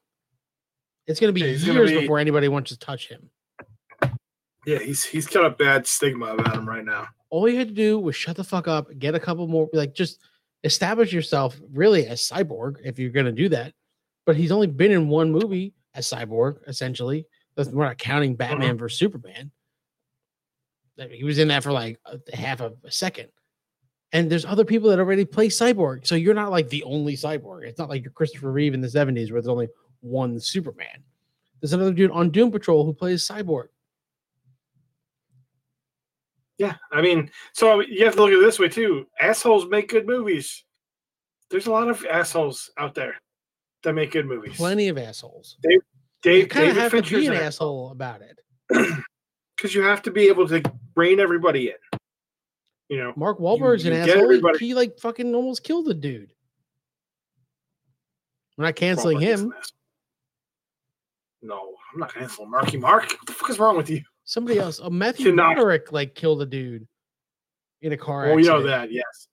It's 1.07 1.21
going 1.21 1.29
to 1.29 1.33
be 1.33 1.41
Yeah, 1.41 1.73
years 1.73 1.91
be- 1.91 2.01
before 2.01 2.19
anybody 2.19 2.49
wants 2.49 2.71
to 2.71 2.79
touch 2.79 3.09
him. 3.09 3.31
Yeah, 4.67 4.81
he's 4.81 5.05
he's 5.05 5.29
got 5.29 5.47
a 5.47 5.51
bad 5.51 5.87
stigma 5.87 6.35
about 6.35 6.57
him 6.57 6.69
right 6.69 6.85
now. 6.85 7.07
All 7.31 7.49
you 7.49 7.57
had 7.57 7.69
to 7.69 7.75
do 7.75 8.01
was 8.01 8.17
shut 8.17 8.37
the 8.37 8.43
fuck 8.45 8.67
up, 8.67 8.89
get 8.99 9.15
a 9.15 9.21
couple 9.21 9.47
more, 9.47 9.69
like 9.73 9.95
just 9.95 10.19
establish 10.65 11.13
yourself 11.13 11.59
really 11.73 12.07
as 12.07 12.21
Cyborg 12.21 12.77
if 12.85 12.99
you're 12.99 13.11
going 13.11 13.27
to 13.27 13.33
do 13.33 13.49
that. 13.51 13.73
But 14.27 14.37
he's 14.37 14.51
only 14.51 14.67
been 14.67 14.91
in 14.91 15.09
one 15.09 15.31
movie 15.31 15.73
as 15.95 16.11
Cyborg, 16.11 16.57
essentially. 16.67 17.27
We're 17.57 17.85
not 17.85 17.99
counting 17.99 18.33
uh-huh. 18.33 18.37
Batman 18.39 18.77
versus 18.77 18.99
Superman. 18.99 19.53
He 21.11 21.25
was 21.25 21.39
in 21.39 21.49
that 21.49 21.63
for 21.63 21.73
like 21.73 21.99
a 22.07 22.37
half 22.37 22.61
of 22.61 22.77
a 22.85 22.91
second. 22.91 23.29
And 24.13 24.31
there's 24.31 24.45
other 24.45 24.65
people 24.65 24.89
that 24.91 24.99
already 24.99 25.25
play 25.25 25.49
Cyborg. 25.49 26.07
So 26.07 26.15
you're 26.15 26.35
not 26.35 26.51
like 26.51 26.69
the 26.69 26.83
only 26.85 27.17
Cyborg. 27.17 27.65
It's 27.65 27.79
not 27.79 27.89
like 27.89 28.03
you're 28.03 28.13
Christopher 28.13 28.53
Reeve 28.53 28.73
in 28.73 28.81
the 28.81 28.89
70s 28.89 29.31
where 29.31 29.43
there's 29.43 29.49
only 29.49 29.69
one 30.01 30.41
Superman. 30.41 31.03
There's 31.61 31.73
another 31.73 31.93
dude 31.93 32.11
on 32.11 32.31
Doom 32.31 32.51
Patrol 32.51 32.85
who 32.85 32.93
plays 32.93 33.27
Cyborg. 33.27 33.69
Yeah, 36.59 36.77
I 36.91 37.03
mean, 37.03 37.31
so 37.53 37.81
you 37.81 38.05
have 38.07 38.15
to 38.15 38.23
look 38.23 38.33
at 38.33 38.39
it 38.39 38.43
this 38.43 38.59
way 38.59 38.69
too. 38.69 39.07
Assholes 39.21 39.69
make 39.69 39.91
good 39.91 40.07
movies. 40.07 40.65
There's 41.51 41.67
a 41.67 41.71
lot 41.71 41.89
of 41.89 42.05
assholes 42.07 42.71
out 42.79 42.95
there 42.95 43.17
that 43.83 43.93
make 43.93 44.13
good 44.13 44.27
movies. 44.27 44.57
Plenty 44.57 44.89
of 44.89 44.97
assholes. 44.97 45.59
Dave, 45.63 46.43
You 46.43 46.47
kind 46.47 46.71
of 46.71 46.77
have 46.77 46.93
to 46.93 47.03
be 47.03 47.27
an 47.27 47.35
an 47.35 47.43
asshole 47.43 47.91
about 47.91 48.23
it. 48.23 48.39
because 49.67 49.75
you 49.75 49.83
have 49.83 50.03
to 50.03 50.11
be 50.13 50.29
able 50.29 50.47
to 50.49 50.63
rein 50.95 51.19
everybody 51.19 51.69
in. 51.69 51.99
You 52.89 52.99
know, 52.99 53.13
Mark 53.17 53.39
Wahlberg's 53.41 53.85
an 53.85 53.93
you 53.93 53.99
get 53.99 54.09
asshole. 54.11 54.17
He- 54.17 54.23
everybody- 54.37 54.59
He, 54.59 54.75
like 54.75 54.99
fucking 55.01 55.35
almost 55.35 55.65
killed 55.65 55.87
the 55.87 55.95
dude. 55.95 56.31
We're 58.57 58.67
not 58.67 58.77
canceling 58.77 59.19
Wahlberg 59.19 59.21
him. 59.23 59.55
No, 61.43 61.75
I'm 61.93 62.01
not 62.01 62.15
canceling 62.15 62.51
Marky 62.51 62.77
Mark. 62.79 63.05
What 63.11 63.27
the 63.27 63.33
fuck 63.33 63.51
is 63.51 63.59
wrong 63.59 63.77
with 63.77 63.91
you? 63.91 64.03
Somebody 64.25 64.59
else. 64.59 64.79
a 64.79 64.89
Matthew 64.89 65.35
Broderick 65.35 65.91
like 65.93 66.15
killed 66.15 66.43
a 66.43 66.47
dude 66.47 66.87
in 67.83 67.93
a 67.93 67.97
car 67.97 68.27
Oh, 68.27 68.39
accident. 68.39 68.45
you 68.45 68.51
know 68.51 68.63
that, 68.67 68.91
yes. 68.93 69.29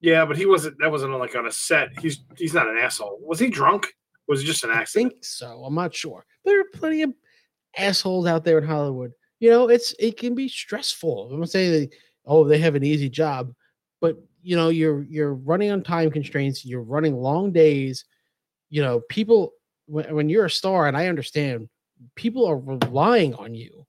Yeah, 0.00 0.24
but 0.24 0.36
he 0.38 0.46
wasn't. 0.46 0.78
That 0.78 0.90
wasn't 0.90 1.12
like 1.18 1.34
on 1.36 1.46
a 1.46 1.52
set. 1.52 1.90
He's 2.00 2.20
he's 2.36 2.54
not 2.54 2.68
an 2.68 2.78
asshole. 2.78 3.18
Was 3.22 3.38
he 3.38 3.50
drunk? 3.50 3.92
Was 4.28 4.42
it 4.42 4.46
just 4.46 4.64
an 4.64 4.70
accident? 4.70 5.08
I 5.08 5.10
think 5.12 5.24
so. 5.24 5.62
I'm 5.64 5.74
not 5.74 5.94
sure. 5.94 6.24
There 6.44 6.58
are 6.60 6.64
plenty 6.72 7.02
of 7.02 7.12
assholes 7.76 8.26
out 8.26 8.42
there 8.44 8.58
in 8.58 8.64
Hollywood. 8.64 9.12
You 9.40 9.50
know, 9.50 9.68
it's 9.68 9.94
it 9.98 10.18
can 10.18 10.34
be 10.34 10.48
stressful. 10.48 11.30
I'm 11.32 11.40
not 11.40 11.50
saying 11.50 11.72
that 11.72 11.90
oh 12.26 12.44
they 12.44 12.58
have 12.58 12.74
an 12.74 12.84
easy 12.84 13.08
job, 13.08 13.52
but 14.00 14.16
you 14.42 14.54
know 14.54 14.68
you're 14.68 15.02
you're 15.04 15.34
running 15.34 15.70
on 15.70 15.82
time 15.82 16.10
constraints. 16.10 16.64
You're 16.64 16.82
running 16.82 17.16
long 17.16 17.50
days. 17.50 18.04
You 18.68 18.82
know, 18.82 19.00
people 19.08 19.54
when, 19.86 20.14
when 20.14 20.28
you're 20.28 20.44
a 20.44 20.50
star, 20.50 20.86
and 20.86 20.96
I 20.96 21.08
understand, 21.08 21.68
people 22.14 22.46
are 22.46 22.58
relying 22.58 23.34
on 23.34 23.54
you 23.54 23.86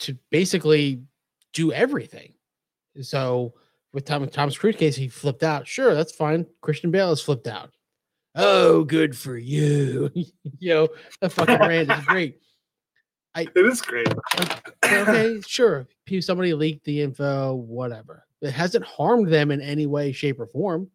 to 0.00 0.16
basically 0.30 1.02
do 1.52 1.72
everything. 1.72 2.34
So 3.00 3.54
with 3.92 4.04
Tom 4.04 4.28
Thomas 4.28 4.58
Cruise 4.58 4.76
case, 4.76 4.96
he 4.96 5.08
flipped 5.08 5.42
out. 5.42 5.66
Sure, 5.66 5.94
that's 5.94 6.12
fine. 6.12 6.46
Christian 6.60 6.90
Bale 6.90 7.10
has 7.10 7.22
flipped 7.22 7.46
out. 7.46 7.70
Oh, 8.34 8.84
good 8.84 9.16
for 9.16 9.36
you. 9.36 10.10
you 10.14 10.74
know, 10.74 10.88
that 11.20 11.32
fucking 11.32 11.58
brand 11.58 11.90
is 11.90 12.04
great. 12.04 12.40
It 13.36 13.66
is 13.66 13.82
great. 13.82 14.12
Okay, 14.84 15.40
sure. 15.46 15.86
Somebody 16.20 16.54
leaked 16.54 16.84
the 16.84 17.02
info, 17.02 17.54
whatever. 17.54 18.24
It 18.40 18.52
hasn't 18.52 18.84
harmed 18.84 19.28
them 19.28 19.50
in 19.50 19.60
any 19.60 19.86
way, 19.86 20.12
shape, 20.12 20.40
or 20.40 20.46
form 20.46 20.88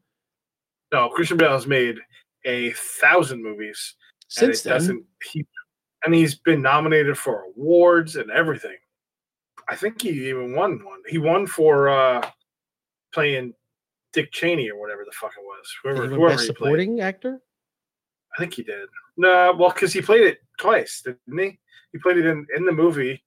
No, 0.91 1.09
Christian 1.09 1.37
Bale 1.37 1.51
has 1.51 1.67
made 1.67 1.97
a 2.45 2.71
thousand 2.71 3.43
movies, 3.43 3.95
and 4.39 4.55
since 4.55 4.61
then. 4.61 5.05
He 5.31 5.45
and 6.05 6.13
he's 6.13 6.35
been 6.35 6.61
nominated 6.61 7.17
for 7.17 7.45
awards 7.55 8.17
and 8.17 8.29
everything. 8.29 8.75
I 9.69 9.75
think 9.75 10.01
he 10.01 10.29
even 10.29 10.53
won 10.53 10.83
one. 10.83 10.99
He 11.07 11.17
won 11.17 11.47
for 11.47 11.89
uh 11.89 12.29
playing 13.13 13.53
Dick 14.11 14.31
Cheney 14.31 14.69
or 14.69 14.79
whatever 14.79 15.05
the 15.05 15.11
fuck 15.11 15.31
it 15.37 15.43
was. 15.43 15.73
Whoever, 15.81 16.07
whoever 16.07 16.29
best 16.29 16.41
he 16.41 16.47
played. 16.47 16.57
supporting 16.57 17.01
actor. 17.01 17.39
I 18.35 18.41
think 18.41 18.53
he 18.55 18.63
did. 18.63 18.89
No, 19.15 19.53
well, 19.57 19.69
because 19.69 19.93
he 19.93 20.01
played 20.01 20.23
it 20.23 20.39
twice, 20.59 21.03
didn't 21.05 21.39
he? 21.39 21.59
He 21.93 21.99
played 21.99 22.17
it 22.17 22.25
in 22.25 22.45
in 22.55 22.65
the 22.65 22.71
movie. 22.71 23.23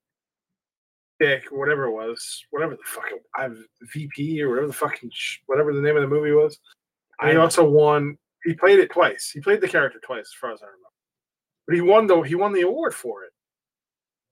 Dick, 1.18 1.44
whatever 1.50 1.84
it 1.84 1.92
was, 1.92 2.44
whatever 2.50 2.72
the 2.72 2.82
fuck 2.84 3.06
it, 3.10 3.22
I 3.34 3.48
VP 3.94 4.42
or 4.42 4.50
whatever 4.50 4.66
the 4.66 4.72
fucking 4.74 5.10
sh- 5.14 5.38
whatever 5.46 5.72
the 5.72 5.80
name 5.80 5.96
of 5.96 6.02
the 6.02 6.08
movie 6.08 6.32
was. 6.32 6.58
And 7.20 7.30
he 7.30 7.36
I- 7.36 7.40
also 7.40 7.64
won. 7.68 8.18
He 8.44 8.52
played 8.52 8.78
it 8.80 8.90
twice. 8.90 9.30
He 9.32 9.40
played 9.40 9.60
the 9.62 9.68
character 9.68 9.98
twice, 10.04 10.20
as 10.26 10.34
far 10.38 10.52
as 10.52 10.60
I 10.62 10.66
remember. 10.66 10.82
But 11.66 11.74
he 11.76 11.80
won 11.80 12.06
the 12.06 12.20
he 12.20 12.34
won 12.34 12.52
the 12.52 12.60
award 12.62 12.94
for 12.94 13.24
it, 13.24 13.32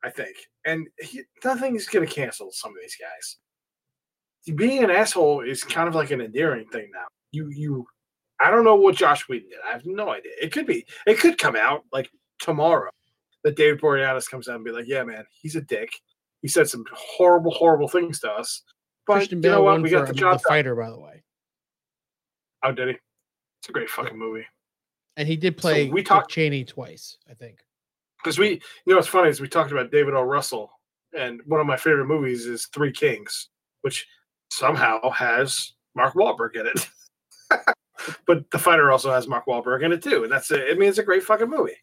I 0.04 0.10
think. 0.10 0.36
And 0.66 0.86
he, 1.00 1.22
nothing's 1.42 1.86
gonna 1.86 2.06
cancel 2.06 2.50
some 2.52 2.72
of 2.72 2.76
these 2.82 2.96
guys. 3.00 3.36
Being 4.56 4.84
an 4.84 4.90
asshole 4.90 5.40
is 5.40 5.64
kind 5.64 5.88
of 5.88 5.94
like 5.94 6.10
an 6.10 6.20
endearing 6.20 6.66
thing 6.68 6.90
now. 6.92 7.06
You 7.32 7.48
you, 7.48 7.86
I 8.40 8.50
don't 8.50 8.62
know 8.64 8.74
what 8.76 8.94
Josh 8.94 9.26
Whedon 9.26 9.48
did. 9.48 9.58
I 9.66 9.72
have 9.72 9.86
no 9.86 10.10
idea. 10.10 10.32
It 10.40 10.52
could 10.52 10.66
be. 10.66 10.84
It 11.06 11.18
could 11.18 11.38
come 11.38 11.56
out 11.56 11.84
like 11.92 12.10
tomorrow 12.40 12.90
that 13.44 13.56
David 13.56 13.80
Boreanaz 13.80 14.28
comes 14.28 14.48
out 14.48 14.56
and 14.56 14.64
be 14.64 14.72
like, 14.72 14.86
"Yeah, 14.88 15.04
man, 15.04 15.24
he's 15.40 15.54
a 15.56 15.60
dick. 15.60 15.90
He 16.42 16.48
said 16.48 16.68
some 16.68 16.84
horrible, 16.92 17.50
horrible 17.52 17.88
things 17.88 18.20
to 18.20 18.30
us." 18.32 18.62
But 19.06 19.14
Christian 19.14 19.42
you 19.42 19.50
know 19.50 19.62
what? 19.62 19.82
We 19.82 19.90
got 19.90 20.06
the 20.06 20.12
the, 20.14 20.18
job 20.18 20.32
done. 20.38 20.48
fighter, 20.48 20.74
by 20.74 20.90
the 20.90 20.98
way, 20.98 21.22
Oh, 22.62 22.72
did 22.72 22.88
he? 22.88 22.94
It's 23.60 23.68
a 23.68 23.72
great 23.72 23.90
fucking 23.90 24.18
movie. 24.18 24.46
and 25.16 25.28
he 25.28 25.36
did 25.36 25.56
play 25.56 25.88
we 25.90 26.02
talked- 26.02 26.30
Cheney 26.30 26.64
twice, 26.64 27.18
I 27.30 27.34
think. 27.34 27.58
Because 28.22 28.38
we, 28.38 28.52
you 28.52 28.60
know, 28.86 28.96
what's 28.96 29.06
funny 29.08 29.28
is 29.28 29.40
we 29.40 29.48
talked 29.48 29.70
about 29.72 29.90
David 29.90 30.14
O. 30.14 30.22
Russell, 30.22 30.70
and 31.16 31.42
one 31.46 31.60
of 31.60 31.66
my 31.66 31.76
favorite 31.76 32.06
movies 32.06 32.46
is 32.46 32.66
Three 32.74 32.90
Kings, 32.92 33.50
which 33.82 34.06
somehow 34.50 35.10
has 35.10 35.74
Mark 35.94 36.14
Wahlberg 36.14 36.56
in 36.56 36.66
it. 36.66 36.88
but 38.26 38.50
The 38.50 38.58
Fighter 38.58 38.90
also 38.90 39.12
has 39.12 39.28
Mark 39.28 39.44
Wahlberg 39.46 39.84
in 39.84 39.92
it 39.92 40.02
too, 40.02 40.22
and 40.24 40.32
that's 40.32 40.50
it. 40.50 40.64
I 40.70 40.74
mean, 40.74 40.88
it's 40.88 40.96
a 40.98 41.02
great 41.04 41.22
fucking 41.22 41.50
movie. 41.50 41.76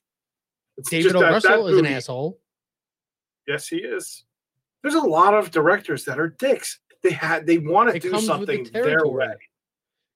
It's 0.82 0.90
David 0.90 1.16
O. 1.16 1.20
that- 1.20 1.42
that 1.44 1.50
Russell 1.50 1.68
is 1.68 1.78
an 1.78 1.86
asshole. 1.86 2.40
Yes, 3.48 3.68
he 3.68 3.78
is. 3.78 4.24
There's 4.82 4.96
a 4.96 5.00
lot 5.02 5.34
of 5.34 5.52
directors 5.52 6.06
that 6.06 6.20
are 6.20 6.30
dicks. 6.30 6.80
They 7.04 7.12
had 7.12 7.46
they 7.48 7.58
want 7.58 7.92
to 7.94 8.00
do 8.00 8.12
with 8.12 8.22
the 8.22 8.26
something 8.28 8.64
their 8.66 9.06
way. 9.08 9.34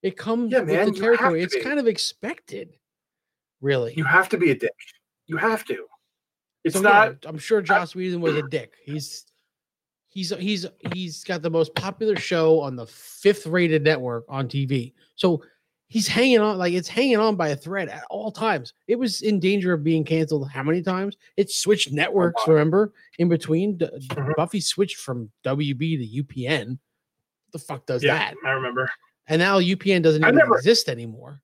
It 0.04 0.18
comes 0.18 0.52
Yeah, 0.52 0.60
with 0.60 0.68
man, 0.68 0.92
the 0.92 0.98
you 0.98 1.04
have 1.04 1.18
territory. 1.20 1.40
to 1.40 1.44
It's 1.46 1.56
be. 1.56 1.62
kind 1.62 1.80
of 1.80 1.88
expected, 1.88 2.78
really. 3.62 3.94
You 3.96 4.04
have 4.04 4.30
to 4.30 4.38
be 4.38 4.52
a 4.52 4.56
dick. 4.56 4.76
You 5.26 5.38
have 5.38 5.66
to. 5.66 5.88
It's 6.64 6.76
So, 6.76 6.82
not. 6.82 7.18
yeah, 7.24 7.30
I'm 7.30 7.38
sure 7.40 7.62
Joss 7.62 7.96
Whedon 7.96 8.22
was 8.22 8.36
a 8.36 8.42
dick. 8.50 8.74
He's 8.84 9.26
he's 10.08 10.30
he's 10.38 10.66
he's 10.94 11.24
got 11.24 11.42
the 11.42 11.50
most 11.50 11.74
popular 11.76 12.16
show 12.16 12.60
on 12.60 12.76
the 12.76 12.86
fifth 12.88 13.48
rated 13.48 13.84
network 13.84 14.26
on 14.30 14.48
TV. 14.48 14.94
So 15.16 15.44
he's 15.88 16.08
hanging 16.08 16.40
on 16.40 16.58
like 16.58 16.74
it's 16.74 16.88
hanging 16.88 17.18
on 17.18 17.36
by 17.36 17.50
a 17.50 17.56
thread 17.56 17.90
at 17.90 18.04
all 18.10 18.32
times. 18.32 18.74
It 18.88 18.98
was 18.98 19.22
in 19.22 19.40
danger 19.40 19.74
of 19.74 19.84
being 19.84 20.04
canceled 20.04 20.50
how 20.50 20.64
many 20.64 20.82
times? 20.82 21.16
It 21.38 21.52
switched 21.52 21.92
networks, 21.92 22.42
remember? 22.48 22.94
In 23.20 23.30
between 23.30 23.78
Mhm. 23.78 24.36
Buffy 24.36 24.60
switched 24.62 24.98
from 24.98 25.32
WB 25.44 25.98
to 25.98 26.06
UPN. 26.06 26.80
the 27.54 27.60
fuck 27.60 27.86
does 27.86 28.04
Yeah, 28.04 28.18
that? 28.18 28.36
I 28.46 28.50
remember. 28.52 28.90
And 29.28 29.40
now 29.40 29.60
UPN 29.60 30.02
doesn't 30.02 30.22
even 30.22 30.36
never- 30.36 30.58
exist 30.58 30.90
anymore. 30.90 31.42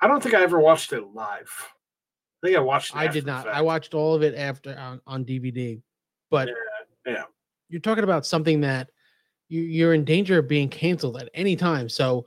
I 0.00 0.08
don't 0.08 0.20
think 0.20 0.34
I 0.34 0.42
ever 0.42 0.58
watched 0.58 0.92
it 0.92 1.02
live. 1.14 1.48
I 2.42 2.46
think 2.48 2.56
I 2.56 2.60
watched. 2.60 2.90
It 2.90 2.96
I 2.98 3.06
did 3.06 3.24
not. 3.24 3.46
I 3.46 3.60
watched 3.62 3.94
all 3.94 4.14
of 4.16 4.24
it 4.24 4.34
after 4.34 4.76
on, 4.76 5.00
on 5.06 5.24
DVD. 5.24 5.80
But 6.30 6.48
Yeah, 6.48 7.12
yeah. 7.12 7.24
you're 7.68 7.80
talking 7.80 8.02
about 8.02 8.26
something 8.26 8.60
that 8.62 8.90
you, 9.48 9.60
you're 9.60 9.94
in 9.94 10.04
danger 10.04 10.38
of 10.40 10.48
being 10.48 10.68
canceled 10.68 11.18
at 11.18 11.28
any 11.32 11.54
time. 11.54 11.88
So 11.88 12.26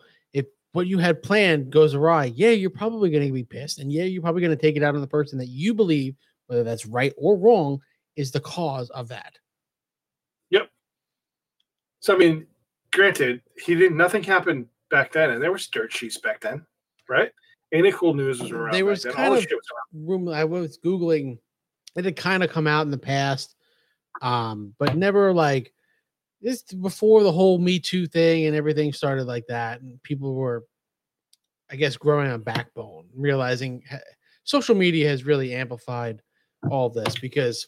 what 0.75 0.87
you 0.87 0.97
had 0.97 1.23
planned 1.23 1.71
goes 1.71 1.95
awry, 1.95 2.25
yeah, 2.35 2.49
you're 2.49 2.69
probably 2.69 3.09
going 3.09 3.25
to 3.25 3.31
be 3.31 3.45
pissed, 3.45 3.79
and 3.79 3.89
yeah, 3.91 4.03
you're 4.03 4.21
probably 4.21 4.41
going 4.41 4.55
to 4.55 4.61
take 4.61 4.75
it 4.75 4.83
out 4.83 4.93
on 4.93 4.99
the 4.99 5.07
person 5.07 5.39
that 5.39 5.47
you 5.47 5.73
believe, 5.73 6.15
whether 6.47 6.63
that's 6.63 6.85
right 6.85 7.13
or 7.17 7.37
wrong, 7.37 7.79
is 8.17 8.31
the 8.31 8.41
cause 8.41 8.89
of 8.89 9.07
that. 9.07 9.37
Yep. 10.49 10.69
So 12.01 12.13
I 12.13 12.17
mean, 12.17 12.45
granted, 12.91 13.41
he 13.57 13.73
didn't. 13.75 13.95
Nothing 13.95 14.21
happened 14.21 14.67
back 14.91 15.13
then, 15.13 15.29
and 15.29 15.41
there 15.41 15.53
was 15.53 15.65
dirt 15.67 15.93
sheets 15.93 16.17
back 16.17 16.41
then, 16.41 16.65
right? 17.07 17.31
Any 17.71 17.93
cool 17.93 18.13
news 18.13 18.41
was 18.41 18.51
around. 18.51 18.73
There 18.73 18.85
was 18.85 19.03
then. 19.03 19.13
kind 19.13 19.33
All 19.33 19.37
of-. 19.37 19.47
Room 19.93 20.27
I 20.27 20.43
was 20.43 20.77
googling, 20.77 21.37
it 21.95 22.03
had 22.03 22.17
kind 22.17 22.43
of 22.43 22.51
come 22.51 22.67
out 22.67 22.85
in 22.85 22.91
the 22.91 22.97
past, 22.97 23.55
um, 24.21 24.73
but 24.77 24.97
never 24.97 25.33
like 25.33 25.73
this 26.41 26.61
before 26.63 27.23
the 27.23 27.31
whole 27.31 27.57
Me 27.57 27.79
Too 27.79 28.07
thing 28.07 28.45
and 28.45 28.55
everything 28.55 28.93
started 28.93 29.25
like 29.25 29.47
that, 29.47 29.81
and 29.81 30.01
people 30.03 30.35
were, 30.35 30.63
I 31.71 31.75
guess, 31.75 31.97
growing 31.97 32.31
a 32.31 32.37
backbone, 32.37 33.07
realizing 33.15 33.83
social 34.43 34.75
media 34.75 35.09
has 35.09 35.25
really 35.25 35.53
amplified 35.53 36.21
all 36.69 36.89
this 36.89 37.15
because 37.17 37.67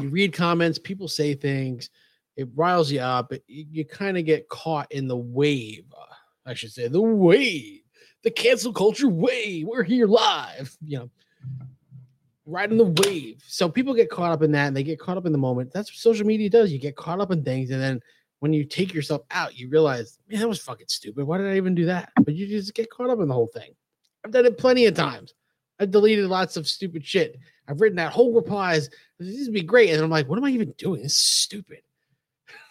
you 0.00 0.08
read 0.08 0.32
comments, 0.32 0.78
people 0.78 1.08
say 1.08 1.34
things, 1.34 1.90
it 2.36 2.48
riles 2.54 2.90
you 2.90 3.00
up, 3.00 3.32
it, 3.32 3.44
you, 3.46 3.84
kind 3.84 4.16
of 4.16 4.24
get 4.24 4.48
caught 4.48 4.90
in 4.90 5.08
the 5.08 5.16
wave. 5.16 5.84
I 6.46 6.54
should 6.54 6.72
say 6.72 6.88
the 6.88 7.00
wave, 7.00 7.82
the 8.22 8.30
cancel 8.30 8.72
culture 8.72 9.08
wave. 9.08 9.66
We're 9.66 9.82
here 9.82 10.06
live, 10.06 10.76
you 10.84 10.98
know, 10.98 11.10
riding 12.46 12.78
the 12.78 13.02
wave. 13.06 13.42
So 13.46 13.68
people 13.68 13.94
get 13.94 14.10
caught 14.10 14.32
up 14.32 14.42
in 14.42 14.52
that 14.52 14.68
and 14.68 14.76
they 14.76 14.82
get 14.82 14.98
caught 14.98 15.16
up 15.16 15.26
in 15.26 15.32
the 15.32 15.38
moment. 15.38 15.72
That's 15.72 15.90
what 15.90 15.96
social 15.96 16.26
media 16.26 16.50
does. 16.50 16.72
You 16.72 16.78
get 16.78 16.96
caught 16.96 17.20
up 17.20 17.30
in 17.30 17.44
things, 17.44 17.70
and 17.70 17.80
then 17.80 18.00
when 18.40 18.52
you 18.52 18.64
take 18.64 18.94
yourself 18.94 19.22
out, 19.30 19.56
you 19.58 19.68
realize, 19.68 20.18
man, 20.28 20.40
that 20.40 20.48
was 20.48 20.60
fucking 20.62 20.88
stupid. 20.88 21.24
Why 21.26 21.38
did 21.38 21.46
I 21.48 21.56
even 21.56 21.74
do 21.74 21.86
that? 21.86 22.10
But 22.22 22.34
you 22.34 22.46
just 22.46 22.74
get 22.74 22.90
caught 22.90 23.10
up 23.10 23.20
in 23.20 23.28
the 23.28 23.34
whole 23.34 23.50
thing. 23.52 23.72
I've 24.24 24.32
done 24.32 24.46
it 24.46 24.58
plenty 24.58 24.86
of 24.86 24.94
times. 24.94 25.34
I've 25.78 25.90
deleted 25.90 26.26
lots 26.26 26.56
of 26.56 26.66
stupid 26.66 27.06
shit. 27.06 27.38
I've 27.68 27.80
written 27.80 27.96
that 27.96 28.12
whole 28.12 28.34
replies. 28.34 28.90
This 29.18 29.46
would 29.46 29.54
be 29.54 29.62
great. 29.62 29.90
And 29.90 30.02
I'm 30.02 30.10
like, 30.10 30.28
what 30.28 30.38
am 30.38 30.44
I 30.44 30.50
even 30.50 30.74
doing? 30.76 31.02
This 31.02 31.12
is 31.12 31.18
stupid. 31.18 31.80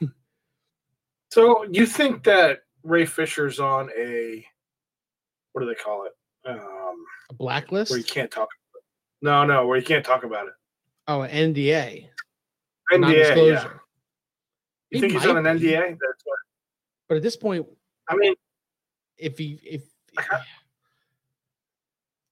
So 1.32 1.64
you 1.70 1.86
think 1.86 2.24
that 2.24 2.62
Ray 2.84 3.06
Fisher's 3.06 3.60
on 3.60 3.90
a 3.96 4.44
what 5.52 5.62
do 5.62 5.68
they 5.68 5.76
call 5.76 6.06
it? 6.06 6.14
Um, 6.50 7.06
A 7.30 7.34
blacklist? 7.36 7.92
where 7.92 8.00
you 8.00 8.06
can't 8.06 8.32
talk. 8.32 8.50
No, 9.22 9.46
no, 9.46 9.68
where 9.68 9.78
you 9.78 9.84
can't 9.86 10.06
talk 10.06 10.24
about 10.24 10.48
it. 10.48 10.54
Oh, 11.08 11.22
an 11.22 11.54
NDA. 11.54 12.08
NDA. 12.92 13.52
Yeah. 13.52 13.64
You 13.64 13.72
He 14.92 15.00
think 15.02 15.14
he's 15.14 15.26
on 15.26 15.38
an 15.38 15.44
might 15.44 15.60
be. 15.60 15.68
NDA? 15.68 15.90
That's 15.90 16.22
what. 16.24 16.40
But 17.08 17.18
at 17.18 17.24
this 17.24 17.36
point, 17.36 17.68
I 18.08 18.16
mean, 18.16 18.34
if 19.18 19.38
he 19.38 19.60
if. 19.64 19.84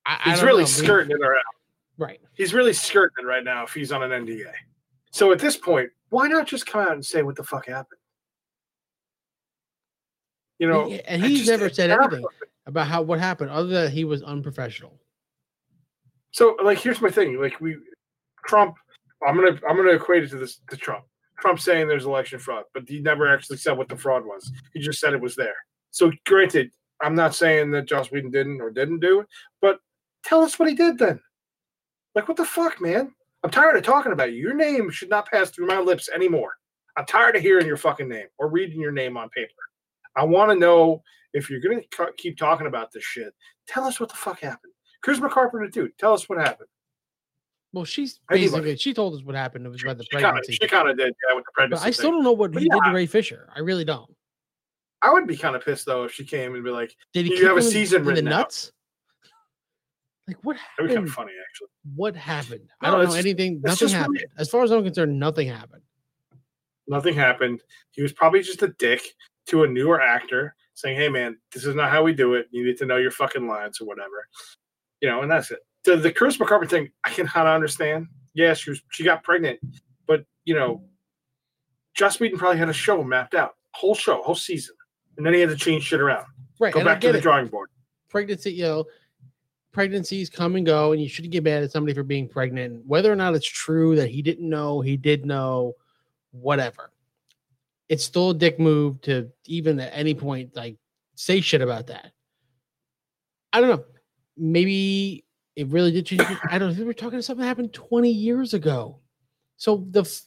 I, 0.06 0.32
he's 0.32 0.42
really 0.42 0.62
know, 0.64 0.68
skirting 0.68 1.12
it 1.12 1.22
around. 1.22 1.42
right. 1.98 2.20
He's 2.34 2.54
really 2.54 2.72
skirting 2.74 3.26
it 3.26 3.28
right 3.28 3.44
now 3.44 3.64
if 3.64 3.74
he's 3.74 3.92
on 3.92 4.04
an 4.04 4.26
NDA. 4.26 4.52
So 5.12 5.32
at 5.34 5.40
this 5.40 5.58
point, 5.58 5.90
why 6.10 6.28
not 6.28 6.48
just 6.48 6.66
come 6.66 6.82
out 6.82 6.92
and 6.94 7.06
say 7.06 7.24
what 7.24 7.36
the 7.36 7.44
fuck 7.44 7.68
happened? 7.68 8.00
You 10.60 10.68
know, 10.70 10.90
and, 10.90 11.22
he's 11.24 11.40
just- 11.40 11.50
never 11.50 11.70
said 11.70 11.92
anything 11.92 12.26
about 12.66 12.88
how 12.88 13.02
what 13.02 13.20
happened 13.20 13.52
other 13.52 13.68
than 13.70 13.92
he 13.92 14.06
was 14.06 14.24
unprofessional. 14.24 14.98
So 16.38 16.56
like 16.64 16.78
here's 16.78 17.02
my 17.02 17.10
thing. 17.10 17.42
Like 17.42 17.60
we 17.60 17.76
Trump 18.46 18.76
I'm 19.28 19.36
gonna 19.36 19.60
I'm 19.68 19.76
gonna 19.76 19.90
equate 19.90 20.24
it 20.24 20.30
to 20.30 20.38
this 20.38 20.62
to 20.70 20.78
Trump. 20.78 21.04
Trump 21.40 21.60
saying 21.60 21.88
there's 21.88 22.06
election 22.06 22.38
fraud, 22.38 22.66
but 22.76 22.88
he 22.88 23.00
never 23.00 23.28
actually 23.28 23.58
said 23.58 23.76
what 23.76 23.90
the 23.90 23.98
fraud 23.98 24.24
was. 24.24 24.52
He 24.72 24.80
just 24.80 25.00
said 25.00 25.14
it 25.16 25.22
was 25.22 25.36
there. 25.36 25.56
So 25.90 26.12
granted, 26.28 26.70
I'm 27.02 27.16
not 27.16 27.34
saying 27.34 27.72
that 27.72 27.88
Joss 27.88 28.12
Whedon 28.12 28.30
didn't 28.30 28.62
or 28.62 28.70
didn't 28.70 29.00
do 29.00 29.22
it, 29.22 29.28
but 29.64 29.80
tell 30.24 30.44
us 30.44 30.60
what 30.60 30.70
he 30.70 30.76
did 30.76 31.00
then. 31.00 31.20
Like 32.14 32.28
what 32.28 32.38
the 32.38 32.46
fuck, 32.46 32.80
man? 32.80 33.16
I'm 33.44 33.50
tired 33.50 33.76
of 33.76 33.82
talking 33.82 34.12
about 34.12 34.32
you. 34.32 34.38
Your 34.38 34.54
name 34.54 34.92
should 34.92 35.10
not 35.10 35.32
pass 35.32 35.50
through 35.50 35.66
my 35.66 35.80
lips 35.80 36.08
anymore. 36.14 36.54
I'm 36.98 37.08
tired 37.08 37.36
of 37.36 37.42
hearing 37.42 37.66
your 37.66 37.78
fucking 37.78 38.10
name 38.10 38.28
or 38.38 38.48
reading 38.48 38.80
your 38.80 38.92
name 38.92 39.18
on 39.18 39.30
paper. 39.30 39.50
I 40.16 40.24
want 40.24 40.52
to 40.52 40.56
know 40.56 41.02
if 41.34 41.50
you're 41.50 41.62
gonna 41.62 41.82
keep 42.16 42.38
talking 42.38 42.68
about 42.68 42.92
this 42.92 43.04
shit. 43.04 43.34
Tell 43.68 43.86
us 43.86 44.00
what 44.00 44.10
the 44.10 44.16
fuck 44.16 44.42
happened. 44.42 44.74
Charisma 45.06 45.30
Carpenter, 45.30 45.70
too. 45.70 45.92
tell 45.98 46.14
us 46.14 46.28
what 46.28 46.40
happened. 46.40 46.68
Well, 47.74 47.86
she's 47.86 48.20
basically 48.30 48.76
she 48.78 48.94
told 48.94 49.14
us 49.16 49.24
what 49.24 49.36
happened. 49.36 49.66
It 49.66 49.70
was 49.70 49.84
about 49.84 49.98
the 49.98 50.04
She 50.06 50.10
kind 50.12 50.26
of, 50.26 50.32
pregnancy. 50.32 50.54
she 50.54 50.68
kind 50.68 50.90
of 50.90 50.98
did, 50.98 51.14
yeah, 51.30 51.36
with 51.36 51.46
the 51.46 51.52
pregnancy. 51.54 51.84
but. 51.84 51.88
I 51.88 51.92
still 51.92 52.06
thing. 52.06 52.12
don't 52.14 52.24
know 52.24 52.32
what 52.32 52.52
But 52.52 52.64
he 52.64 52.70
did 52.70 52.80
to 52.84 52.92
Ray 52.92 53.06
Fisher. 53.06 53.50
I 53.56 53.60
really 53.60 53.84
don't. 53.86 54.10
I 55.04 55.12
would 55.14 55.28
be 55.28 55.38
kind 55.38 55.56
of 55.56 55.64
pissed 55.64 55.86
though 55.86 56.06
if 56.06 56.14
she 56.14 56.24
came 56.26 56.56
and 56.56 56.64
be 56.64 56.72
like, 56.72 56.96
Did 57.14 57.26
he 57.28 57.38
You 57.38 57.48
have 57.48 57.58
a 57.58 57.62
season 57.62 58.00
in 58.00 58.06
the 58.06 58.10
written 58.12 58.28
out. 58.30 58.32
nuts? 58.40 58.72
Like 60.28 60.38
what 60.44 60.56
that'd 60.56 60.66
be 60.78 60.82
kind 60.82 60.90
happened? 60.90 61.08
of 61.08 61.14
funny 61.14 61.32
actually. 61.50 61.68
What 61.96 62.16
happened? 62.16 62.70
I 62.82 62.90
don't 62.92 63.06
know 63.08 63.14
anything. 63.14 63.62
Nothing 63.64 63.90
happened. 63.90 64.14
really- 64.16 64.26
As 64.38 64.50
far 64.50 64.64
as 64.64 64.72
I'm 64.72 64.84
concerned, 64.84 65.20
nothing 65.20 65.48
happened. 65.48 65.84
Nothing 66.88 67.14
happened. 67.14 67.62
He 67.92 68.02
was 68.02 68.12
probably 68.14 68.42
just 68.42 68.62
a 68.64 68.70
dick 68.70 69.02
to 69.48 69.64
a 69.64 69.68
newer 69.68 70.02
actor 70.02 70.56
saying, 70.74 70.98
"Hey, 70.98 71.10
man, 71.10 71.38
this 71.54 71.66
is 71.66 71.76
not 71.76 71.92
how 71.92 72.02
we 72.04 72.14
do 72.14 72.34
it. 72.36 72.48
You 72.52 72.66
need 72.66 72.78
to 72.78 72.86
know 72.86 72.98
your 72.98 73.12
fucking 73.12 73.46
lines 73.48 73.80
or 73.82 73.86
whatever." 73.86 74.28
You 75.02 75.10
know, 75.10 75.22
and 75.22 75.32
that's 75.32 75.52
it. 75.52 75.60
The 75.84 75.96
the 75.98 76.12
Charisma 76.12 76.48
Carpenter 76.48 76.70
thing, 76.76 76.92
I 77.04 77.10
can 77.10 77.28
kind 77.28 77.48
of 77.48 77.54
understand. 77.54 78.08
Yeah, 78.34 78.54
she 78.54 78.72
was 78.72 78.82
she 78.92 79.04
got 79.04 79.24
pregnant, 79.24 79.60
but 80.08 80.26
you 80.46 80.56
know, 80.56 80.84
Joss 81.96 82.20
Whedon 82.20 82.38
probably 82.38 82.58
had 82.60 82.70
a 82.70 82.74
show 82.74 83.04
mapped 83.04 83.36
out, 83.36 83.56
whole 83.74 83.96
show, 83.96 84.22
whole 84.22 84.36
season. 84.36 84.76
and 85.18 85.26
then 85.26 85.34
he 85.34 85.40
had 85.42 85.50
to 85.50 85.56
change 85.56 85.84
shit 85.84 86.00
around. 86.02 86.26
Right. 86.60 86.74
Go 86.74 86.84
back 86.84 87.02
to 87.02 87.12
the 87.12 87.18
it. 87.20 87.22
drawing 87.22 87.48
board. 87.48 87.70
pregnancy, 88.10 88.52
you 88.54 88.64
know, 88.64 88.86
pregnancies 89.72 90.30
come 90.30 90.56
and 90.56 90.66
go, 90.66 90.92
and 90.92 91.02
you 91.02 91.08
shouldn't 91.10 91.32
get 91.32 91.44
mad 91.44 91.64
at 91.64 91.72
somebody 91.72 91.94
for 91.94 92.04
being 92.04 92.28
pregnant. 92.28 92.86
Whether 92.86 93.12
or 93.12 93.16
not 93.16 93.36
it's 93.36 93.48
true 93.48 93.96
that 93.96 94.10
he 94.10 94.22
didn't 94.22 94.50
know, 94.50 94.82
he 94.82 94.98
did 94.98 95.26
know, 95.26 95.76
whatever. 96.32 96.92
It's 97.90 98.04
still 98.04 98.32
a 98.32 98.34
dick 98.34 98.60
move 98.60 99.02
to 99.02 99.32
even 99.46 99.80
at 99.80 99.92
any 99.94 100.14
point 100.14 100.56
like 100.56 100.78
say 101.16 101.42
shit 101.42 101.62
about 101.62 101.88
that. 101.88 102.12
I 103.54 103.62
don't 103.62 103.70
know. 103.70 103.86
Maybe 104.38 105.26
it 105.56 105.68
really 105.68 105.92
did 105.92 106.06
change. 106.06 106.22
I 106.50 106.58
don't 106.58 106.78
know. 106.78 106.86
We're 106.86 106.94
talking 106.94 107.20
to 107.20 107.24
something 107.24 107.42
that 107.42 107.48
happened 107.48 107.74
20 107.74 108.10
years 108.10 108.54
ago. 108.54 109.00
So 109.58 109.88
the 109.90 110.02
f- 110.02 110.22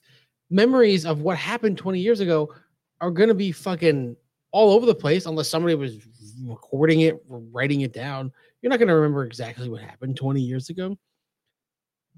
memories 0.50 1.06
of 1.06 1.20
what 1.20 1.36
happened 1.36 1.78
20 1.78 2.00
years 2.00 2.20
ago 2.20 2.52
are 3.00 3.10
going 3.10 3.28
to 3.28 3.34
be 3.34 3.52
fucking 3.52 4.16
all 4.52 4.72
over 4.72 4.86
the 4.86 4.94
place 4.94 5.26
unless 5.26 5.48
somebody 5.48 5.74
was 5.76 5.98
recording 6.44 7.02
it, 7.02 7.22
writing 7.28 7.82
it 7.82 7.92
down. 7.92 8.32
You're 8.60 8.70
not 8.70 8.78
going 8.78 8.88
to 8.88 8.94
remember 8.94 9.24
exactly 9.24 9.68
what 9.68 9.82
happened 9.82 10.16
20 10.16 10.40
years 10.40 10.68
ago. 10.68 10.98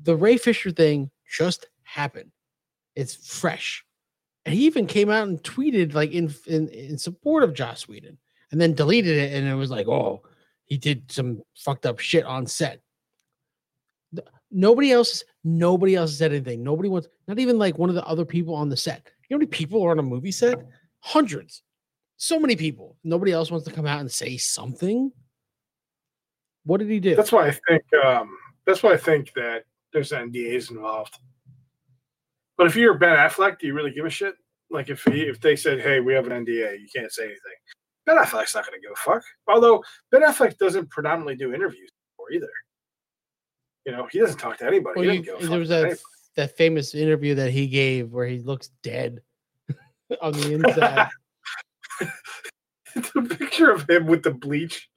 The 0.03 0.17
Ray 0.17 0.39
Fisher 0.39 0.71
thing 0.71 1.11
just 1.31 1.67
happened. 1.83 2.31
It's 2.97 3.15
fresh. 3.15 3.85
And 4.45 4.55
he 4.55 4.65
even 4.67 4.87
came 4.87 5.11
out 5.11 5.29
and 5.29 5.43
tweeted 5.43 5.95
like 5.95 6.13
in 6.13 6.35
in, 6.47 6.69
in 6.69 6.99
support 6.99 7.45
of 7.45 7.55
Joss 7.55 7.87
Whedon 7.87 8.19
and 8.51 8.61
then 8.61 8.75
deleted 8.75 9.17
it 9.17 9.35
and 9.35 9.47
it 9.47 9.55
was 9.55 9.71
like, 9.71 9.87
"Oh, 9.87 10.23
he 10.73 10.79
did 10.79 11.11
some 11.11 11.43
fucked 11.57 11.87
up 11.87 11.99
shit 11.99 12.25
on 12.25 12.47
set." 12.47 12.81
Nobody 14.51 14.93
else 14.93 15.25
nobody 15.45 15.95
else 15.95 16.17
said 16.17 16.33
anything. 16.33 16.63
Nobody 16.63 16.89
wants 16.89 17.09
not 17.27 17.39
even 17.39 17.59
like 17.59 17.79
one 17.79 17.89
of 17.89 17.95
the 17.95 18.05
other 18.07 18.25
people 18.25 18.55
on 18.55 18.69
the 18.69 18.77
set. 18.77 19.11
You 19.29 19.35
know 19.35 19.37
how 19.37 19.39
many 19.39 19.47
people 19.47 19.83
are 19.83 19.91
on 19.91 19.99
a 19.99 20.03
movie 20.03 20.31
set? 20.31 20.59
Hundreds 21.01 21.63
so 22.23 22.39
many 22.39 22.55
people. 22.55 22.97
Nobody 23.03 23.33
else 23.33 23.51
wants 23.51 23.67
to 23.67 23.73
come 23.73 23.85
out 23.85 23.99
and 23.99 24.11
say 24.11 24.37
something. 24.37 25.11
What 26.65 26.79
did 26.79 26.89
he 26.89 27.01
do? 27.01 27.17
That's 27.17 27.33
why 27.33 27.49
I 27.49 27.59
think. 27.69 27.83
Um, 28.05 28.39
that's 28.65 28.81
why 28.81 28.93
I 28.93 28.97
think 28.97 29.33
that 29.35 29.65
there's 29.93 30.13
NDAs 30.13 30.71
involved. 30.71 31.19
But 32.57 32.69
if 32.69 32.77
you're 32.77 32.95
Ben 32.95 33.17
Affleck, 33.17 33.59
do 33.59 33.67
you 33.67 33.75
really 33.75 33.91
give 33.91 34.07
a 34.07 34.11
shit? 34.11 34.37
Like 34.71 34.89
if 34.89 35.03
he, 35.03 35.23
if 35.23 35.41
they 35.41 35.57
said, 35.57 35.81
"Hey, 35.81 35.99
we 35.99 36.15
have 36.15 36.29
an 36.29 36.45
NDA, 36.47 36.81
you 36.81 36.87
can't 36.95 37.11
say 37.11 37.25
anything," 37.25 37.59
Ben 38.07 38.17
Affleck's 38.17 38.55
not 38.55 38.67
going 38.67 38.81
to 38.81 38.83
give 38.83 38.93
a 38.93 38.97
fuck. 38.97 39.23
Although 39.47 39.83
Ben 40.11 40.23
Affleck 40.23 40.59
doesn't 40.59 40.91
predominantly 40.91 41.37
do 41.37 41.55
interviews 41.55 41.91
either. 42.33 42.51
You 43.87 43.93
know, 43.93 44.07
he 44.11 44.19
doesn't 44.21 44.39
talk 44.39 44.59
to 44.59 44.67
anybody. 44.67 45.01
Well, 45.01 45.15
you- 45.15 45.37
a 45.37 45.47
there 45.47 45.59
was 45.59 45.69
that 45.69 45.99
that 46.37 46.57
famous 46.57 46.95
interview 46.95 47.35
that 47.35 47.51
he 47.51 47.67
gave 47.67 48.11
where 48.11 48.27
he 48.27 48.39
looks 48.39 48.71
dead 48.83 49.21
on 50.23 50.33
the 50.33 50.55
inside. 50.55 51.09
the 52.95 53.37
picture 53.39 53.71
of 53.71 53.89
him 53.89 54.07
with 54.07 54.23
the 54.23 54.33
bleach 54.33 54.89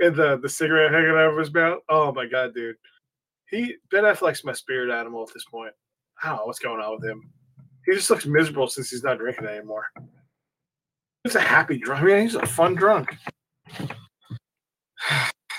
and 0.00 0.14
the 0.14 0.38
the 0.38 0.48
cigarette 0.48 0.92
hanging 0.92 1.10
out 1.10 1.32
of 1.32 1.38
his 1.38 1.52
mouth. 1.52 1.80
Oh 1.88 2.12
my 2.12 2.26
god, 2.26 2.54
dude. 2.54 2.76
He 3.50 3.76
Ben 3.90 4.04
Affleck's 4.04 4.44
my 4.44 4.52
spirit 4.52 4.92
animal 4.92 5.22
at 5.22 5.34
this 5.34 5.44
point. 5.50 5.72
I 6.22 6.28
don't 6.28 6.38
know 6.38 6.46
what's 6.46 6.58
going 6.58 6.80
on 6.80 6.96
with 6.98 7.08
him. 7.08 7.20
He 7.86 7.94
just 7.94 8.10
looks 8.10 8.26
miserable 8.26 8.68
since 8.68 8.90
he's 8.90 9.02
not 9.04 9.18
drinking 9.18 9.46
anymore. 9.46 9.86
He's 11.28 11.36
a 11.36 11.40
happy 11.40 11.76
drunk. 11.76 12.04
I 12.04 12.06
mean, 12.06 12.22
he's 12.22 12.36
a 12.36 12.46
fun 12.46 12.74
drunk. 12.74 13.14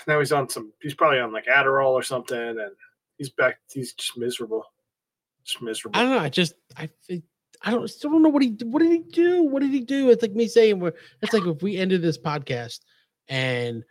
now 0.07 0.17
he's 0.17 0.31
on 0.31 0.49
some. 0.49 0.73
He's 0.81 0.95
probably 0.95 1.19
on 1.19 1.31
like 1.31 1.45
Adderall 1.45 1.91
or 1.91 2.01
something, 2.01 2.35
and 2.35 2.71
he's 3.19 3.29
back. 3.29 3.59
He's 3.71 3.93
just 3.93 4.17
miserable. 4.17 4.63
Just 5.45 5.61
miserable. 5.61 5.99
I 5.99 6.01
don't 6.01 6.11
know. 6.15 6.17
I 6.17 6.29
just 6.29 6.55
I 6.75 6.89
I 7.61 7.69
don't 7.69 7.87
still 7.87 8.09
don't 8.09 8.23
know 8.23 8.29
what 8.29 8.41
he 8.41 8.57
what 8.63 8.79
did 8.79 8.91
he 8.91 9.03
do? 9.11 9.43
What 9.43 9.61
did 9.61 9.69
he 9.69 9.81
do? 9.81 10.09
It's 10.09 10.23
like 10.23 10.31
me 10.31 10.47
saying 10.47 10.79
we're 10.79 10.93
it's 11.21 11.33
like 11.33 11.45
if 11.45 11.61
we 11.61 11.77
ended 11.77 12.01
this 12.01 12.17
podcast 12.17 12.79
and 13.27 13.83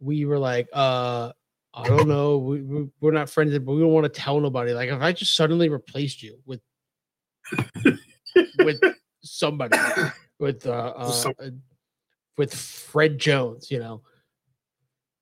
we 0.00 0.24
were 0.24 0.40
like, 0.40 0.68
uh, 0.72 1.30
I 1.72 1.86
don't 1.86 2.08
know, 2.08 2.38
we, 2.38 2.62
we 2.62 2.88
we're 3.00 3.12
not 3.12 3.30
friends, 3.30 3.56
but 3.60 3.72
we 3.72 3.80
don't 3.80 3.92
want 3.92 4.12
to 4.12 4.20
tell 4.20 4.40
nobody. 4.40 4.72
Like 4.72 4.90
if 4.90 5.00
I 5.00 5.12
just 5.12 5.36
suddenly 5.36 5.68
replaced 5.68 6.20
you 6.20 6.40
with 6.46 6.62
with 8.58 8.80
somebody 9.22 9.78
with 10.42 10.66
uh, 10.66 10.92
uh 10.96 11.10
Some- 11.12 11.34
uh, 11.38 11.50
with 12.36 12.52
Fred 12.52 13.18
Jones, 13.18 13.70
you 13.70 13.78
know. 13.78 14.02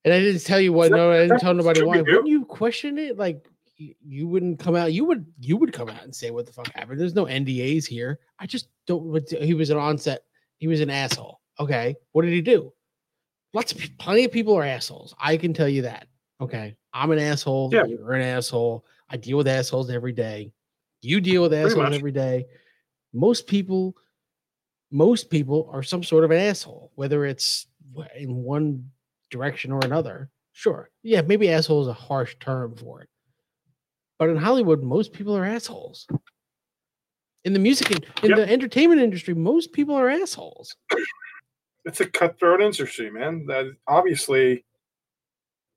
And 0.04 0.14
I 0.14 0.18
didn't 0.20 0.42
tell 0.44 0.60
you 0.60 0.72
what. 0.72 0.90
That- 0.90 0.96
No, 0.96 1.12
I 1.12 1.18
didn't 1.18 1.40
tell 1.40 1.54
nobody 1.54 1.82
why. 1.82 1.98
Wouldn't 1.98 2.26
you 2.26 2.44
question 2.46 2.98
it? 2.98 3.18
Like 3.18 3.46
you, 3.76 3.94
you 4.04 4.26
wouldn't 4.26 4.58
come 4.58 4.74
out. 4.74 4.92
You 4.92 5.04
would. 5.04 5.26
You 5.38 5.58
would 5.58 5.72
come 5.72 5.90
out 5.90 6.02
and 6.02 6.14
say 6.14 6.30
what 6.30 6.46
the 6.46 6.52
fuck 6.52 6.72
happened. 6.74 6.98
There's 6.98 7.14
no 7.14 7.26
NDAs 7.26 7.86
here. 7.86 8.18
I 8.38 8.46
just 8.46 8.68
don't. 8.86 9.30
He 9.30 9.54
was 9.54 9.70
an 9.70 9.76
onset. 9.76 10.24
He 10.56 10.66
was 10.66 10.80
an 10.80 10.90
asshole. 10.90 11.40
Okay, 11.60 11.94
what 12.12 12.22
did 12.22 12.32
he 12.32 12.40
do? 12.40 12.72
Lots 13.52 13.72
of 13.72 13.80
plenty 13.98 14.24
of 14.24 14.32
people 14.32 14.56
are 14.56 14.64
assholes. 14.64 15.14
I 15.18 15.36
can 15.36 15.52
tell 15.52 15.68
you 15.68 15.82
that. 15.82 16.06
Okay, 16.40 16.76
I'm 16.94 17.10
an 17.10 17.18
asshole. 17.18 17.68
Yeah. 17.72 17.84
You're 17.84 18.12
an 18.14 18.22
asshole. 18.22 18.86
I 19.10 19.18
deal 19.18 19.36
with 19.36 19.48
assholes 19.48 19.90
every 19.90 20.12
day. 20.12 20.52
You 21.02 21.20
deal 21.20 21.42
with 21.42 21.52
assholes 21.52 21.94
every 21.94 22.12
day. 22.12 22.46
Most 23.12 23.46
people, 23.46 23.96
most 24.90 25.30
people 25.30 25.68
are 25.72 25.82
some 25.82 26.02
sort 26.02 26.24
of 26.24 26.30
an 26.30 26.38
asshole, 26.38 26.90
whether 26.94 27.24
it's 27.24 27.66
in 28.16 28.34
one 28.36 28.90
direction 29.30 29.72
or 29.72 29.80
another. 29.84 30.30
Sure. 30.52 30.90
Yeah, 31.02 31.22
maybe 31.22 31.50
asshole 31.50 31.82
is 31.82 31.88
a 31.88 31.92
harsh 31.92 32.36
term 32.40 32.74
for 32.76 33.02
it. 33.02 33.08
But 34.18 34.28
in 34.30 34.36
Hollywood, 34.36 34.82
most 34.82 35.12
people 35.12 35.36
are 35.36 35.44
assholes. 35.44 36.06
In 37.44 37.52
the 37.54 37.58
music 37.58 37.90
in, 37.90 37.98
in 38.22 38.30
Yep. 38.30 38.36
the 38.36 38.52
entertainment 38.52 39.00
industry, 39.00 39.32
most 39.32 39.72
people 39.72 39.94
are 39.94 40.10
assholes. 40.10 40.76
it's 41.86 42.00
a 42.00 42.06
cutthroat 42.06 42.60
industry, 42.60 43.10
man. 43.10 43.46
That 43.46 43.66
obviously 43.86 44.64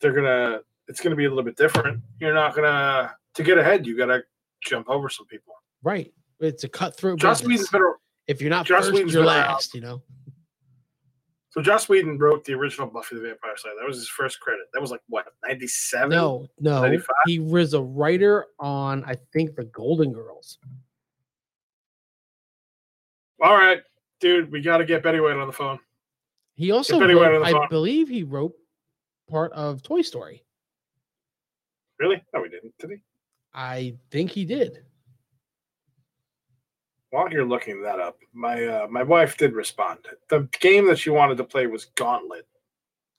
they're 0.01 0.11
gonna. 0.11 0.59
It's 0.89 0.99
gonna 0.99 1.15
be 1.15 1.23
a 1.23 1.29
little 1.29 1.45
bit 1.45 1.55
different. 1.55 2.01
You're 2.19 2.33
not 2.33 2.53
gonna 2.53 3.15
to 3.35 3.43
get 3.43 3.57
ahead. 3.57 3.87
You 3.87 3.95
gotta 3.97 4.23
jump 4.61 4.89
over 4.89 5.07
some 5.07 5.25
people. 5.27 5.53
Right. 5.81 6.11
It's 6.41 6.65
a 6.65 6.67
cutthroat. 6.69 7.23
Whedon's 7.23 7.69
been. 7.69 7.81
If 8.27 8.41
you're 8.41 8.49
not 8.49 8.65
Joss 8.65 8.89
first, 8.89 9.13
you're 9.13 9.25
last, 9.25 9.73
you 9.73 9.81
know. 9.81 10.01
So 11.49 11.61
Joss 11.61 11.87
Whedon 11.87 12.17
wrote 12.17 12.45
the 12.45 12.53
original 12.53 12.87
Buffy 12.87 13.15
the 13.15 13.21
Vampire 13.21 13.55
Slayer. 13.55 13.75
That 13.79 13.87
was 13.87 13.97
his 13.97 14.09
first 14.09 14.39
credit. 14.39 14.65
That 14.73 14.81
was 14.81 14.89
like 14.89 15.01
what 15.07 15.27
ninety 15.47 15.67
seven. 15.67 16.09
No, 16.09 16.47
no. 16.59 16.81
95? 16.81 17.07
He 17.27 17.37
was 17.39 17.75
a 17.75 17.81
writer 17.81 18.47
on, 18.59 19.03
I 19.05 19.15
think, 19.33 19.55
the 19.55 19.65
Golden 19.65 20.13
Girls. 20.13 20.57
All 23.41 23.55
right, 23.55 23.81
dude. 24.19 24.51
We 24.51 24.61
got 24.61 24.77
to 24.77 24.85
get 24.85 25.03
Betty 25.03 25.19
White 25.19 25.35
on 25.35 25.47
the 25.47 25.53
phone. 25.53 25.77
He 26.55 26.71
also, 26.71 26.99
wrote- 26.99 27.43
I 27.43 27.51
phone. 27.51 27.67
believe, 27.69 28.09
he 28.09 28.23
wrote 28.23 28.53
part 29.29 29.51
of 29.53 29.83
Toy 29.83 30.01
Story. 30.01 30.43
Really? 31.99 32.23
No, 32.33 32.41
we 32.41 32.49
didn't. 32.49 32.73
Did 32.79 32.91
he? 32.91 32.95
I 33.53 33.95
think 34.11 34.31
he 34.31 34.45
did. 34.45 34.83
While 37.13 37.31
you're 37.31 37.45
looking 37.45 37.83
that 37.83 37.99
up, 37.99 38.17
my 38.33 38.65
uh, 38.65 38.87
my 38.89 39.03
wife 39.03 39.37
did 39.37 39.53
respond. 39.53 39.99
The 40.29 40.49
game 40.59 40.87
that 40.87 40.97
she 40.97 41.11
wanted 41.11 41.37
to 41.37 41.43
play 41.43 41.67
was 41.67 41.85
Gauntlet. 41.93 42.47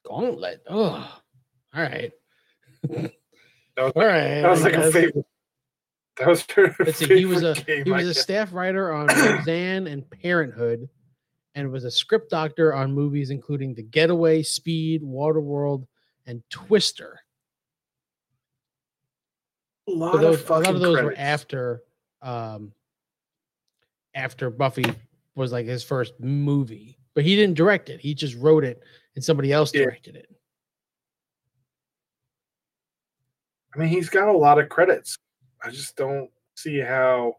Gauntlet. 0.04 0.64
Oh, 0.68 1.20
all 1.72 1.80
right. 1.80 2.10
That 2.82 3.12
was 3.78 3.92
All 3.94 4.04
right. 4.04 4.40
That 4.42 4.50
was 4.50 4.64
like 4.64 4.74
a 4.74 4.90
favorite. 4.90 5.24
That 6.18 6.26
was 6.26 6.44
her 6.56 6.74
Let's 6.80 6.98
see, 6.98 7.06
he 7.06 7.24
was 7.24 7.44
a 7.44 7.54
game, 7.54 7.84
he 7.84 7.92
was 7.92 8.08
a 8.08 8.14
staff 8.14 8.52
writer 8.52 8.92
on 8.92 9.06
Roseanne 9.16 9.86
and 9.86 10.10
Parenthood, 10.10 10.88
and 11.54 11.70
was 11.70 11.84
a 11.84 11.90
script 11.90 12.30
doctor 12.30 12.74
on 12.74 12.92
movies 12.92 13.30
including 13.30 13.74
The 13.74 13.84
Getaway, 13.84 14.42
Speed, 14.42 15.04
Waterworld, 15.04 15.86
and 16.26 16.42
Twister. 16.50 17.20
a 19.86 19.92
So 19.92 19.96
lot 19.96 20.20
those, 20.20 20.40
of 20.40 20.50
a 20.50 20.52
lot 20.52 20.74
of 20.74 20.80
those 20.80 21.00
were 21.00 21.14
after 21.16 21.84
um 22.22 22.72
after 24.14 24.50
Buffy 24.50 24.84
was 25.34 25.52
like 25.52 25.66
his 25.66 25.82
first 25.84 26.14
movie. 26.20 26.98
But 27.14 27.24
he 27.24 27.36
didn't 27.36 27.56
direct 27.56 27.90
it. 27.90 28.00
He 28.00 28.14
just 28.14 28.36
wrote 28.36 28.64
it 28.64 28.82
and 29.14 29.24
somebody 29.24 29.52
else 29.52 29.72
Yeah. 29.74 29.84
directed 29.84 30.16
it. 30.16 30.28
I 33.74 33.78
mean, 33.78 33.88
he's 33.88 34.08
got 34.08 34.28
a 34.28 34.32
lot 34.36 34.58
of 34.58 34.68
credits. 34.68 35.16
I 35.62 35.70
just 35.70 35.96
don't 35.96 36.30
see 36.56 36.78
how 36.78 37.36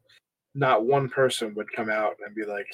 not 0.53 0.85
one 0.85 1.09
person 1.09 1.53
would 1.55 1.71
come 1.71 1.89
out 1.89 2.15
and 2.25 2.35
be 2.35 2.43
like, 2.45 2.67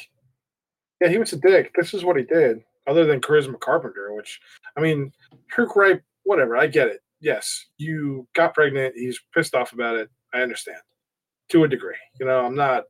"Yeah, 1.00 1.10
he 1.10 1.18
was 1.18 1.34
a 1.34 1.38
dick. 1.38 1.72
This 1.76 1.94
is 1.94 2.04
what 2.04 2.18
he 2.18 2.24
did." 2.24 2.64
Other 2.88 3.06
than 3.06 3.22
Charisma 3.22 3.60
Carpenter, 3.60 4.14
which 4.14 4.40
I 4.76 4.82
mean, 4.82 5.14
her 5.52 5.66
gripe, 5.66 6.04
whatever. 6.24 6.58
I 6.58 6.68
get 6.68 6.88
it. 6.88 7.04
Yes, 7.20 7.68
you 7.78 8.28
got 8.34 8.56
pregnant. 8.56 8.96
He's 8.96 9.20
pissed 9.34 9.54
off 9.54 9.74
about 9.74 9.96
it. 9.96 10.10
I 10.34 10.42
understand 10.42 10.82
to 11.50 11.64
a 11.64 11.68
degree. 11.68 11.98
You 12.20 12.26
know, 12.26 12.44
I'm 12.46 12.56
not. 12.56 12.86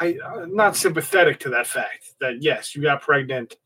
I, 0.00 0.16
I'm 0.24 0.54
not 0.54 0.76
sympathetic 0.76 1.40
to 1.40 1.48
that 1.50 1.66
fact 1.66 2.14
that 2.20 2.42
yes, 2.42 2.74
you 2.74 2.82
got 2.82 3.02
pregnant 3.02 3.56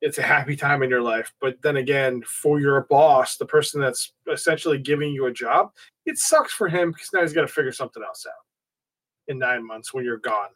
it's 0.00 0.18
a 0.18 0.22
happy 0.22 0.56
time 0.56 0.82
in 0.82 0.90
your 0.90 1.02
life. 1.02 1.32
But 1.40 1.60
then 1.62 1.76
again, 1.78 2.22
for 2.22 2.60
your 2.60 2.82
boss, 2.88 3.36
the 3.36 3.46
person 3.46 3.80
that's 3.80 4.12
essentially 4.30 4.78
giving 4.78 5.12
you 5.12 5.26
a 5.26 5.32
job, 5.32 5.70
it 6.04 6.18
sucks 6.18 6.52
for 6.52 6.68
him 6.68 6.92
because 6.92 7.08
now 7.12 7.22
he's 7.22 7.32
got 7.32 7.42
to 7.42 7.48
figure 7.48 7.72
something 7.72 8.02
else 8.02 8.26
out 8.26 8.44
in 9.28 9.38
nine 9.38 9.66
months 9.66 9.94
when 9.94 10.04
you're 10.04 10.18
gone. 10.18 10.50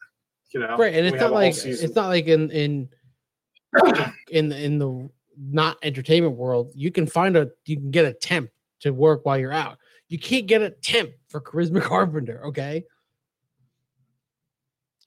You 0.52 0.60
know, 0.60 0.76
right 0.76 0.92
and 0.92 1.06
it's 1.06 1.20
not 1.20 1.32
like 1.32 1.54
it's 1.64 1.94
not 1.94 2.08
like 2.08 2.26
in 2.26 2.50
in 2.50 2.88
in 4.32 4.50
in 4.50 4.78
the 4.80 5.08
not 5.38 5.76
entertainment 5.84 6.34
world 6.34 6.72
you 6.74 6.90
can 6.90 7.06
find 7.06 7.36
a 7.36 7.48
you 7.66 7.76
can 7.76 7.92
get 7.92 8.04
a 8.04 8.12
temp 8.12 8.50
to 8.80 8.90
work 8.90 9.24
while 9.24 9.38
you're 9.38 9.52
out 9.52 9.78
you 10.08 10.18
can't 10.18 10.46
get 10.46 10.60
a 10.60 10.70
temp 10.70 11.12
for 11.28 11.40
charisma 11.40 11.80
carpenter 11.82 12.44
okay 12.44 12.84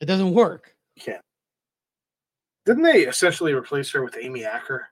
it 0.04 0.06
doesn't 0.06 0.34
work 0.34 0.76
You 0.98 1.04
can't. 1.04 1.22
Didn't 2.66 2.84
they 2.84 3.06
essentially 3.08 3.54
replace 3.54 3.90
her 3.92 4.04
with 4.04 4.18
Amy 4.22 4.44
Acker? 4.46 4.88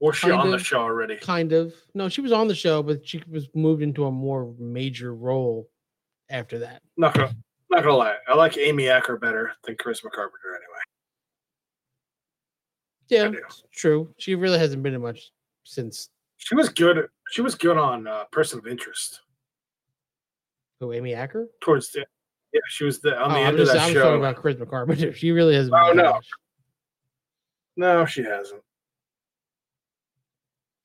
Or 0.00 0.12
she 0.12 0.28
Kind 0.28 0.40
on 0.40 0.50
the 0.50 0.58
show 0.58 0.80
already? 0.80 1.16
kind 1.16 1.52
of 1.52 1.74
no 1.94 2.08
she 2.08 2.22
was 2.22 2.32
on 2.32 2.48
the 2.48 2.54
show 2.54 2.82
but 2.82 3.06
she 3.06 3.22
was 3.30 3.48
moved 3.54 3.82
into 3.82 4.06
a 4.06 4.10
more 4.10 4.52
major 4.58 5.14
role 5.14 5.68
after 6.30 6.58
that 6.60 6.80
Not 6.96 7.14
gonna, 7.14 7.34
not 7.70 7.82
gonna 7.84 7.94
lie. 7.96 8.16
I 8.26 8.34
like 8.34 8.56
Amy 8.56 8.88
Acker 8.88 9.16
better 9.18 9.52
than 9.64 9.76
Charisma 9.76 10.10
Carpenter 10.10 10.56
anyway. 10.56 10.82
yeah 13.08 13.30
true 13.72 14.12
she 14.18 14.34
really 14.34 14.58
hasn't 14.58 14.82
been 14.82 14.94
in 14.94 15.02
much 15.02 15.30
since 15.64 16.08
She 16.38 16.54
was 16.54 16.68
good. 16.70 17.06
She 17.30 17.42
was 17.42 17.54
good 17.54 17.76
on 17.78 18.06
uh, 18.08 18.24
Person 18.32 18.58
of 18.58 18.66
Interest. 18.66 19.20
who 20.80 20.92
amy 20.92 21.14
acker 21.14 21.46
Towards 21.60 21.92
the 21.92 22.04
yeah, 22.52 22.60
she 22.68 22.84
was 22.84 23.00
the 23.00 23.16
on 23.16 23.30
the 23.30 23.36
oh, 23.36 23.40
I'm 23.42 23.46
end 23.48 23.56
just, 23.58 23.70
of 23.72 23.76
that 23.78 23.86
I'm 23.88 23.92
show. 23.92 24.02
talking 24.02 24.18
about 24.18 24.36
charisma 24.42 24.68
carpenter 24.68 25.12
she 25.12 25.30
really 25.30 25.54
hasn't 25.54 25.74
Oh, 25.74 25.92
no. 25.92 26.12
much. 26.12 26.26
No, 27.76 28.04
she 28.06 28.22
hasn't. 28.22 28.62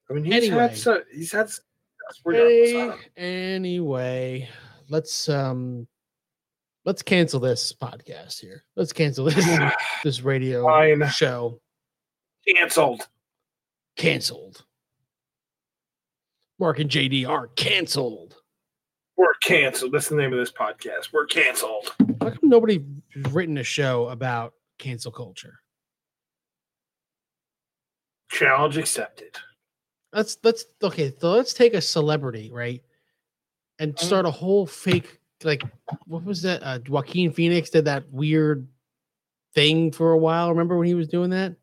I 0.09 0.13
mean, 0.13 0.23
he's 0.23 0.33
Anyway. 0.35 0.57
had 0.57 0.77
so, 0.77 1.01
he's 1.13 1.31
had. 1.33 1.47
s- 1.47 1.59
regardless, 2.23 2.69
I 2.69 2.73
Any, 2.73 2.87
don't- 2.87 3.01
anyway, 3.17 4.49
let's 4.89 5.27
um 5.27 5.85
let's 6.85 7.01
cancel 7.01 7.39
this 7.41 7.73
podcast 7.73 8.39
here. 8.39 8.63
Let's 8.77 8.93
cancel 8.93 9.25
this 9.25 9.45
this 10.03 10.21
radio 10.21 10.63
Fine. 10.63 11.09
show. 11.09 11.59
Canceled. 12.47 13.05
Canceled. 13.97 14.63
Marc 16.59 16.79
and 16.79 16.89
JD 16.89 17.27
are 17.27 17.47
canceled. 17.47 18.35
We're 19.17 19.33
canceled. 19.43 19.91
That's 19.93 20.09
the 20.09 20.15
name 20.15 20.31
of 20.31 20.39
this 20.39 20.51
podcast. 20.51 21.11
We're 21.11 21.25
canceled. 21.25 21.91
How 22.21 22.29
come 22.29 22.39
nobody 22.49 22.85
written 23.31 23.57
a 23.57 23.63
show 23.63 24.09
about 24.09 24.53
cancel 24.77 25.11
culture? 25.11 25.59
Challenge 28.29 28.77
accepted. 28.77 29.35
Let's 30.13 30.37
let's 30.43 30.65
okay, 30.83 31.13
so 31.19 31.31
let's 31.31 31.53
take 31.53 31.73
a 31.73 31.81
celebrity, 31.81 32.51
right? 32.51 32.81
And 33.79 33.95
Uh-huh. 33.95 34.05
start 34.05 34.25
a 34.25 34.31
whole 34.31 34.65
fake 34.65 35.19
like 35.43 35.63
what 36.05 36.23
was 36.23 36.41
that? 36.43 36.61
Uh 36.63 36.79
Joaquin 36.87 37.31
Phoenix 37.31 37.69
did 37.69 37.85
that 37.85 38.09
weird 38.11 38.67
thing 39.55 39.91
for 39.91 40.11
a 40.11 40.17
while. 40.17 40.49
Remember 40.49 40.77
when 40.77 40.87
he 40.87 40.93
was 40.95 41.07
doing 41.07 41.29
that? 41.31 41.55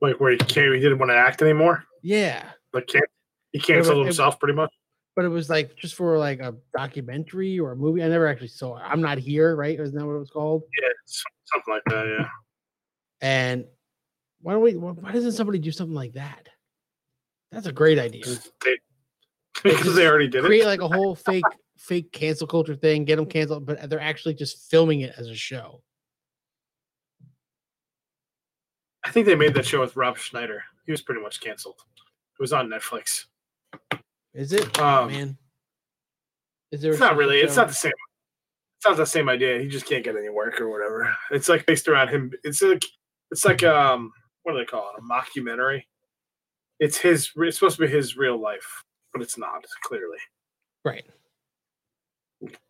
Like 0.00 0.20
where 0.20 0.32
he 0.32 0.38
he 0.38 0.80
didn't 0.80 0.98
want 0.98 1.10
to 1.10 1.16
act 1.16 1.42
anymore. 1.42 1.84
Yeah. 2.02 2.48
Like 2.72 2.86
can't, 2.86 3.04
he 3.52 3.58
canceled 3.58 3.98
it- 3.98 4.04
himself 4.04 4.38
pretty 4.38 4.54
much. 4.54 4.72
But 5.18 5.24
it 5.24 5.30
was 5.30 5.50
like 5.50 5.74
just 5.74 5.96
for 5.96 6.16
like 6.16 6.38
a 6.38 6.54
documentary 6.76 7.58
or 7.58 7.72
a 7.72 7.76
movie. 7.76 8.04
I 8.04 8.08
never 8.08 8.28
actually 8.28 8.46
saw 8.46 8.76
it. 8.76 8.82
I'm 8.86 9.00
not 9.00 9.18
here, 9.18 9.56
right? 9.56 9.76
Isn't 9.76 9.98
that 9.98 10.06
what 10.06 10.12
it 10.12 10.18
was 10.20 10.30
called? 10.30 10.62
Yeah, 10.80 10.88
something 11.44 11.74
like 11.74 11.82
that. 11.86 12.06
Yeah. 12.06 12.28
And 13.20 13.64
why 14.42 14.52
don't 14.52 14.62
we? 14.62 14.76
Why 14.76 15.10
doesn't 15.10 15.32
somebody 15.32 15.58
do 15.58 15.72
something 15.72 15.96
like 15.96 16.12
that? 16.12 16.48
That's 17.50 17.66
a 17.66 17.72
great 17.72 17.98
idea. 17.98 18.26
They, 18.64 18.78
because 19.64 19.96
they 19.96 20.06
already 20.06 20.28
did 20.28 20.44
it. 20.44 20.46
Create 20.46 20.62
it. 20.62 20.66
like 20.66 20.82
a 20.82 20.86
whole 20.86 21.16
fake 21.16 21.42
fake 21.78 22.12
cancel 22.12 22.46
culture 22.46 22.76
thing, 22.76 23.04
get 23.04 23.16
them 23.16 23.26
canceled, 23.26 23.66
but 23.66 23.90
they're 23.90 23.98
actually 23.98 24.34
just 24.34 24.70
filming 24.70 25.00
it 25.00 25.14
as 25.18 25.26
a 25.26 25.34
show. 25.34 25.82
I 29.04 29.10
think 29.10 29.26
they 29.26 29.34
made 29.34 29.54
that 29.54 29.66
show 29.66 29.80
with 29.80 29.96
Rob 29.96 30.16
Schneider. 30.16 30.62
He 30.86 30.92
was 30.92 31.02
pretty 31.02 31.22
much 31.22 31.40
canceled. 31.40 31.80
It 31.96 32.40
was 32.40 32.52
on 32.52 32.68
Netflix. 32.68 33.24
Is 34.38 34.52
it? 34.52 34.78
Um, 34.78 35.10
man. 35.10 35.36
Is 36.70 36.80
there? 36.80 36.92
It's 36.92 37.00
not 37.00 37.16
really. 37.16 37.38
It's 37.38 37.56
not 37.56 37.66
the 37.66 37.74
same. 37.74 37.92
It's 38.78 38.86
not 38.86 38.96
the 38.96 39.04
same 39.04 39.28
idea. 39.28 39.58
He 39.58 39.66
just 39.66 39.86
can't 39.86 40.04
get 40.04 40.16
any 40.16 40.28
work 40.28 40.60
or 40.60 40.70
whatever. 40.70 41.12
It's 41.32 41.48
like 41.48 41.66
based 41.66 41.88
around 41.88 42.08
him. 42.08 42.30
It's 42.44 42.62
like 42.62 42.84
it's 43.32 43.44
like 43.44 43.64
um 43.64 44.12
what 44.44 44.52
do 44.52 44.58
they 44.58 44.64
call 44.64 44.90
it? 44.96 45.00
A 45.00 45.02
mockumentary. 45.02 45.82
It's 46.78 46.96
his. 46.96 47.30
It's 47.36 47.58
supposed 47.58 47.76
to 47.78 47.86
be 47.86 47.92
his 47.92 48.16
real 48.16 48.40
life, 48.40 48.84
but 49.12 49.22
it's 49.22 49.36
not 49.36 49.64
clearly. 49.82 50.18
right. 50.84 51.04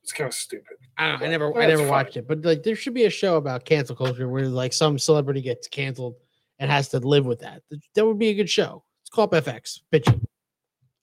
It's 0.03 0.13
kind 0.13 0.27
of 0.29 0.33
stupid. 0.33 0.79
I, 0.97 1.11
don't, 1.11 1.23
I 1.23 1.29
never, 1.29 1.61
I 1.61 1.67
never 1.67 1.87
watched 1.87 2.17
it, 2.17 2.27
but 2.27 2.43
like 2.43 2.63
there 2.63 2.75
should 2.75 2.95
be 2.95 3.05
a 3.05 3.11
show 3.11 3.37
about 3.37 3.67
cancel 3.67 3.95
culture 3.95 4.27
where 4.27 4.47
like 4.47 4.73
some 4.73 4.99
celebrity 4.99 5.43
gets 5.43 5.69
canceled 5.69 6.15
and 6.59 6.71
has 6.71 6.89
to 6.89 7.01
live 7.01 7.27
with 7.27 7.41
that. 7.41 7.61
That 7.95 8.07
would 8.07 8.19
be 8.19 8.29
a 8.29 8.35
good 8.35 8.49
show. 8.49 8.83
It's 9.03 9.11
called 9.11 9.31
FX. 9.33 9.81
Pitch 9.93 10.09
it. 10.09 10.19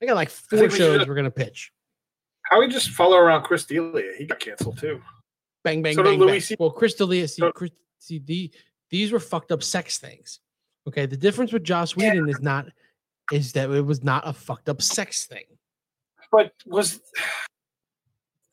I 0.02 0.06
got 0.06 0.16
like 0.16 0.30
four 0.30 0.60
we 0.64 0.70
should- 0.70 0.78
shows 0.78 1.08
we're 1.08 1.16
gonna 1.16 1.32
pitch. 1.32 1.72
How 2.44 2.60
we 2.60 2.68
just 2.68 2.90
follow 2.92 3.18
around 3.18 3.42
Chris 3.44 3.66
D'Elia? 3.66 4.12
He 4.18 4.26
got 4.26 4.40
canceled 4.40 4.78
too. 4.78 5.02
Bang, 5.64 5.82
bang, 5.82 5.96
So 5.96 6.04
bang, 6.04 6.20
Louis 6.20 6.32
bang. 6.34 6.42
C- 6.42 6.56
Well, 6.60 6.70
Chris 6.70 6.94
D'Elia, 6.94 7.28
see, 7.28 7.42
Chris, 7.56 7.72
see 7.98 8.20
the, 8.20 8.52
these 8.92 9.12
were 9.12 9.20
fucked 9.20 9.52
up 9.52 9.64
sex 9.64 9.98
things. 9.98 10.40
Okay, 10.88 11.08
the 11.08 11.18
difference 11.18 11.52
with 11.52 11.64
Joss 11.64 11.96
Whedon 11.96 12.30
is 12.30 12.40
not 12.42 12.68
is 13.32 13.54
that 13.54 13.72
it 13.72 13.82
was 13.82 14.04
not 14.04 14.28
a 14.28 14.34
fucked 14.34 14.70
up 14.70 14.84
sex 14.84 15.26
thing. 15.26 15.46
But 16.32 16.54
was 16.68 17.00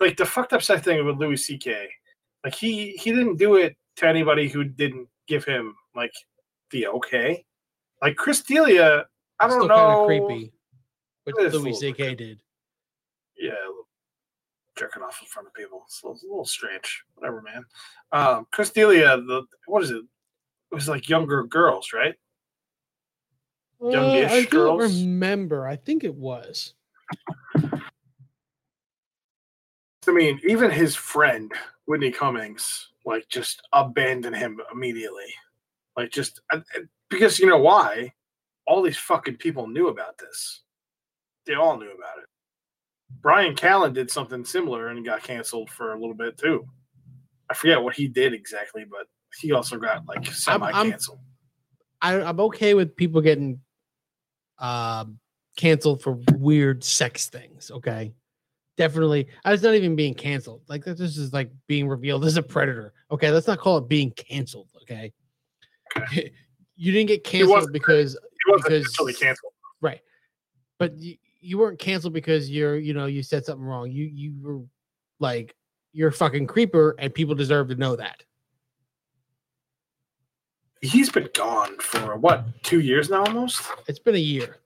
like 0.01 0.17
the 0.17 0.25
fucked 0.25 0.55
up 0.55 0.63
sex 0.63 0.83
thing 0.83 1.05
with 1.05 1.19
Louis 1.19 1.37
C.K. 1.37 1.91
Like 2.45 2.55
he 2.55 2.93
he 2.93 3.11
didn't 3.13 3.37
do 3.37 3.57
it 3.57 3.77
to 3.97 4.07
anybody 4.09 4.49
who 4.49 4.65
didn't 4.65 5.09
give 5.29 5.45
him 5.45 5.75
like 5.95 6.13
the 6.71 6.87
okay. 6.87 7.45
Like 8.01 8.17
Chris 8.17 8.41
D'Elia, 8.43 9.05
I 9.39 9.47
don't 9.49 9.59
still 9.59 9.69
know. 9.69 9.75
kind 10.07 10.21
of 10.23 10.27
creepy. 10.29 10.53
What 11.25 11.41
It 11.43 11.47
is 11.47 11.55
a 11.55 11.59
Louis 11.59 11.65
little 11.73 11.81
C.K. 11.81 12.15
did. 12.15 12.41
yeah, 13.39 13.53
jerking 14.77 15.03
off 15.03 15.21
in 15.23 15.29
front 15.29 15.49
of 15.49 15.55
people. 15.55 15.83
It's 15.87 16.03
a 16.03 16.07
little, 16.09 16.21
a 16.23 16.27
little 16.29 16.45
strange. 16.45 17.05
Whatever, 17.15 17.43
man. 17.43 17.65
Um, 18.13 18.47
Chris 18.53 18.71
D'Elia, 18.71 19.19
the 19.21 19.43
what 19.67 19.83
is 19.85 19.91
it? 19.91 20.03
It 20.73 20.75
was 20.75 20.89
like 20.89 21.09
younger 21.09 21.45
girls, 21.45 21.93
right? 21.93 22.15
Uh, 23.81 23.89
I 23.89 23.93
Youngish 23.93 24.51
don't 24.51 24.79
girls? 24.79 25.01
remember. 25.03 25.67
I 25.67 25.77
think 25.77 26.03
it 26.05 26.15
was. 26.15 26.75
I 30.09 30.11
mean, 30.11 30.41
even 30.49 30.71
his 30.71 30.97
friend 30.97 31.53
Whitney 31.87 32.11
Cummings, 32.11 32.89
like, 33.05 33.29
just 33.29 33.63
abandoned 33.73 34.35
him 34.37 34.61
immediately. 34.73 35.33
Like, 35.97 36.11
just 36.11 36.41
because 37.09 37.39
you 37.39 37.47
know 37.47 37.59
why? 37.59 38.13
All 38.67 38.83
these 38.83 38.97
fucking 38.99 39.37
people 39.37 39.67
knew 39.69 39.89
about 39.89 40.19
this. 40.19 40.63
They 41.47 41.55
all 41.55 41.79
knew 41.79 41.91
about 41.91 42.19
it. 42.19 42.25
Bryan 43.21 43.55
Callen 43.55 43.93
did 43.93 44.11
something 44.11 44.45
similar 44.45 44.89
and 44.89 45.05
got 45.05 45.23
canceled 45.23 45.71
for 45.71 45.93
a 45.93 46.01
little 46.01 46.15
bit 46.15 46.39
too. 46.39 46.67
I 47.51 47.55
forget 47.55 47.83
what 47.83 47.95
he 47.95 48.09
did 48.09 48.33
exactly, 48.33 48.85
but 48.89 49.07
he 49.41 49.53
also 49.53 49.79
got 49.79 50.07
like 50.07 50.27
semi 50.27 50.73
canceled. 50.73 51.21
I, 52.01 52.21
I'm 52.21 52.41
okay 52.41 52.75
with 52.75 52.97
people 52.97 53.21
getting 53.21 53.61
um, 54.59 55.19
canceled 55.57 56.03
for 56.03 56.19
weird 56.35 56.83
sex 56.83 57.29
things. 57.29 57.71
Okay, 57.71 58.13
definitely. 58.77 59.29
I 59.45 59.53
was 59.53 59.63
not 59.63 59.75
even 59.75 59.95
being 59.97 60.15
canceled. 60.15 60.63
Like 60.69 60.85
this 60.85 61.01
is 61.01 61.33
like 61.33 61.51
being 61.67 61.89
revealed 61.89 62.25
as 62.25 62.37
a 62.37 62.43
predator. 62.43 62.93
Okay, 63.11 63.31
let's 63.31 63.47
not 63.47 63.59
call 63.59 63.79
it 63.79 63.89
being 63.89 64.11
canceled. 64.13 64.69
Okay, 64.83 65.13
you 66.77 66.93
didn't 66.93 67.09
get 67.09 67.25
canceled 67.25 67.73
because 67.73 68.19
wasn't 68.49 68.65
because- 68.97 69.17
canceled. 69.19 69.53
right, 69.81 70.01
but 70.79 70.99
you, 70.99 71.17
you 71.43 71.59
weren't 71.59 71.79
canceled 71.79 72.15
because 72.15 72.49
you're 72.49 72.77
you 72.77 72.95
know 72.95 73.07
you 73.07 73.23
said 73.23 73.45
something 73.45 73.67
wrong. 73.67 73.91
You 73.91 74.05
you 74.05 74.35
were 74.41 74.61
like 75.19 75.55
you're 75.93 76.09
a 76.09 76.13
fucking 76.13 76.47
creeper, 76.47 76.95
and 76.99 77.13
people 77.13 77.35
deserve 77.35 77.69
to 77.69 77.75
know 77.75 77.97
that. 77.97 78.23
He's 80.81 81.11
been 81.11 81.29
gone 81.35 81.79
for 81.79 82.17
what, 82.17 82.45
two 82.65 82.81
years 82.81 83.09
now 83.09 83.25
almost? 83.25 83.63
It's 83.87 84.01
been 84.01 84.17
a 84.17 84.19
year. 84.19 84.57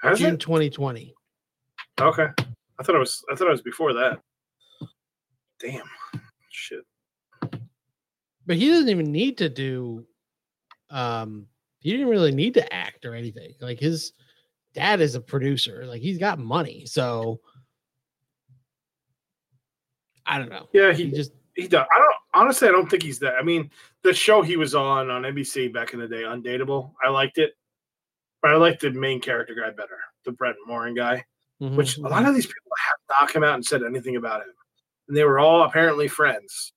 Has 0.00 0.18
June 0.18 0.34
it? 0.34 0.40
2020. 0.40 1.14
Okay. 2.00 2.28
I 2.78 2.82
thought 2.82 2.94
it 2.94 2.98
was 2.98 3.24
I 3.30 3.34
thought 3.34 3.48
it 3.48 3.52
was 3.52 3.62
before 3.62 3.92
that. 3.94 4.20
Damn. 5.60 5.84
Shit. 6.50 6.84
but 8.46 8.56
he 8.56 8.68
doesn't 8.68 8.88
even 8.88 9.10
need 9.10 9.38
to 9.38 9.48
do 9.48 10.04
um 10.90 11.46
he 11.80 11.90
didn't 11.90 12.08
really 12.08 12.32
need 12.32 12.54
to 12.54 12.74
act 12.74 13.04
or 13.04 13.14
anything 13.14 13.54
like 13.60 13.78
his 13.80 14.12
dad 14.74 15.00
is 15.00 15.14
a 15.14 15.20
producer 15.20 15.84
like 15.86 16.00
he's 16.02 16.18
got 16.18 16.38
money 16.38 16.84
so 16.86 17.40
i 20.26 20.38
don't 20.38 20.50
know 20.50 20.68
Yeah, 20.72 20.92
he 20.92 21.04
he 21.06 21.10
just 21.10 21.32
he 21.54 21.68
does. 21.68 21.84
I 21.94 21.98
don't 21.98 22.14
honestly. 22.32 22.68
I 22.68 22.70
don't 22.70 22.88
think 22.88 23.02
he's 23.02 23.18
that. 23.18 23.34
I 23.38 23.42
mean, 23.42 23.70
the 24.02 24.14
show 24.14 24.40
he 24.40 24.56
was 24.56 24.74
on 24.74 25.10
on 25.10 25.20
NBC 25.22 25.70
back 25.70 25.92
in 25.92 26.00
the 26.00 26.08
day, 26.08 26.22
Undateable. 26.22 26.94
I 27.04 27.10
liked 27.10 27.36
it, 27.36 27.52
but 28.40 28.52
I 28.52 28.56
liked 28.56 28.80
the 28.80 28.90
main 28.90 29.20
character 29.20 29.54
guy 29.54 29.68
better, 29.70 29.98
the 30.24 30.32
Brent 30.32 30.56
Morin 30.66 30.94
guy. 30.94 31.22
Which 31.58 31.98
Mhm, 31.98 32.06
a 32.06 32.08
lot 32.08 32.24
of 32.24 32.34
these 32.34 32.46
people 32.46 32.72
have 32.88 33.20
not 33.20 33.32
come 33.32 33.44
out 33.44 33.54
and 33.54 33.64
said 33.64 33.82
anything 33.82 34.16
about 34.16 34.40
him, 34.40 34.54
and 35.08 35.16
they 35.16 35.24
were 35.24 35.38
all 35.40 35.64
apparently 35.64 36.08
friends. 36.08 36.72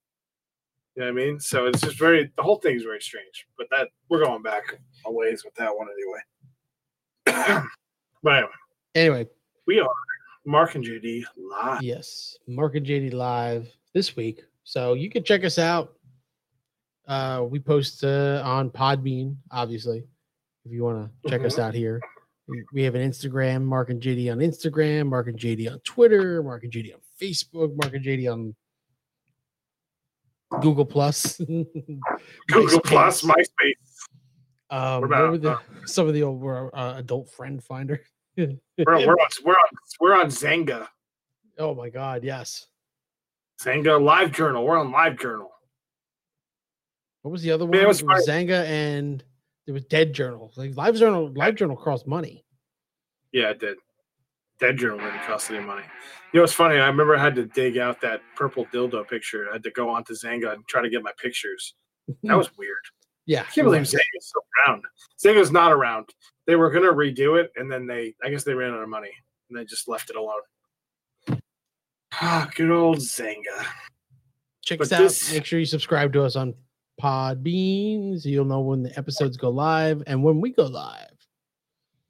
You 0.96 1.04
know 1.04 1.14
what 1.14 1.22
I 1.22 1.26
mean? 1.26 1.40
So 1.40 1.68
it's 1.68 1.80
just 1.80 1.98
very 1.98 2.30
the 2.36 2.44
whole 2.44 2.58
thing 2.58 2.76
is 2.76 2.84
very 2.84 3.02
strange. 3.02 3.48
But 3.58 3.68
that 3.72 3.88
we're 4.10 4.26
going 4.26 4.42
back 4.42 4.78
a 5.06 5.12
ways 5.12 5.46
with 5.46 5.56
that 5.56 5.72
one 5.74 5.88
anyway. 7.28 7.64
but 8.26 8.34
anyway, 8.34 8.50
Anyway, 8.96 9.28
we 9.68 9.80
are 9.80 9.90
Marc 10.46 10.74
and 10.76 10.84
JD 10.84 11.26
live. 11.38 11.82
yes, 11.82 12.38
Marc 12.48 12.76
and 12.76 12.86
JD 12.86 13.14
live 13.14 13.68
this 13.94 14.16
week, 14.16 14.44
so 14.64 14.94
you 14.94 15.10
can 15.10 15.24
check 15.24 15.44
us 15.44 15.60
out. 15.60 15.94
Uh, 17.08 17.46
we 17.48 17.60
post 17.60 18.04
uh, 18.04 18.42
on 18.44 18.70
Podbean, 18.70 19.36
obviously, 19.52 20.08
if 20.66 20.72
you 20.72 20.84
want 20.84 21.10
to 21.24 21.30
check 21.30 21.46
us 21.46 21.60
out 21.60 21.74
here. 21.76 22.02
We, 22.74 22.84
have 22.84 22.96
an 22.96 23.08
Instagram, 23.08 23.64
Marc 23.64 23.90
and 23.90 24.02
JD 24.02 24.32
on 24.32 24.38
Instagram, 24.40 25.08
Marc 25.08 25.28
and 25.28 25.38
JD 25.38 25.72
on 25.72 25.80
Twitter, 25.80 26.42
Marc 26.42 26.64
and 26.64 26.72
JD 26.72 26.94
on 26.94 27.00
Facebook, 27.22 27.76
Marc 27.76 27.94
and 27.96 28.06
JD 28.06 28.32
on 28.32 28.56
Google 30.62 30.86
Plus, 30.86 31.38
Google 32.48 32.80
Plus, 32.82 33.22
MySpace. 33.24 33.74
Um, 34.70 35.02
What 35.02 35.02
what 35.02 35.06
about, 35.06 35.32
were 35.32 35.38
the, 35.38 35.52
uh, 35.52 35.60
some 35.86 36.08
of 36.08 36.14
the 36.14 36.24
old 36.24 36.44
uh, 36.74 36.94
adult 36.98 37.30
friend 37.32 37.64
finder? 37.64 38.02
We're, 38.38 38.58
we're 38.78 38.96
on 38.96 39.28
we're 39.44 39.54
on 39.54 39.70
we're 40.00 40.16
on 40.16 40.28
Xanga. 40.28 40.88
oh 41.58 41.74
my 41.74 41.90
god, 41.90 42.24
yes. 42.24 42.68
Xanga 43.62 44.02
Live 44.02 44.32
Journal. 44.32 44.66
We're 44.66 44.78
on 44.78 44.92
Live 44.92 45.18
Journal. 45.18 45.50
What 47.22 47.32
was 47.32 47.42
the 47.42 47.52
other 47.52 47.66
one? 47.66 47.72
Man, 47.72 47.86
it 47.86 47.88
was 47.88 48.04
was 48.04 48.28
Xanga 48.28 48.66
and 48.66 49.24
it 49.68 49.72
was 49.72 49.86
Dead 49.86 50.14
Journal. 50.14 50.52
Like 50.56 50.76
Live 50.76 50.96
Journal, 50.96 51.32
Live 51.36 51.56
Journal 51.56 51.78
cost 51.78 52.06
money. 52.06 52.46
Yeah, 53.32 53.50
it 53.50 53.60
did. 53.60 53.78
Dead 54.60 54.78
Journal 54.78 55.00
didn't 55.00 55.24
cost 55.24 55.50
any 55.52 55.64
money. 55.66 55.84
You 56.34 56.40
know, 56.40 56.44
it's 56.44 56.54
funny. 56.54 56.76
I 56.76 56.88
remember 56.88 57.16
I 57.16 57.22
had 57.22 57.36
to 57.36 57.46
dig 57.46 57.78
out 57.78 58.00
that 58.02 58.22
purple 58.36 58.66
dildo 58.68 59.08
picture. 59.08 59.48
I 59.50 59.54
had 59.54 59.64
to 59.64 59.72
go 59.72 59.90
onto 59.90 60.14
Xanga 60.14 60.54
and 60.54 60.66
try 60.68 60.82
to 60.82 60.90
get 60.90 61.04
my 61.04 61.12
pictures. 61.18 61.74
That 62.24 62.38
was 62.38 62.56
weird. 62.58 62.78
Yeah. 63.26 63.42
I 63.42 63.44
can't 63.46 63.66
believe 63.66 63.82
was. 63.82 63.94
Xanga's 63.94 64.28
still 64.28 64.44
around. 64.68 64.84
Xanga's 65.24 65.52
not 65.52 65.72
around. 65.72 66.10
They 66.48 66.56
were 66.56 66.70
gonna 66.70 66.92
redo 66.92 67.40
it, 67.42 67.52
and 67.56 67.72
then 67.72 67.88
they, 67.88 68.16
I 68.24 68.30
guess, 68.30 68.44
they 68.44 68.54
ran 68.54 68.74
out 68.74 68.84
of 68.84 68.90
money, 68.90 69.12
and 69.50 69.58
they 69.58 69.66
just 69.66 69.88
left 69.88 70.10
it 70.10 70.16
alone. 70.16 70.42
Ah, 72.14 72.50
good 72.56 72.70
old 72.72 73.00
Xanga. 73.00 73.66
Check 74.64 74.80
but 74.80 74.88
us 74.88 74.92
out. 74.94 75.00
this- 75.00 75.34
Make 75.34 75.46
sure 75.46 75.60
you 75.60 75.66
subscribe 75.66 76.14
to 76.14 76.24
us 76.24 76.36
on 76.36 76.54
Podbean 77.02 78.20
so 78.22 78.30
you'll 78.30 78.46
know 78.46 78.62
when 78.62 78.84
the 78.84 78.98
episodes 78.98 79.38
go 79.38 79.50
live 79.50 80.02
and 80.08 80.24
when 80.24 80.40
we 80.40 80.52
go 80.52 80.66
live. 80.66 81.10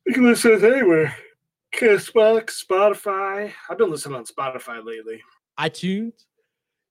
You 0.06 0.14
can 0.14 0.24
listen 0.26 0.52
to 0.52 0.58
us 0.58 0.64
anywhere. 0.64 1.16
Castbox, 1.74 2.64
Spotify. 2.64 3.52
I've 3.70 3.78
been 3.78 3.90
listening 3.90 4.16
on 4.18 4.26
Spotify 4.26 4.86
lately. 4.86 5.22
iTunes, 5.60 6.14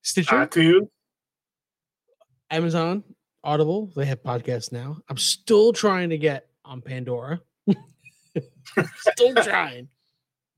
Stitcher, 0.03 0.35
iTunes. 0.35 0.89
Amazon, 2.51 3.05
Audible. 3.45 3.92
They 3.95 4.07
have 4.07 4.22
podcasts 4.22 4.72
now. 4.72 4.97
I'm 5.09 5.16
still 5.18 5.72
trying 5.72 6.09
to 6.11 6.18
get 6.18 6.49
on 6.64 6.80
Pandora. 6.80 7.40
still 9.12 9.34
trying. 9.34 9.88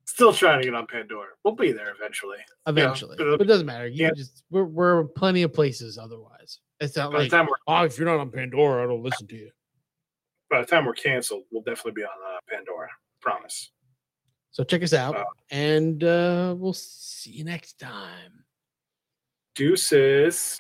Still 0.06 0.32
trying 0.32 0.60
to 0.60 0.64
get 0.64 0.74
on 0.74 0.86
Pandora. 0.86 1.28
We'll 1.44 1.56
be 1.56 1.72
there 1.72 1.92
eventually. 1.98 2.38
Eventually. 2.66 3.16
but- 3.18 3.38
but 3.38 3.40
it 3.42 3.48
doesn't 3.48 3.66
matter. 3.66 3.88
You 3.88 4.04
yeah. 4.04 4.10
just 4.16 4.44
we're 4.50 4.64
we're 4.64 5.04
plenty 5.04 5.42
of 5.42 5.52
places 5.52 5.98
otherwise. 5.98 6.60
It's 6.80 6.96
not 6.96 7.10
By 7.12 7.18
like 7.18 7.30
the 7.30 7.36
time 7.36 7.46
we're 7.46 7.56
oh, 7.66 7.84
if 7.84 7.98
you're 7.98 8.06
not 8.06 8.20
on 8.20 8.30
Pandora, 8.30 8.84
I 8.84 8.86
don't 8.86 9.02
listen 9.02 9.26
to 9.26 9.34
you. 9.36 9.50
by 10.50 10.60
the 10.60 10.66
time 10.66 10.84
we're 10.86 10.92
canceled, 10.94 11.42
we'll 11.50 11.62
definitely 11.62 11.92
be 12.00 12.04
on 12.04 12.10
uh, 12.24 12.38
Pandora. 12.48 12.88
Promise. 13.20 13.72
So 14.52 14.62
check 14.64 14.82
us 14.82 14.92
out, 14.94 15.16
Uh, 15.16 15.24
and 15.50 16.02
uh, 16.04 16.54
we'll 16.56 16.72
see 16.72 17.30
you 17.30 17.44
next 17.44 17.78
time. 17.78 18.44
Deuces. 19.54 20.58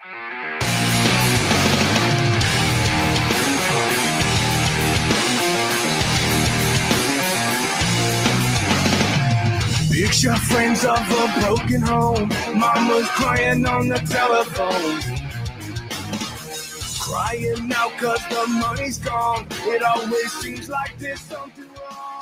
Picture 10.06 10.36
friends 10.36 10.84
of 10.84 10.98
a 11.00 11.40
broken 11.40 11.80
home. 11.82 12.28
Mama's 12.54 13.08
crying 13.08 13.66
on 13.66 13.88
the 13.88 13.98
telephone. 13.98 15.00
Crying 17.00 17.72
out 17.74 17.90
cause 17.98 18.22
the 18.30 18.46
money's 18.46 18.98
gone. 18.98 19.48
It 19.50 19.82
always 19.82 20.32
seems 20.34 20.68
like 20.68 20.96
there's 21.00 21.20
something 21.20 21.64
wrong. 21.64 22.15